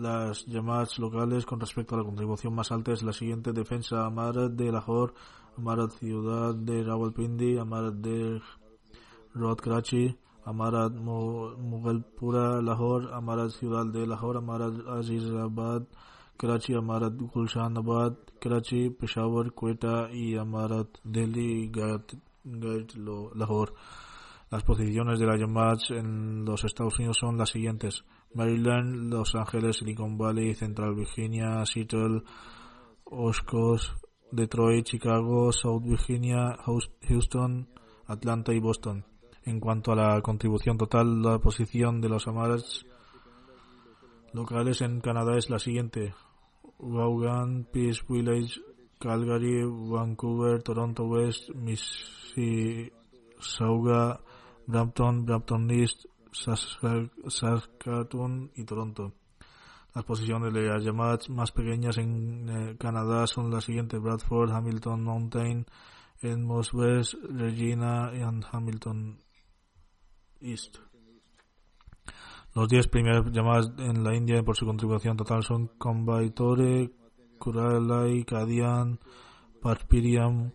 las 0.00 0.46
llamadas 0.46 0.98
locales 0.98 1.44
con 1.44 1.60
respecto 1.60 1.94
a 1.94 1.98
la 1.98 2.04
contribución 2.04 2.54
más 2.54 2.72
alta 2.72 2.92
es 2.92 3.02
la 3.02 3.12
siguiente: 3.12 3.52
Defensa 3.52 4.06
Amarat 4.06 4.52
de 4.52 4.72
Lahore, 4.72 5.12
Amarat 5.58 5.92
Ciudad 5.92 6.54
de 6.54 6.82
Rawalpindi, 6.82 7.58
Amarat 7.58 7.94
de 7.94 8.40
Rod 9.34 9.58
Karachi, 9.58 10.16
Amarat 10.44 10.92
Mughalpura 10.92 12.62
Lahore, 12.62 13.08
Amarat 13.12 13.50
Ciudad 13.50 13.84
de 13.86 14.06
Lahore, 14.06 14.38
Amarat 14.38 14.74
Azizabad, 14.88 15.86
Karachi, 16.36 16.74
Amarat 16.74 17.14
Gulshanabad, 17.14 18.16
Karachi, 18.40 18.90
Peshawar, 18.90 19.52
Quetta 19.52 20.10
y 20.10 20.36
Amarat 20.36 20.88
Delhi 21.04 21.70
Lahore. 23.34 23.72
Las 24.48 24.62
posiciones 24.62 25.18
de 25.18 25.26
la 25.26 25.36
Yamats 25.36 25.90
en 25.90 26.44
los 26.44 26.62
Estados 26.64 26.96
Unidos 26.98 27.16
son 27.18 27.36
las 27.36 27.50
siguientes: 27.50 28.04
Maryland, 28.32 29.12
Los 29.12 29.34
Ángeles, 29.34 29.78
Silicon 29.78 30.16
Valley, 30.16 30.54
Central 30.54 30.94
Virginia, 30.94 31.66
Seattle, 31.66 32.22
Oshkosh, 33.04 33.88
Detroit, 34.30 34.86
Chicago, 34.86 35.50
South 35.50 35.82
Virginia, 35.82 36.56
Houston, 37.08 37.68
Atlanta 38.06 38.52
y 38.52 38.60
Boston. 38.60 39.04
En 39.44 39.58
cuanto 39.58 39.90
a 39.90 39.96
la 39.96 40.22
contribución 40.22 40.78
total, 40.78 41.22
la 41.22 41.40
posición 41.40 42.00
de 42.00 42.08
los 42.08 42.28
Amats 42.28 42.86
locales 44.32 44.80
en 44.80 45.00
Canadá 45.00 45.36
es 45.36 45.50
la 45.50 45.58
siguiente: 45.58 46.14
Vaughan, 46.78 47.66
Peace 47.72 48.00
Village, 48.08 48.60
Calgary, 49.00 49.64
Vancouver, 49.64 50.62
Toronto 50.62 51.02
West, 51.04 51.50
Mississauga, 51.50 54.20
Brampton, 54.66 55.24
Brampton 55.24 55.70
East, 55.70 56.06
Saskatoon 57.28 58.50
y 58.54 58.64
Toronto. 58.64 59.12
Las 59.94 60.04
posiciones 60.04 60.52
de 60.52 60.62
las 60.62 60.84
llamadas 60.84 61.30
más 61.30 61.52
pequeñas 61.52 61.96
en 61.98 62.48
eh, 62.48 62.76
Canadá 62.78 63.26
son 63.26 63.50
las 63.50 63.64
siguientes: 63.64 64.00
Bradford, 64.00 64.50
Hamilton 64.50 65.02
Mountain, 65.02 65.66
Edmonds 66.20 66.74
West, 66.74 67.14
Regina 67.30 68.10
y 68.14 68.20
Hamilton 68.22 69.22
East. 70.40 70.78
Los 72.54 72.68
10 72.68 72.88
primeras 72.88 73.30
llamadas 73.32 73.70
en 73.78 74.02
la 74.02 74.14
India 74.16 74.42
por 74.42 74.56
su 74.56 74.64
contribución 74.64 75.16
total 75.16 75.42
son 75.42 75.68
Coimbatore, 75.78 76.90
Kuralai, 77.38 78.24
Kadian, 78.24 78.98
Patpiriam, 79.60 80.52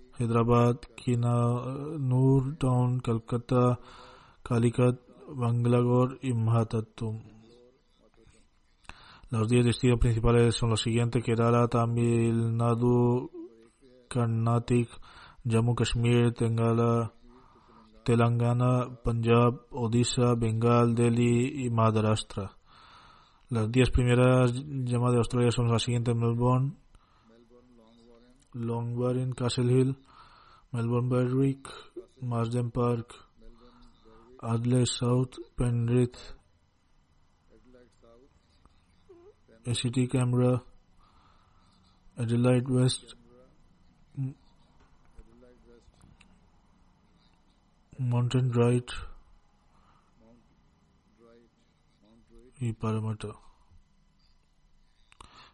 Kina, 0.96 1.98
Noor 2.00 2.58
Town, 2.58 3.00
Calcutta, 3.00 3.80
Calicut, 4.44 5.00
Bangalore 5.30 6.18
y 6.22 6.34
Mahatatum. 6.34 7.22
Los 9.30 9.48
10 9.48 9.66
distritos 9.66 10.00
principales 10.00 10.56
son 10.56 10.72
los 10.72 10.82
siguientes: 10.82 11.24
Kerala, 11.24 11.68
Tamil 11.68 12.58
Nadu, 12.58 13.32
Karnataka, 14.10 15.00
Jammu 15.46 15.74
Kashmir, 15.74 16.34
Tengala, 16.34 17.14
Telangana, 18.04 18.90
Punjab, 19.04 19.68
Odisha, 19.72 20.36
Bengal, 20.36 20.94
Delhi 20.94 21.66
y 21.66 21.70
Maharashtra. 21.70 22.58
Las 23.50 23.72
10 23.72 23.90
primeras 23.92 24.54
llamadas 24.54 25.14
de 25.14 25.20
Australia 25.20 25.52
son 25.52 25.70
las 25.70 25.84
siguientes: 25.84 26.16
Melbourne, 26.16 26.76
Longwarren, 28.54 29.32
Castle 29.32 29.72
Hill, 29.72 29.98
Melbourne 30.72 31.10
Berwick, 31.10 31.68
Marsden 32.22 32.72
Park, 32.72 33.14
Adelaide 34.42 34.88
South, 34.88 35.38
Penrith, 35.58 36.18
City 39.74 40.08
Canberra, 40.08 40.64
Adelaide 42.18 42.68
West, 42.70 43.16
Mountain 47.98 48.52
Right 48.54 48.90
y 52.60 52.74
Parramatta. 52.74 53.30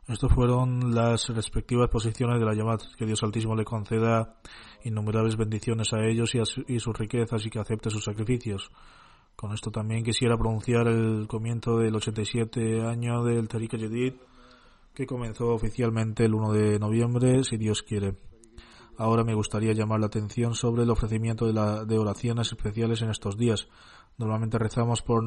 Estas 0.08 0.34
fueron 0.34 0.96
las 0.96 1.28
respectivas 1.28 1.90
posiciones 1.90 2.40
de 2.40 2.46
la 2.46 2.54
llamada. 2.54 2.78
Que 2.98 3.06
Dios 3.06 3.22
Altísimo 3.24 3.56
le 3.56 3.66
conceda 3.66 4.40
innumerables 4.88 5.38
bendiciones 5.38 5.94
a 5.94 6.04
ellos 6.04 6.34
y, 6.34 6.80
sus 6.80 6.98
riquezas 6.98 7.46
y 7.46 7.50
que 7.50 7.60
acepte 7.60 7.90
sus 7.90 8.04
sacrificios. 8.04 8.72
Con 9.36 9.54
esto 9.54 9.70
también 9.70 10.04
quisiera 10.04 10.38
pronunciar 10.38 10.88
el 10.88 11.28
comienzo 11.28 11.78
del 11.78 11.96
87 11.96 12.82
año 12.82 13.24
del 13.24 13.48
Tariq 13.48 13.72
Jadid, 13.72 14.14
que 14.94 15.06
comenzó 15.06 15.50
oficialmente 15.50 16.26
el 16.26 16.34
1 16.34 16.54
de 16.54 16.80
noviembre, 16.80 17.44
si 17.44 17.58
Dios 17.58 17.84
quiere. 17.84 18.16
Ahora 18.98 19.24
me 19.24 19.36
gustaría 19.36 19.74
llamar 19.74 20.00
la 20.00 20.08
atención 20.08 20.56
sobre 20.56 20.82
el 20.84 20.90
ofrecimiento 20.90 21.46
de, 21.46 21.54
la, 21.54 21.86
de 21.86 22.00
oraciones 22.00 22.48
especiales 22.48 23.04
en 23.04 23.12
estos 23.12 23.38
días. 23.38 23.68
Normalmente 24.18 24.58
rezamos 24.58 25.04
por 25.04 25.24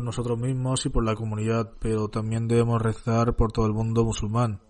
nosotros 0.00 0.38
mismos 0.38 0.86
y 0.86 0.90
por 0.90 1.04
la 1.04 1.16
comunidad, 1.16 1.72
pero 1.80 2.06
también 2.06 2.46
debemos 2.46 2.80
rezar 2.80 3.34
por 3.34 3.50
todo 3.50 3.66
el 3.66 3.72
mundo 3.72 4.04
musulmán. 4.04 4.60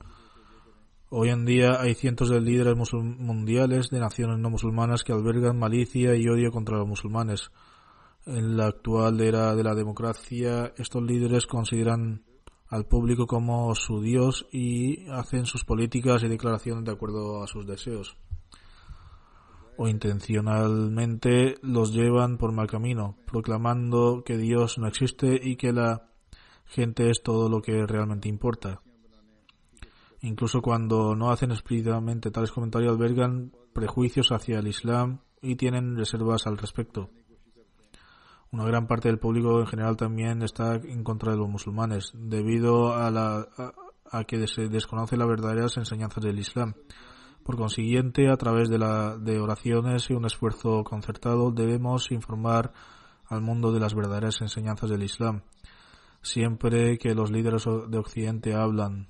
Hoy 1.17 1.29
en 1.29 1.45
día 1.45 1.81
hay 1.81 1.95
cientos 1.95 2.29
de 2.29 2.41
líderes 2.41 2.75
mundiales 2.93 3.89
de 3.89 4.01
naciones 4.01 4.37
no 4.41 4.51
musulmanas 4.51 5.05
que 5.05 5.13
albergan 5.13 5.57
malicia 5.57 6.17
y 6.17 6.27
odio 6.27 6.51
contra 6.51 6.77
los 6.77 6.89
musulmanes. 6.89 7.53
En 8.27 8.57
la 8.57 8.67
actual 8.67 9.21
era 9.21 9.55
de 9.55 9.63
la 9.63 9.77
democracia, 9.77 10.73
estos 10.77 11.05
líderes 11.05 11.47
consideran 11.47 12.25
al 12.67 12.87
público 12.87 13.29
como 13.29 13.73
su 13.77 14.03
Dios 14.03 14.49
y 14.51 15.09
hacen 15.09 15.47
sus 15.47 15.65
políticas 15.65 16.25
y 16.25 16.29
declaraciones 16.29 16.85
de 16.85 16.91
acuerdo 16.91 17.45
a 17.45 17.47
sus 17.47 17.65
deseos 17.65 18.17
o 19.77 19.87
intencionalmente 19.87 21.59
los 21.63 21.93
llevan 21.93 22.39
por 22.39 22.51
mal 22.51 22.67
camino, 22.67 23.19
proclamando 23.25 24.25
que 24.25 24.37
Dios 24.37 24.79
no 24.79 24.89
existe 24.89 25.39
y 25.41 25.55
que 25.55 25.73
la 25.73 26.09
gente 26.65 27.09
es 27.09 27.23
todo 27.23 27.49
lo 27.49 27.63
que 27.63 27.87
realmente 27.87 28.29
importa. 28.29 28.81
Incluso 30.25 30.63
cuando 30.63 31.15
no 31.15 31.31
hacen 31.31 31.51
explícitamente 31.51 32.31
tales 32.31 32.51
comentarios 32.51 32.93
albergan 32.93 33.53
prejuicios 33.75 34.33
hacia 34.33 34.59
el 34.59 34.69
Islam 34.69 35.19
y 35.43 35.57
tienen 35.57 35.99
reservas 35.99 36.47
al 36.47 36.57
respecto. 36.57 37.11
Una 38.51 38.65
gran 38.65 38.87
parte 38.87 39.09
del 39.09 39.19
público 39.19 39.61
en 39.61 39.67
general 39.67 39.99
también 39.99 40.43
está 40.43 40.77
en 40.77 41.05
contra 41.05 41.33
de 41.33 41.39
los 41.39 41.51
musulmanes, 41.51 42.13
debido 42.15 42.95
a, 42.95 43.11
la, 43.11 43.47
a, 44.11 44.25
que 44.25 44.47
se 44.47 44.69
desconoce 44.69 45.19
las 45.19 45.29
verdaderas 45.29 45.77
enseñanzas 45.77 46.25
del 46.25 46.39
Islam 46.39 46.73
por 47.43 47.59
consiguiente, 47.59 48.31
a 48.31 48.39
través 48.39 48.71
de, 48.71 48.79
la, 48.79 49.19
de 49.19 49.39
oraciones 49.39 50.09
y 50.09 50.15
un 50.15 50.25
esfuerzo 50.25 50.83
concertado, 50.85 51.51
debemos 51.51 52.11
informar 52.11 52.73
al 53.27 53.43
mundo 53.43 53.73
de 53.73 53.81
las 53.81 53.95
verdaderas 53.95 54.41
enseñanzas 54.41 54.89
del 54.89 55.03
Islam. 55.03 55.43
Siempre 56.23 56.97
que 56.97 57.15
los 57.15 57.31
líderes 57.31 57.65
de 57.89 57.99
Occidente 57.99 58.55
hablan 58.55 59.09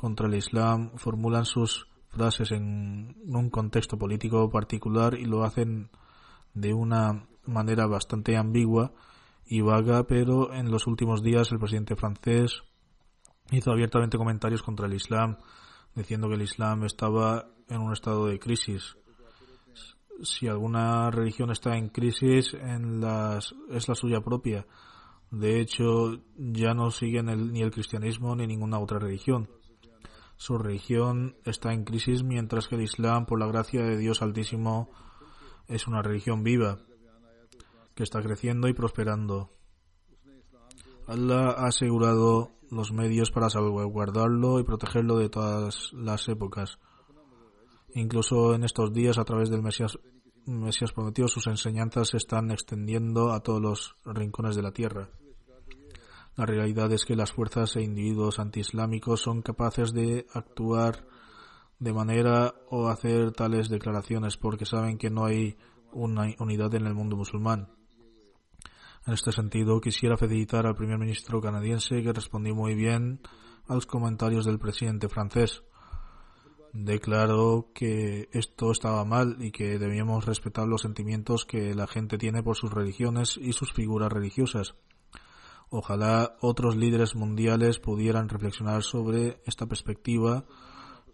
contra 0.00 0.28
el 0.28 0.34
Islam, 0.34 0.92
formulan 0.96 1.44
sus 1.44 1.86
frases 2.08 2.52
en 2.52 3.16
un 3.26 3.50
contexto 3.50 3.98
político 3.98 4.48
particular 4.48 5.12
y 5.12 5.26
lo 5.26 5.44
hacen 5.44 5.90
de 6.54 6.72
una 6.72 7.28
manera 7.44 7.86
bastante 7.86 8.38
ambigua 8.38 8.94
y 9.44 9.60
vaga, 9.60 10.04
pero 10.04 10.54
en 10.54 10.70
los 10.70 10.86
últimos 10.86 11.22
días 11.22 11.52
el 11.52 11.58
presidente 11.58 11.96
francés 11.96 12.62
hizo 13.50 13.72
abiertamente 13.72 14.16
comentarios 14.16 14.62
contra 14.62 14.86
el 14.86 14.94
Islam 14.94 15.36
diciendo 15.94 16.28
que 16.28 16.36
el 16.36 16.42
Islam 16.42 16.84
estaba 16.84 17.50
en 17.68 17.82
un 17.82 17.92
estado 17.92 18.24
de 18.24 18.38
crisis. 18.38 18.96
Si 20.22 20.48
alguna 20.48 21.10
religión 21.10 21.50
está 21.50 21.76
en 21.76 21.90
crisis, 21.90 22.54
en 22.54 23.02
las, 23.02 23.54
es 23.68 23.86
la 23.86 23.94
suya 23.94 24.22
propia. 24.22 24.64
De 25.30 25.60
hecho, 25.60 26.22
ya 26.38 26.72
no 26.72 26.90
siguen 26.90 27.28
el, 27.28 27.52
ni 27.52 27.60
el 27.60 27.70
cristianismo 27.70 28.34
ni 28.34 28.46
ninguna 28.46 28.78
otra 28.78 28.98
religión. 28.98 29.59
Su 30.40 30.56
religión 30.56 31.36
está 31.44 31.74
en 31.74 31.84
crisis 31.84 32.22
mientras 32.22 32.66
que 32.66 32.74
el 32.74 32.80
Islam, 32.80 33.26
por 33.26 33.38
la 33.38 33.46
gracia 33.46 33.82
de 33.82 33.98
Dios 33.98 34.22
Altísimo, 34.22 34.90
es 35.68 35.86
una 35.86 36.00
religión 36.00 36.42
viva 36.42 36.78
que 37.94 38.04
está 38.04 38.22
creciendo 38.22 38.66
y 38.66 38.72
prosperando. 38.72 39.50
Allah 41.06 41.50
ha 41.50 41.66
asegurado 41.66 42.52
los 42.70 42.90
medios 42.90 43.30
para 43.30 43.50
salvaguardarlo 43.50 44.58
y 44.60 44.64
protegerlo 44.64 45.18
de 45.18 45.28
todas 45.28 45.92
las 45.92 46.26
épocas. 46.26 46.78
Incluso 47.92 48.54
en 48.54 48.64
estos 48.64 48.94
días, 48.94 49.18
a 49.18 49.24
través 49.24 49.50
del 49.50 49.60
Mesías, 49.60 49.98
Mesías 50.46 50.92
prometido, 50.92 51.28
sus 51.28 51.48
enseñanzas 51.48 52.08
se 52.08 52.16
están 52.16 52.50
extendiendo 52.50 53.34
a 53.34 53.40
todos 53.40 53.60
los 53.60 53.96
rincones 54.06 54.56
de 54.56 54.62
la 54.62 54.72
tierra. 54.72 55.10
La 56.36 56.46
realidad 56.46 56.90
es 56.92 57.04
que 57.04 57.16
las 57.16 57.32
fuerzas 57.32 57.76
e 57.76 57.82
individuos 57.82 58.38
antiislámicos 58.38 59.20
son 59.20 59.42
capaces 59.42 59.92
de 59.92 60.26
actuar 60.32 61.06
de 61.78 61.92
manera 61.92 62.54
o 62.68 62.88
hacer 62.88 63.32
tales 63.32 63.68
declaraciones 63.68 64.36
porque 64.36 64.66
saben 64.66 64.98
que 64.98 65.10
no 65.10 65.24
hay 65.24 65.56
una 65.92 66.34
unidad 66.38 66.74
en 66.74 66.86
el 66.86 66.94
mundo 66.94 67.16
musulmán. 67.16 67.68
En 69.06 69.14
este 69.14 69.32
sentido, 69.32 69.80
quisiera 69.80 70.16
felicitar 70.16 70.66
al 70.66 70.74
primer 70.74 70.98
ministro 70.98 71.40
canadiense 71.40 72.02
que 72.02 72.12
respondió 72.12 72.54
muy 72.54 72.74
bien 72.74 73.20
a 73.66 73.74
los 73.74 73.86
comentarios 73.86 74.44
del 74.44 74.58
presidente 74.58 75.08
francés. 75.08 75.62
Declaró 76.72 77.70
que 77.74 78.28
esto 78.32 78.70
estaba 78.70 79.04
mal 79.04 79.38
y 79.40 79.50
que 79.50 79.78
debíamos 79.78 80.26
respetar 80.26 80.68
los 80.68 80.82
sentimientos 80.82 81.46
que 81.46 81.74
la 81.74 81.86
gente 81.86 82.18
tiene 82.18 82.42
por 82.42 82.56
sus 82.56 82.72
religiones 82.72 83.38
y 83.40 83.54
sus 83.54 83.72
figuras 83.72 84.12
religiosas. 84.12 84.74
Ojalá 85.70 86.36
otros 86.40 86.76
líderes 86.76 87.14
mundiales 87.14 87.78
pudieran 87.78 88.28
reflexionar 88.28 88.82
sobre 88.82 89.40
esta 89.46 89.66
perspectiva 89.66 90.44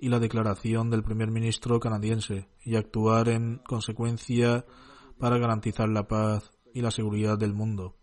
y 0.00 0.08
la 0.08 0.18
declaración 0.18 0.90
del 0.90 1.02
primer 1.02 1.30
ministro 1.30 1.78
canadiense 1.78 2.48
y 2.64 2.76
actuar 2.76 3.28
en 3.28 3.58
consecuencia 3.66 4.64
para 5.18 5.38
garantizar 5.38 5.88
la 5.88 6.08
paz 6.08 6.50
y 6.72 6.80
la 6.80 6.90
seguridad 6.90 7.38
del 7.38 7.54
mundo. 7.54 7.96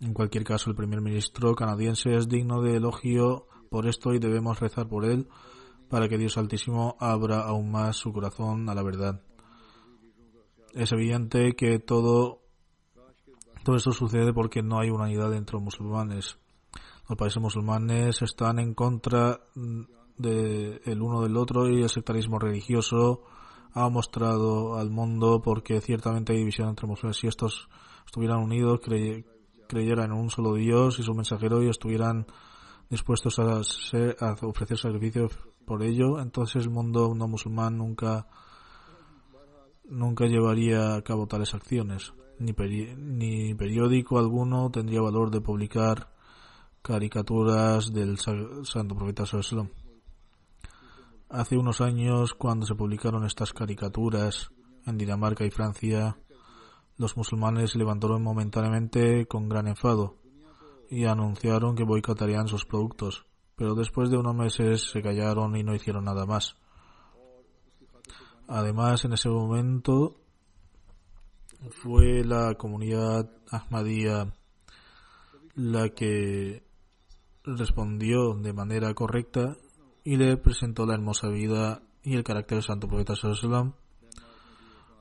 En 0.00 0.12
cualquier 0.12 0.44
caso, 0.44 0.70
el 0.70 0.76
primer 0.76 1.00
ministro 1.00 1.54
canadiense 1.54 2.14
es 2.14 2.28
digno 2.28 2.62
de 2.62 2.76
elogio 2.76 3.46
por 3.70 3.86
esto 3.86 4.14
y 4.14 4.18
debemos 4.18 4.60
rezar 4.60 4.88
por 4.88 5.04
él 5.04 5.28
para 5.88 6.08
que 6.08 6.18
Dios 6.18 6.36
Altísimo 6.36 6.96
abra 7.00 7.40
aún 7.40 7.70
más 7.70 7.96
su 7.96 8.12
corazón 8.12 8.68
a 8.68 8.74
la 8.74 8.82
verdad. 8.82 9.22
Es 10.74 10.92
evidente 10.92 11.54
que 11.54 11.78
todo, 11.78 12.42
todo 13.66 13.78
esto 13.78 13.90
sucede 13.90 14.32
porque 14.32 14.62
no 14.62 14.78
hay 14.78 14.90
unidad 14.90 15.34
entre 15.34 15.54
los 15.54 15.62
musulmanes. 15.64 16.38
Los 17.08 17.18
países 17.18 17.42
musulmanes 17.42 18.22
están 18.22 18.60
en 18.60 18.74
contra 18.74 19.40
del 20.16 20.80
el 20.84 21.02
uno 21.02 21.22
del 21.22 21.36
otro 21.36 21.68
y 21.68 21.82
el 21.82 21.88
sectarismo 21.88 22.38
religioso 22.38 23.24
ha 23.72 23.88
mostrado 23.88 24.78
al 24.78 24.90
mundo 24.90 25.42
porque 25.42 25.80
ciertamente 25.80 26.32
hay 26.32 26.38
división 26.38 26.68
entre 26.68 26.86
musulmanes 26.86 27.24
y 27.24 27.26
estos 27.26 27.68
estuvieran 28.06 28.38
unidos, 28.38 28.78
creyeran 29.66 30.12
en 30.12 30.16
un 30.16 30.30
solo 30.30 30.54
Dios 30.54 31.00
y 31.00 31.02
su 31.02 31.12
mensajero 31.12 31.60
y 31.60 31.68
estuvieran 31.68 32.24
dispuestos 32.88 33.40
a, 33.40 33.62
ofrecer 34.42 34.78
sacrificios 34.78 35.32
por 35.66 35.82
ello, 35.82 36.20
entonces 36.20 36.62
el 36.62 36.70
mundo 36.70 37.12
no 37.16 37.26
musulmán 37.26 37.78
nunca 37.78 38.28
nunca 39.88 40.26
llevaría 40.26 40.94
a 40.94 41.02
cabo 41.02 41.26
tales 41.26 41.52
acciones. 41.52 42.12
Ni, 42.38 43.54
periódico 43.54 44.18
alguno 44.18 44.70
tendría 44.70 45.00
valor 45.00 45.30
de 45.30 45.40
publicar 45.40 46.12
caricaturas 46.82 47.92
del 47.92 48.18
santo 48.18 48.94
profeta 48.94 49.24
Sallallahu 49.24 49.70
Hace 51.28 51.56
unos 51.56 51.80
años, 51.80 52.34
cuando 52.34 52.66
se 52.66 52.74
publicaron 52.74 53.24
estas 53.24 53.52
caricaturas 53.52 54.50
en 54.84 54.98
Dinamarca 54.98 55.44
y 55.44 55.50
Francia, 55.50 56.18
los 56.98 57.16
musulmanes 57.16 57.72
se 57.72 57.78
levantaron 57.78 58.22
momentáneamente 58.22 59.26
con 59.26 59.48
gran 59.48 59.66
enfado 59.66 60.16
y 60.88 61.04
anunciaron 61.04 61.74
que 61.74 61.84
boicotarían 61.84 62.48
sus 62.48 62.64
productos, 62.64 63.26
pero 63.56 63.74
después 63.74 64.10
de 64.10 64.18
unos 64.18 64.36
meses 64.36 64.90
se 64.90 65.02
callaron 65.02 65.56
y 65.56 65.64
no 65.64 65.74
hicieron 65.74 66.04
nada 66.04 66.26
más. 66.26 66.56
Además, 68.46 69.04
en 69.04 69.14
ese 69.14 69.28
momento 69.28 70.20
fue 71.70 72.24
la 72.24 72.54
comunidad 72.54 73.30
Ahmadía 73.50 74.32
la 75.54 75.88
que 75.90 76.62
respondió 77.44 78.34
de 78.34 78.52
manera 78.52 78.92
correcta 78.94 79.56
y 80.04 80.16
le 80.16 80.36
presentó 80.36 80.86
la 80.86 80.94
hermosa 80.94 81.28
vida 81.28 81.82
y 82.02 82.14
el 82.14 82.24
carácter 82.24 82.58
del 82.58 82.64
santo 82.64 82.88
profeta 82.88 83.16
Sallallahu 83.16 83.74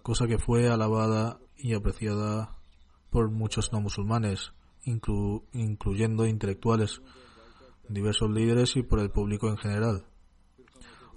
cosa 0.02 0.28
que 0.28 0.38
fue 0.38 0.70
alabada 0.70 1.40
y 1.58 1.74
apreciada 1.74 2.58
por 3.10 3.32
muchos 3.32 3.74
no 3.74 3.82
musulmanes, 3.82 4.54
incluyendo 4.84 6.28
intelectuales, 6.28 7.02
diversos 7.90 8.30
líderes 8.30 8.76
y 8.76 8.84
por 8.84 9.00
el 9.00 9.10
público 9.10 9.50
en 9.50 9.58
general. 9.58 10.06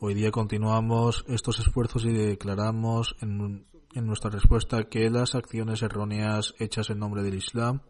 Hoy 0.00 0.14
día 0.14 0.30
continuamos 0.30 1.24
estos 1.28 1.58
esfuerzos 1.58 2.04
y 2.06 2.12
declaramos 2.12 3.14
en, 3.20 3.66
en 3.94 4.06
nuestra 4.06 4.30
respuesta 4.30 4.84
que 4.84 5.10
las 5.10 5.34
acciones 5.34 5.82
erróneas 5.82 6.54
hechas 6.58 6.90
en 6.90 6.98
nombre 6.98 7.22
del 7.22 7.34
Islam 7.34 7.80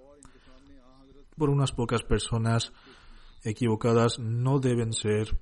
por 1.36 1.50
unas 1.50 1.72
pocas 1.72 2.02
personas 2.02 2.72
equivocadas 3.44 4.18
no 4.18 4.58
deben 4.58 4.92
ser 4.92 5.38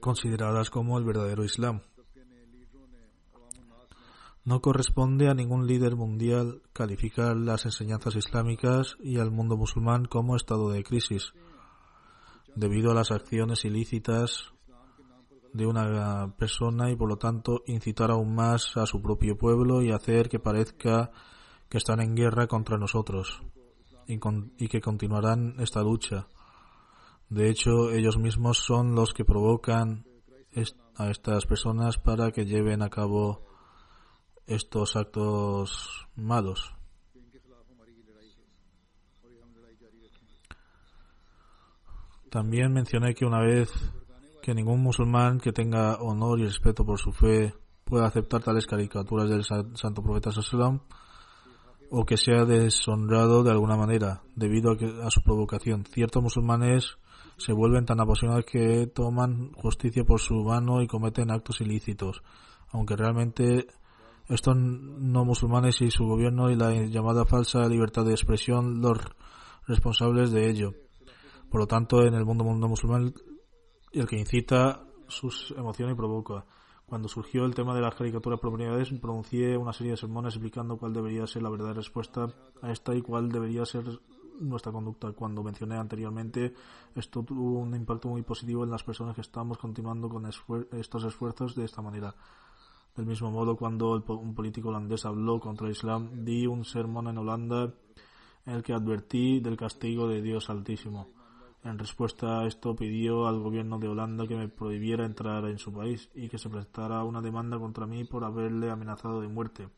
consideradas 0.00 0.70
como 0.70 0.98
el 0.98 1.04
verdadero 1.04 1.44
Islam. 1.44 1.82
No 4.44 4.60
corresponde 4.60 5.28
a 5.28 5.34
ningún 5.34 5.66
líder 5.66 5.96
mundial 5.96 6.62
calificar 6.72 7.36
las 7.36 7.66
enseñanzas 7.66 8.16
islámicas 8.16 8.96
y 9.00 9.18
al 9.18 9.30
mundo 9.30 9.56
musulmán 9.56 10.06
como 10.06 10.36
estado 10.36 10.70
de 10.70 10.82
crisis, 10.84 11.34
debido 12.54 12.90
a 12.90 12.94
las 12.94 13.10
acciones 13.10 13.64
ilícitas 13.64 14.54
de 15.58 15.66
una 15.66 16.32
persona 16.38 16.88
y 16.90 16.96
por 16.96 17.08
lo 17.08 17.16
tanto 17.16 17.62
incitar 17.66 18.12
aún 18.12 18.32
más 18.34 18.76
a 18.76 18.86
su 18.86 19.02
propio 19.02 19.36
pueblo 19.36 19.82
y 19.82 19.90
hacer 19.90 20.28
que 20.28 20.38
parezca 20.38 21.10
que 21.68 21.78
están 21.78 22.00
en 22.00 22.14
guerra 22.14 22.46
contra 22.46 22.78
nosotros 22.78 23.42
y, 24.06 24.68
que 24.68 24.80
continuarán 24.80 25.56
esta 25.58 25.82
lucha. 25.82 26.28
De 27.28 27.50
hecho, 27.50 27.90
ellos 27.90 28.18
mismos 28.18 28.58
son 28.58 28.94
los 28.94 29.12
que 29.12 29.24
provocan 29.24 30.06
a 30.96 31.10
estas 31.10 31.44
personas 31.44 31.98
para 31.98 32.30
que 32.30 32.46
lleven 32.46 32.80
a 32.80 32.88
cabo 32.88 33.44
estos 34.46 34.94
actos 34.94 36.06
malos. 36.14 36.72
También 42.30 42.72
mencioné 42.72 43.14
que 43.14 43.26
una 43.26 43.40
vez 43.40 43.70
que 44.48 44.54
ningún 44.54 44.80
musulmán 44.80 45.40
que 45.40 45.52
tenga 45.52 45.96
honor 45.96 46.40
y 46.40 46.46
respeto 46.46 46.82
por 46.82 46.98
su 46.98 47.12
fe 47.12 47.52
pueda 47.84 48.06
aceptar 48.06 48.42
tales 48.42 48.66
caricaturas 48.66 49.28
del 49.28 49.44
santo 49.44 50.02
profeta 50.02 50.32
sallam 50.32 50.80
o 51.90 52.06
que 52.06 52.16
sea 52.16 52.46
deshonrado 52.46 53.44
de 53.44 53.50
alguna 53.50 53.76
manera 53.76 54.22
debido 54.36 54.70
a, 54.70 55.06
a 55.06 55.10
su 55.10 55.20
provocación. 55.20 55.84
Ciertos 55.84 56.22
musulmanes 56.22 56.96
se 57.36 57.52
vuelven 57.52 57.84
tan 57.84 58.00
apasionados 58.00 58.46
que 58.46 58.86
toman 58.86 59.52
justicia 59.52 60.04
por 60.04 60.18
su 60.18 60.36
mano 60.36 60.80
y 60.80 60.86
cometen 60.86 61.30
actos 61.30 61.60
ilícitos, 61.60 62.22
aunque 62.72 62.96
realmente 62.96 63.66
estos 64.30 64.56
no 64.56 65.26
musulmanes 65.26 65.82
y 65.82 65.90
su 65.90 66.06
gobierno 66.06 66.50
y 66.50 66.56
la 66.56 66.72
llamada 66.86 67.26
falsa 67.26 67.68
libertad 67.68 68.06
de 68.06 68.12
expresión 68.12 68.80
los 68.80 68.96
responsables 69.66 70.30
de 70.30 70.48
ello. 70.48 70.72
Por 71.50 71.60
lo 71.60 71.66
tanto, 71.66 72.02
en 72.02 72.14
el 72.14 72.24
mundo, 72.24 72.44
mundo 72.44 72.66
musulmán, 72.66 73.12
el 74.00 74.06
que 74.06 74.18
incita 74.18 74.84
sus 75.06 75.52
emociones 75.56 75.94
y 75.94 75.96
provoca. 75.96 76.44
Cuando 76.86 77.08
surgió 77.08 77.44
el 77.44 77.54
tema 77.54 77.74
de 77.74 77.82
las 77.82 77.94
caricaturas 77.94 78.40
por 78.40 78.56
pronuncié 79.00 79.56
una 79.56 79.72
serie 79.72 79.92
de 79.92 79.98
sermones 79.98 80.34
explicando 80.34 80.78
cuál 80.78 80.94
debería 80.94 81.26
ser 81.26 81.42
la 81.42 81.50
verdadera 81.50 81.74
respuesta 81.74 82.28
a 82.62 82.70
esta 82.70 82.94
y 82.94 83.02
cuál 83.02 83.30
debería 83.30 83.66
ser 83.66 83.84
nuestra 84.40 84.72
conducta. 84.72 85.12
Cuando 85.12 85.42
mencioné 85.42 85.76
anteriormente, 85.76 86.54
esto 86.94 87.22
tuvo 87.22 87.58
un 87.58 87.74
impacto 87.74 88.08
muy 88.08 88.22
positivo 88.22 88.64
en 88.64 88.70
las 88.70 88.84
personas 88.84 89.14
que 89.14 89.20
estamos 89.20 89.58
continuando 89.58 90.08
con 90.08 90.24
estos 90.26 91.04
esfuerzos 91.04 91.54
de 91.54 91.64
esta 91.64 91.82
manera. 91.82 92.14
Del 92.96 93.06
mismo 93.06 93.30
modo, 93.30 93.56
cuando 93.56 94.02
un 94.08 94.34
político 94.34 94.70
holandés 94.70 95.04
habló 95.04 95.38
contra 95.38 95.66
el 95.66 95.72
Islam, 95.72 96.24
di 96.24 96.46
un 96.46 96.64
sermón 96.64 97.08
en 97.08 97.18
Holanda 97.18 97.74
en 98.46 98.54
el 98.54 98.62
que 98.62 98.72
advertí 98.72 99.40
del 99.40 99.56
castigo 99.56 100.08
de 100.08 100.22
Dios 100.22 100.48
Altísimo. 100.48 101.17
En 101.64 101.78
respuesta 101.78 102.40
a 102.40 102.46
esto 102.46 102.76
pidió 102.76 103.26
al 103.26 103.40
gobierno 103.40 103.78
de 103.78 103.88
Holanda 103.88 104.26
que 104.26 104.36
me 104.36 104.48
prohibiera 104.48 105.04
entrar 105.04 105.44
en 105.46 105.58
su 105.58 105.72
país 105.72 106.08
y 106.14 106.28
que 106.28 106.38
se 106.38 106.48
prestara 106.48 107.02
una 107.04 107.20
demanda 107.20 107.58
contra 107.58 107.86
mí 107.86 108.04
por 108.04 108.24
haberle 108.24 108.70
amenazado 108.70 109.20
de 109.20 109.28
muerte. 109.28 109.68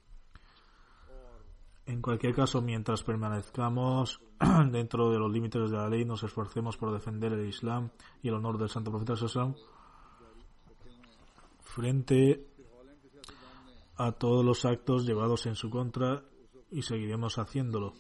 En 1.86 2.02
cualquier 2.02 2.34
caso, 2.34 2.60
mientras 2.60 3.02
permanezcamos 3.02 4.20
dentro 4.70 5.10
de 5.10 5.18
los 5.18 5.32
límites 5.32 5.70
de 5.70 5.76
la 5.76 5.88
ley, 5.88 6.04
nos 6.04 6.22
esforcemos 6.22 6.76
por 6.76 6.92
defender 6.92 7.32
el 7.32 7.48
Islam 7.48 7.90
y 8.22 8.28
el 8.28 8.34
honor 8.34 8.58
del 8.58 8.68
Santo 8.68 8.90
Profeta 8.90 9.16
Sassam 9.16 9.54
frente 11.60 12.46
a 13.96 14.12
todos 14.12 14.44
los 14.44 14.64
actos 14.64 15.06
llevados 15.06 15.46
en 15.46 15.56
su 15.56 15.70
contra 15.70 16.22
y 16.70 16.82
seguiremos 16.82 17.38
haciéndolo. 17.38 17.94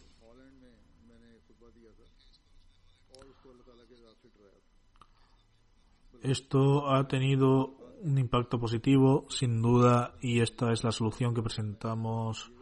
Esto 6.22 6.90
ha 6.90 7.08
tenido 7.08 7.76
un 8.02 8.18
impacto 8.18 8.58
positivo, 8.58 9.26
sin 9.28 9.62
duda, 9.62 10.14
y 10.20 10.40
esta 10.40 10.72
es 10.72 10.84
la 10.84 10.92
solución 10.92 11.34
que 11.34 11.42
presentamos 11.42 12.52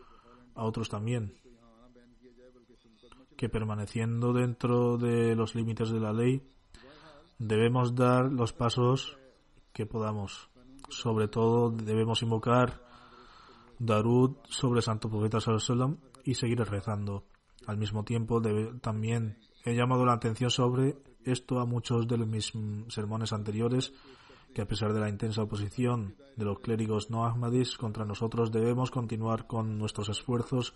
a 0.55 0.65
otros 0.65 0.89
también. 0.89 1.35
Que 3.37 3.49
permaneciendo 3.49 4.33
dentro 4.33 4.97
de 4.97 5.35
los 5.35 5.55
límites 5.55 5.91
de 5.91 6.01
la 6.01 6.13
ley, 6.13 6.43
debemos 7.39 7.95
dar 7.95 8.33
los 8.33 8.53
pasos 8.53 9.19
que 9.73 9.87
podamos. 9.87 10.51
Sobre 10.89 11.29
todo 11.29 11.71
debemos 11.71 12.23
invocar 12.23 12.83
Darud 13.79 14.37
sobre 14.49 14.83
Santo 14.83 15.09
Profeta 15.09 15.41
Sallallahu 15.41 15.99
y 16.25 16.35
seguir 16.35 16.59
rezando. 16.61 17.25
Al 17.67 17.77
mismo 17.77 18.05
tiempo, 18.05 18.41
también 18.81 19.39
he 19.65 19.75
llamado 19.75 20.05
la 20.05 20.15
atención 20.15 20.51
sobre 20.51 20.97
esto 21.29 21.61
a 21.61 21.67
muchos 21.67 22.07
de 22.09 22.19
mis 22.19 22.53
sermones 22.89 23.33
anteriores, 23.33 23.93
que 24.55 24.63
a 24.63 24.67
pesar 24.67 24.93
de 24.93 25.01
la 25.01 25.09
intensa 25.09 25.43
oposición 25.43 26.17
de 26.37 26.45
los 26.45 26.61
clérigos 26.61 27.11
no 27.11 27.27
ahmadis 27.27 27.77
contra 27.77 28.05
nosotros, 28.05 28.51
debemos 28.51 28.91
continuar 28.91 29.47
con 29.47 29.79
nuestros 29.79 30.09
esfuerzos 30.09 30.75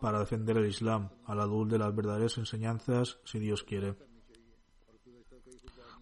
para 0.00 0.18
defender 0.18 0.56
el 0.56 0.66
Islam 0.66 1.10
a 1.26 1.34
la 1.34 1.46
luz 1.46 1.68
de 1.68 1.78
las 1.78 1.94
verdaderas 1.94 2.36
enseñanzas, 2.36 3.18
si 3.24 3.38
Dios 3.38 3.62
quiere. 3.62 3.96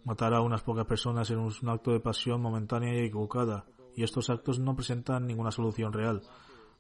Matar 0.04 0.32
a 0.32 0.40
unas 0.40 0.62
pocas 0.62 0.86
personas 0.86 1.30
en 1.30 1.38
un 1.38 1.52
acto 1.68 1.92
de 1.92 2.00
pasión 2.00 2.40
momentánea 2.40 2.94
y 2.94 3.06
equivocada, 3.06 3.66
y 3.94 4.02
estos 4.02 4.30
actos 4.30 4.58
no 4.58 4.74
presentan 4.74 5.26
ninguna 5.26 5.50
solución 5.50 5.92
real. 5.92 6.22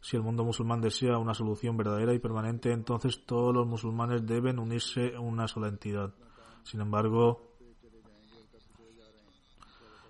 Si 0.00 0.16
el 0.16 0.22
mundo 0.22 0.44
musulmán 0.44 0.80
desea 0.80 1.18
una 1.18 1.34
solución 1.34 1.76
verdadera 1.76 2.14
y 2.14 2.18
permanente, 2.18 2.72
entonces 2.72 3.26
todos 3.26 3.54
los 3.54 3.66
musulmanes 3.66 4.26
deben 4.26 4.58
unirse 4.58 5.08
en 5.08 5.20
una 5.20 5.46
sola 5.46 5.68
entidad. 5.68 6.14
Sin 6.64 6.80
embargo, 6.80 7.56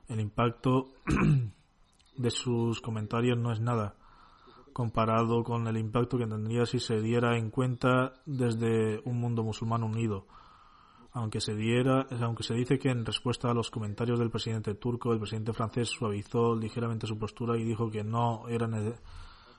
el 0.08 0.20
impacto 0.20 0.92
de 2.16 2.30
sus 2.30 2.80
comentarios 2.80 3.38
no 3.38 3.52
es 3.52 3.60
nada 3.60 3.96
comparado 4.72 5.42
con 5.42 5.66
el 5.66 5.76
impacto 5.76 6.16
que 6.16 6.26
tendría 6.26 6.64
si 6.64 6.78
se 6.78 7.00
diera 7.00 7.36
en 7.36 7.50
cuenta 7.50 8.14
desde 8.24 9.00
un 9.04 9.18
mundo 9.18 9.42
musulmán 9.42 9.82
unido 9.82 10.26
aunque 11.12 11.40
se 11.40 11.54
diera, 11.54 12.06
aunque 12.20 12.44
se 12.44 12.54
dice 12.54 12.78
que 12.78 12.90
en 12.90 13.04
respuesta 13.04 13.50
a 13.50 13.54
los 13.54 13.70
comentarios 13.70 14.18
del 14.18 14.30
presidente 14.30 14.74
turco, 14.74 15.12
el 15.12 15.18
presidente 15.18 15.52
francés 15.52 15.88
suavizó 15.88 16.54
ligeramente 16.54 17.06
su 17.06 17.18
postura 17.18 17.56
y 17.58 17.64
dijo 17.64 17.90
que 17.90 18.04
no 18.04 18.48
era 18.48 18.68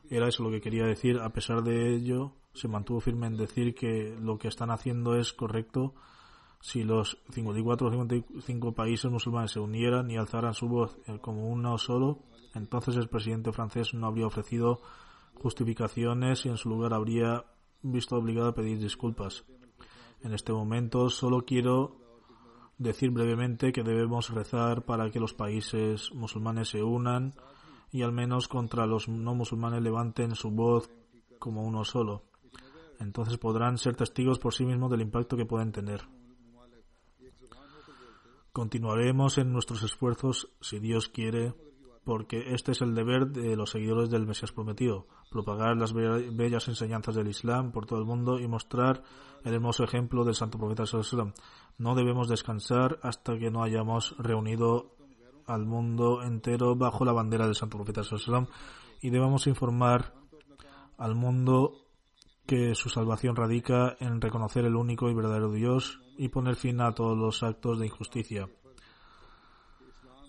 era 0.10 0.28
eso 0.28 0.44
lo 0.44 0.52
que 0.52 0.62
quería 0.62 0.86
decir. 0.86 1.20
A 1.20 1.30
pesar 1.30 1.62
de 1.64 1.94
ello, 1.94 2.34
se 2.54 2.68
mantuvo 2.68 3.00
firme 3.00 3.28
en 3.28 3.38
decir 3.38 3.76
que 3.76 4.16
lo 4.20 4.38
que 4.38 4.48
están 4.48 4.72
haciendo 4.72 5.16
es 5.16 5.34
correcto. 5.34 5.94
Si 6.62 6.84
los 6.84 7.18
54 7.32 7.88
o 7.88 7.92
55 7.92 8.72
países 8.74 9.12
musulmanes 9.12 9.52
se 9.52 9.60
unieran 9.60 10.10
y 10.12 10.18
alzaran 10.18 10.54
su 10.54 10.68
voz 10.68 10.98
eh, 11.08 11.18
como 11.20 11.50
uno 11.50 11.78
solo, 11.78 12.20
entonces 12.54 12.96
el 12.98 13.10
presidente 13.10 13.52
francés 13.52 13.94
no 13.94 14.08
habría 14.08 14.28
ofrecido 14.28 14.80
justificaciones 15.34 16.46
y 16.46 16.50
en 16.50 16.58
su 16.58 16.70
lugar 16.70 16.94
habría 16.94 17.46
visto 17.82 18.16
obligado 18.16 18.50
a 18.50 18.56
pedir 18.56 18.80
disculpas. 18.80 19.44
En 20.22 20.34
este 20.34 20.54
momento 20.54 21.10
solo 21.10 21.46
quiero 21.46 21.98
decir 22.78 23.10
brevemente 23.10 23.72
que 23.72 23.84
debemos 23.84 24.30
rezar 24.30 24.84
para 24.84 25.10
que 25.10 25.20
los 25.20 25.34
países 25.34 26.14
musulmanes 26.14 26.70
se 26.70 26.84
unan 26.84 27.34
y 27.92 28.04
al 28.04 28.12
menos 28.12 28.48
contra 28.48 28.86
los 28.86 29.08
no 29.10 29.34
musulmanes 29.34 29.82
levanten 29.82 30.36
su 30.36 30.52
voz 30.52 30.90
como 31.40 31.64
uno 31.64 31.84
solo. 31.84 32.24
Entonces 33.00 33.38
podrán 33.38 33.80
ser 33.80 33.96
testigos 33.96 34.38
por 34.38 34.54
sí 34.54 34.64
mismos 34.64 34.92
del 34.92 35.02
impacto 35.02 35.36
que 35.36 35.46
pueden 35.46 35.72
tener. 35.72 36.02
Continuaremos 38.54 39.38
en 39.38 39.54
nuestros 39.54 39.82
esfuerzos, 39.82 40.50
si 40.60 40.80
Dios 40.80 41.08
quiere, 41.08 41.54
porque 42.04 42.54
este 42.54 42.74
es 42.74 42.82
el 42.82 42.94
deber 42.94 43.28
de 43.28 43.56
los 43.56 43.70
seguidores 43.70 44.10
del 44.10 44.28
Mesías 44.28 44.52
prometido, 44.52 45.08
propagar 45.30 45.78
las 45.78 45.94
bellas 45.94 46.68
enseñanzas 46.68 47.16
del 47.16 47.30
Islam 47.30 47.72
por 47.72 47.86
todo 47.86 48.00
el 48.00 48.06
mundo 48.06 48.40
y 48.40 48.50
mostrar 48.50 49.04
el 49.46 49.54
hermoso 49.54 49.86
ejemplo 49.86 50.26
del 50.26 50.36
Santo 50.36 50.58
Profeta 50.58 50.86
Sallallahu 50.86 51.32
No 51.78 51.96
debemos 51.96 52.28
descansar 52.28 53.00
hasta 53.04 53.38
que 53.38 53.52
no 53.52 53.64
hayamos 53.64 54.18
reunido 54.18 54.98
al 55.48 55.66
mundo 55.66 56.22
entero 56.22 56.76
bajo 56.76 57.06
la 57.06 57.14
bandera 57.14 57.46
del 57.46 57.56
Santo 57.56 57.78
Profeta 57.78 58.04
Sallallahu 58.04 58.50
y 59.00 59.12
debemos 59.12 59.48
informar 59.48 60.14
al 60.98 61.16
mundo 61.16 61.86
que 62.46 62.76
su 62.76 62.90
salvación 62.90 63.38
radica 63.38 63.96
en 64.02 64.20
reconocer 64.20 64.66
el 64.66 64.76
único 64.76 65.10
y 65.10 65.14
verdadero 65.14 65.54
Dios 65.54 66.01
y 66.18 66.30
poner 66.30 66.56
fin 66.56 66.82
a 66.82 66.94
todos 66.94 67.18
los 67.18 67.44
actos 67.44 67.80
de 67.80 67.88
injusticia. 67.88 68.48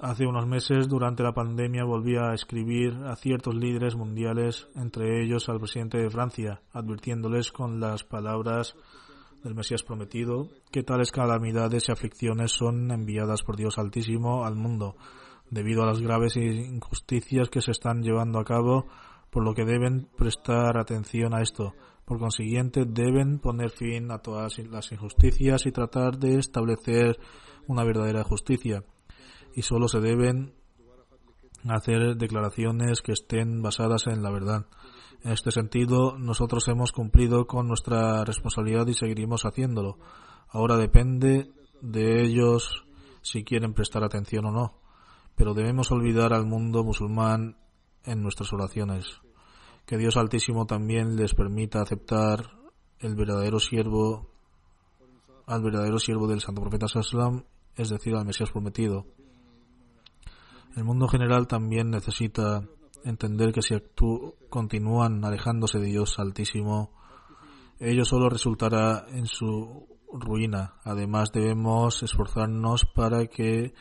Hace 0.02 0.26
unos 0.26 0.48
meses, 0.48 0.88
durante 0.88 1.22
la 1.22 1.32
pandemia, 1.32 1.84
volví 1.84 2.16
a 2.16 2.34
escribir 2.34 2.92
a 3.06 3.14
ciertos 3.14 3.54
líderes 3.54 3.94
mundiales, 3.94 4.68
entre 4.74 5.22
ellos 5.22 5.48
al 5.48 5.60
presidente 5.60 5.98
de 5.98 6.10
Francia, 6.10 6.60
advirtiéndoles 6.72 7.52
con 7.52 7.78
las 7.78 8.02
palabras 8.02 8.74
del 9.44 9.54
Mesías 9.54 9.82
prometido 9.82 10.48
que 10.70 10.82
tales 10.82 11.12
calamidades 11.12 11.88
y 11.88 11.92
aflicciones 11.92 12.52
son 12.52 12.90
enviadas 12.90 13.42
por 13.42 13.56
Dios 13.56 13.78
Altísimo 13.78 14.44
al 14.44 14.56
mundo, 14.56 14.96
debido 15.50 15.82
a 15.82 15.86
las 15.86 16.00
graves 16.00 16.36
injusticias 16.36 17.48
que 17.48 17.60
se 17.60 17.70
están 17.70 18.02
llevando 18.02 18.40
a 18.40 18.44
cabo, 18.44 18.86
por 19.30 19.44
lo 19.44 19.54
que 19.54 19.64
deben 19.64 20.08
prestar 20.16 20.78
atención 20.78 21.32
a 21.32 21.42
esto. 21.42 21.74
Por 22.12 22.20
consiguiente, 22.20 22.84
deben 22.84 23.38
poner 23.38 23.70
fin 23.70 24.10
a 24.10 24.18
todas 24.18 24.58
las 24.58 24.92
injusticias 24.92 25.64
y 25.64 25.72
tratar 25.72 26.18
de 26.18 26.38
establecer 26.38 27.18
una 27.66 27.84
verdadera 27.84 28.22
justicia 28.22 28.84
y 29.54 29.62
solo 29.62 29.88
se 29.88 30.00
deben 30.00 30.52
hacer 31.66 32.18
declaraciones 32.18 33.00
que 33.00 33.12
estén 33.12 33.62
basadas 33.62 34.08
en 34.08 34.22
la 34.22 34.30
verdad. 34.30 34.66
En 35.24 35.32
este 35.32 35.52
sentido, 35.52 36.18
nosotros 36.18 36.68
hemos 36.68 36.92
cumplido 36.92 37.46
con 37.46 37.66
nuestra 37.66 38.26
responsabilidad 38.26 38.86
y 38.88 38.92
seguiremos 38.92 39.46
haciéndolo. 39.46 39.96
Ahora 40.50 40.76
depende 40.76 41.50
de 41.80 42.20
ellos 42.20 42.84
si 43.22 43.42
quieren 43.42 43.72
prestar 43.72 44.04
atención 44.04 44.44
o 44.44 44.50
no, 44.50 44.74
pero 45.34 45.54
debemos 45.54 45.90
olvidar 45.90 46.34
al 46.34 46.44
mundo 46.44 46.84
musulmán 46.84 47.56
en 48.04 48.22
nuestras 48.22 48.52
oraciones. 48.52 49.21
Que 49.92 49.98
Dios 49.98 50.16
Altísimo 50.16 50.64
también 50.64 51.16
les 51.16 51.34
permita 51.34 51.82
aceptar 51.82 52.50
el 52.98 53.14
verdadero 53.14 53.58
siervo 53.58 54.30
al 55.46 55.62
verdadero 55.62 55.98
siervo 55.98 56.26
del 56.26 56.40
Santo 56.40 56.62
Profeta 56.62 56.86
Sallam, 56.88 57.44
es 57.76 57.90
decir, 57.90 58.14
al 58.14 58.24
Mesías 58.24 58.50
prometido. 58.50 59.04
El 60.76 60.84
mundo 60.84 61.08
general 61.08 61.46
también 61.46 61.90
necesita 61.90 62.66
entender 63.04 63.52
que 63.52 63.60
si 63.60 63.74
continúan 64.48 65.22
alejándose 65.26 65.78
de 65.78 65.88
Dios 65.88 66.18
Altísimo, 66.18 66.92
ello 67.78 68.06
solo 68.06 68.30
resultará 68.30 69.04
en 69.10 69.26
su 69.26 69.88
ruina. 70.10 70.72
Además, 70.84 71.32
debemos 71.34 72.02
esforzarnos 72.02 72.86
para 72.86 73.26
que 73.26 73.74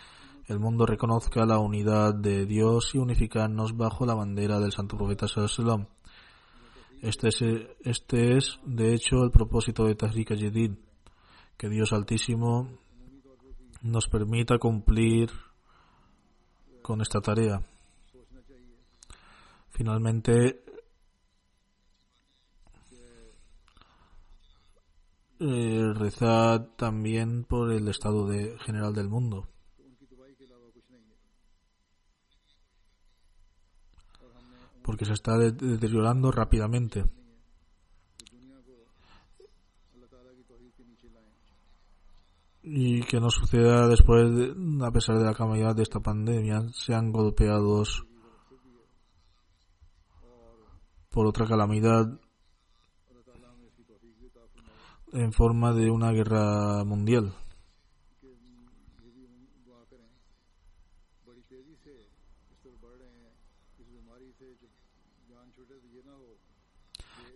el 0.48 0.60
mundo 0.60 0.86
reconozca 0.86 1.46
la 1.46 1.60
unidad 1.60 2.14
de 2.14 2.46
Dios 2.46 2.96
y 2.96 2.98
unificarnos 2.98 3.78
bajo 3.78 4.06
la 4.06 4.14
bandera 4.14 4.60
del 4.60 4.74
Santo 4.74 4.98
Profeta 4.98 5.30
Sallallahu 5.30 6.01
este 7.02 7.30
es, 7.30 7.42
este 7.84 8.38
es, 8.38 8.60
de 8.64 8.94
hecho, 8.94 9.24
el 9.24 9.32
propósito 9.32 9.86
de 9.86 9.96
Tahrik 9.96 10.36
Jedid, 10.36 10.74
que 11.58 11.68
Dios 11.68 11.94
Altísimo 11.94 12.70
nos 13.82 14.08
permita 14.08 14.60
cumplir 14.60 15.32
con 16.84 17.02
esta 17.02 17.20
tarea. 17.20 17.62
Finalmente, 19.70 20.64
eh, 25.40 25.94
rezad 25.96 26.68
también 26.78 27.46
por 27.46 27.72
el 27.72 27.88
estado 27.88 28.28
de, 28.28 28.58
general 28.60 28.94
del 28.94 29.10
mundo. 29.10 29.48
Porque 34.84 35.06
se 35.06 35.14
está 35.14 35.38
deteriorando 35.38 36.32
rápidamente. 36.32 37.06
y 42.64 43.02
que 43.02 43.20
no 43.20 43.30
suceda 43.30 43.88
después, 43.88 44.28
a 44.84 44.92
pesar 44.92 45.18
de 45.18 45.26
la 45.26 45.34
calamidad 45.34 45.76
de 45.76 45.84
esta 45.84 46.00
pandemia, 46.00 46.70
sean 46.74 47.12
golpeados 47.12 48.06
por 51.10 51.26
otra 51.26 51.46
calamidad 51.48 52.20
en 55.14 55.34
forma 55.34 55.74
de 55.74 55.90
una 55.90 56.12
guerra 56.12 56.86
mundial. 56.86 57.34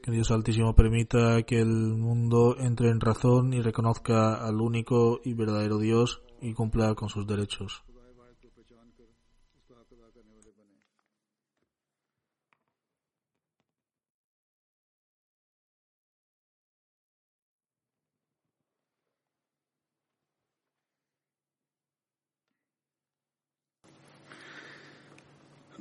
Que 0.02 0.12
Dios 0.12 0.30
Altísimo 0.30 0.76
permita 0.76 1.42
que 1.44 1.60
el 1.60 1.68
mundo 1.68 2.58
entre 2.60 2.90
en 2.90 3.00
razón 3.00 3.54
y 3.54 3.62
reconozca 3.62 4.36
al 4.36 4.62
único 4.62 5.20
y 5.24 5.34
verdadero 5.34 5.80
Dios 5.80 6.22
y 6.42 6.54
cumpla 6.54 6.94
con 6.94 7.10
sus 7.10 7.26
derechos. 7.26 7.84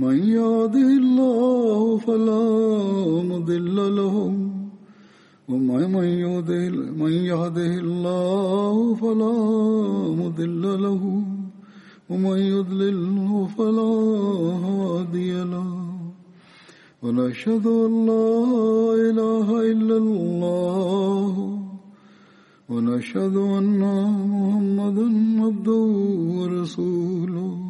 من 0.00 0.16
يهده 0.18 0.88
الله 1.02 1.98
فلا 1.98 2.44
مضل 3.22 3.96
له. 3.96 4.34
ومن 5.48 6.04
يهده 6.04 6.70
من 6.96 7.12
يهده 7.12 7.74
الله 7.84 8.94
فلا 8.94 9.36
مضل 10.22 10.82
له. 10.82 11.22
ومن 12.10 12.38
يضلله 12.38 13.48
فلا 13.58 13.92
هادي 14.66 15.32
له. 15.32 15.70
ونشهد 17.02 17.66
أن 17.66 18.06
لا 18.06 18.30
إله 19.10 19.72
إلا 19.72 19.96
الله. 19.96 21.58
ونشهد 22.68 23.36
أن 23.36 23.80
محمدا 24.30 25.06
عبده 25.44 25.84
ورسوله. 26.38 27.69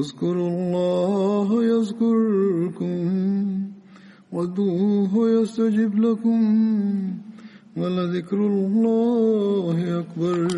اذكروا 0.00 0.48
الله 0.48 1.64
يذكركم 1.64 2.98
وادعوه 4.32 5.30
يستجب 5.30 5.98
لكم 5.98 6.40
ولذكر 7.76 8.36
الله 8.36 9.76
أكبر. 10.00 10.48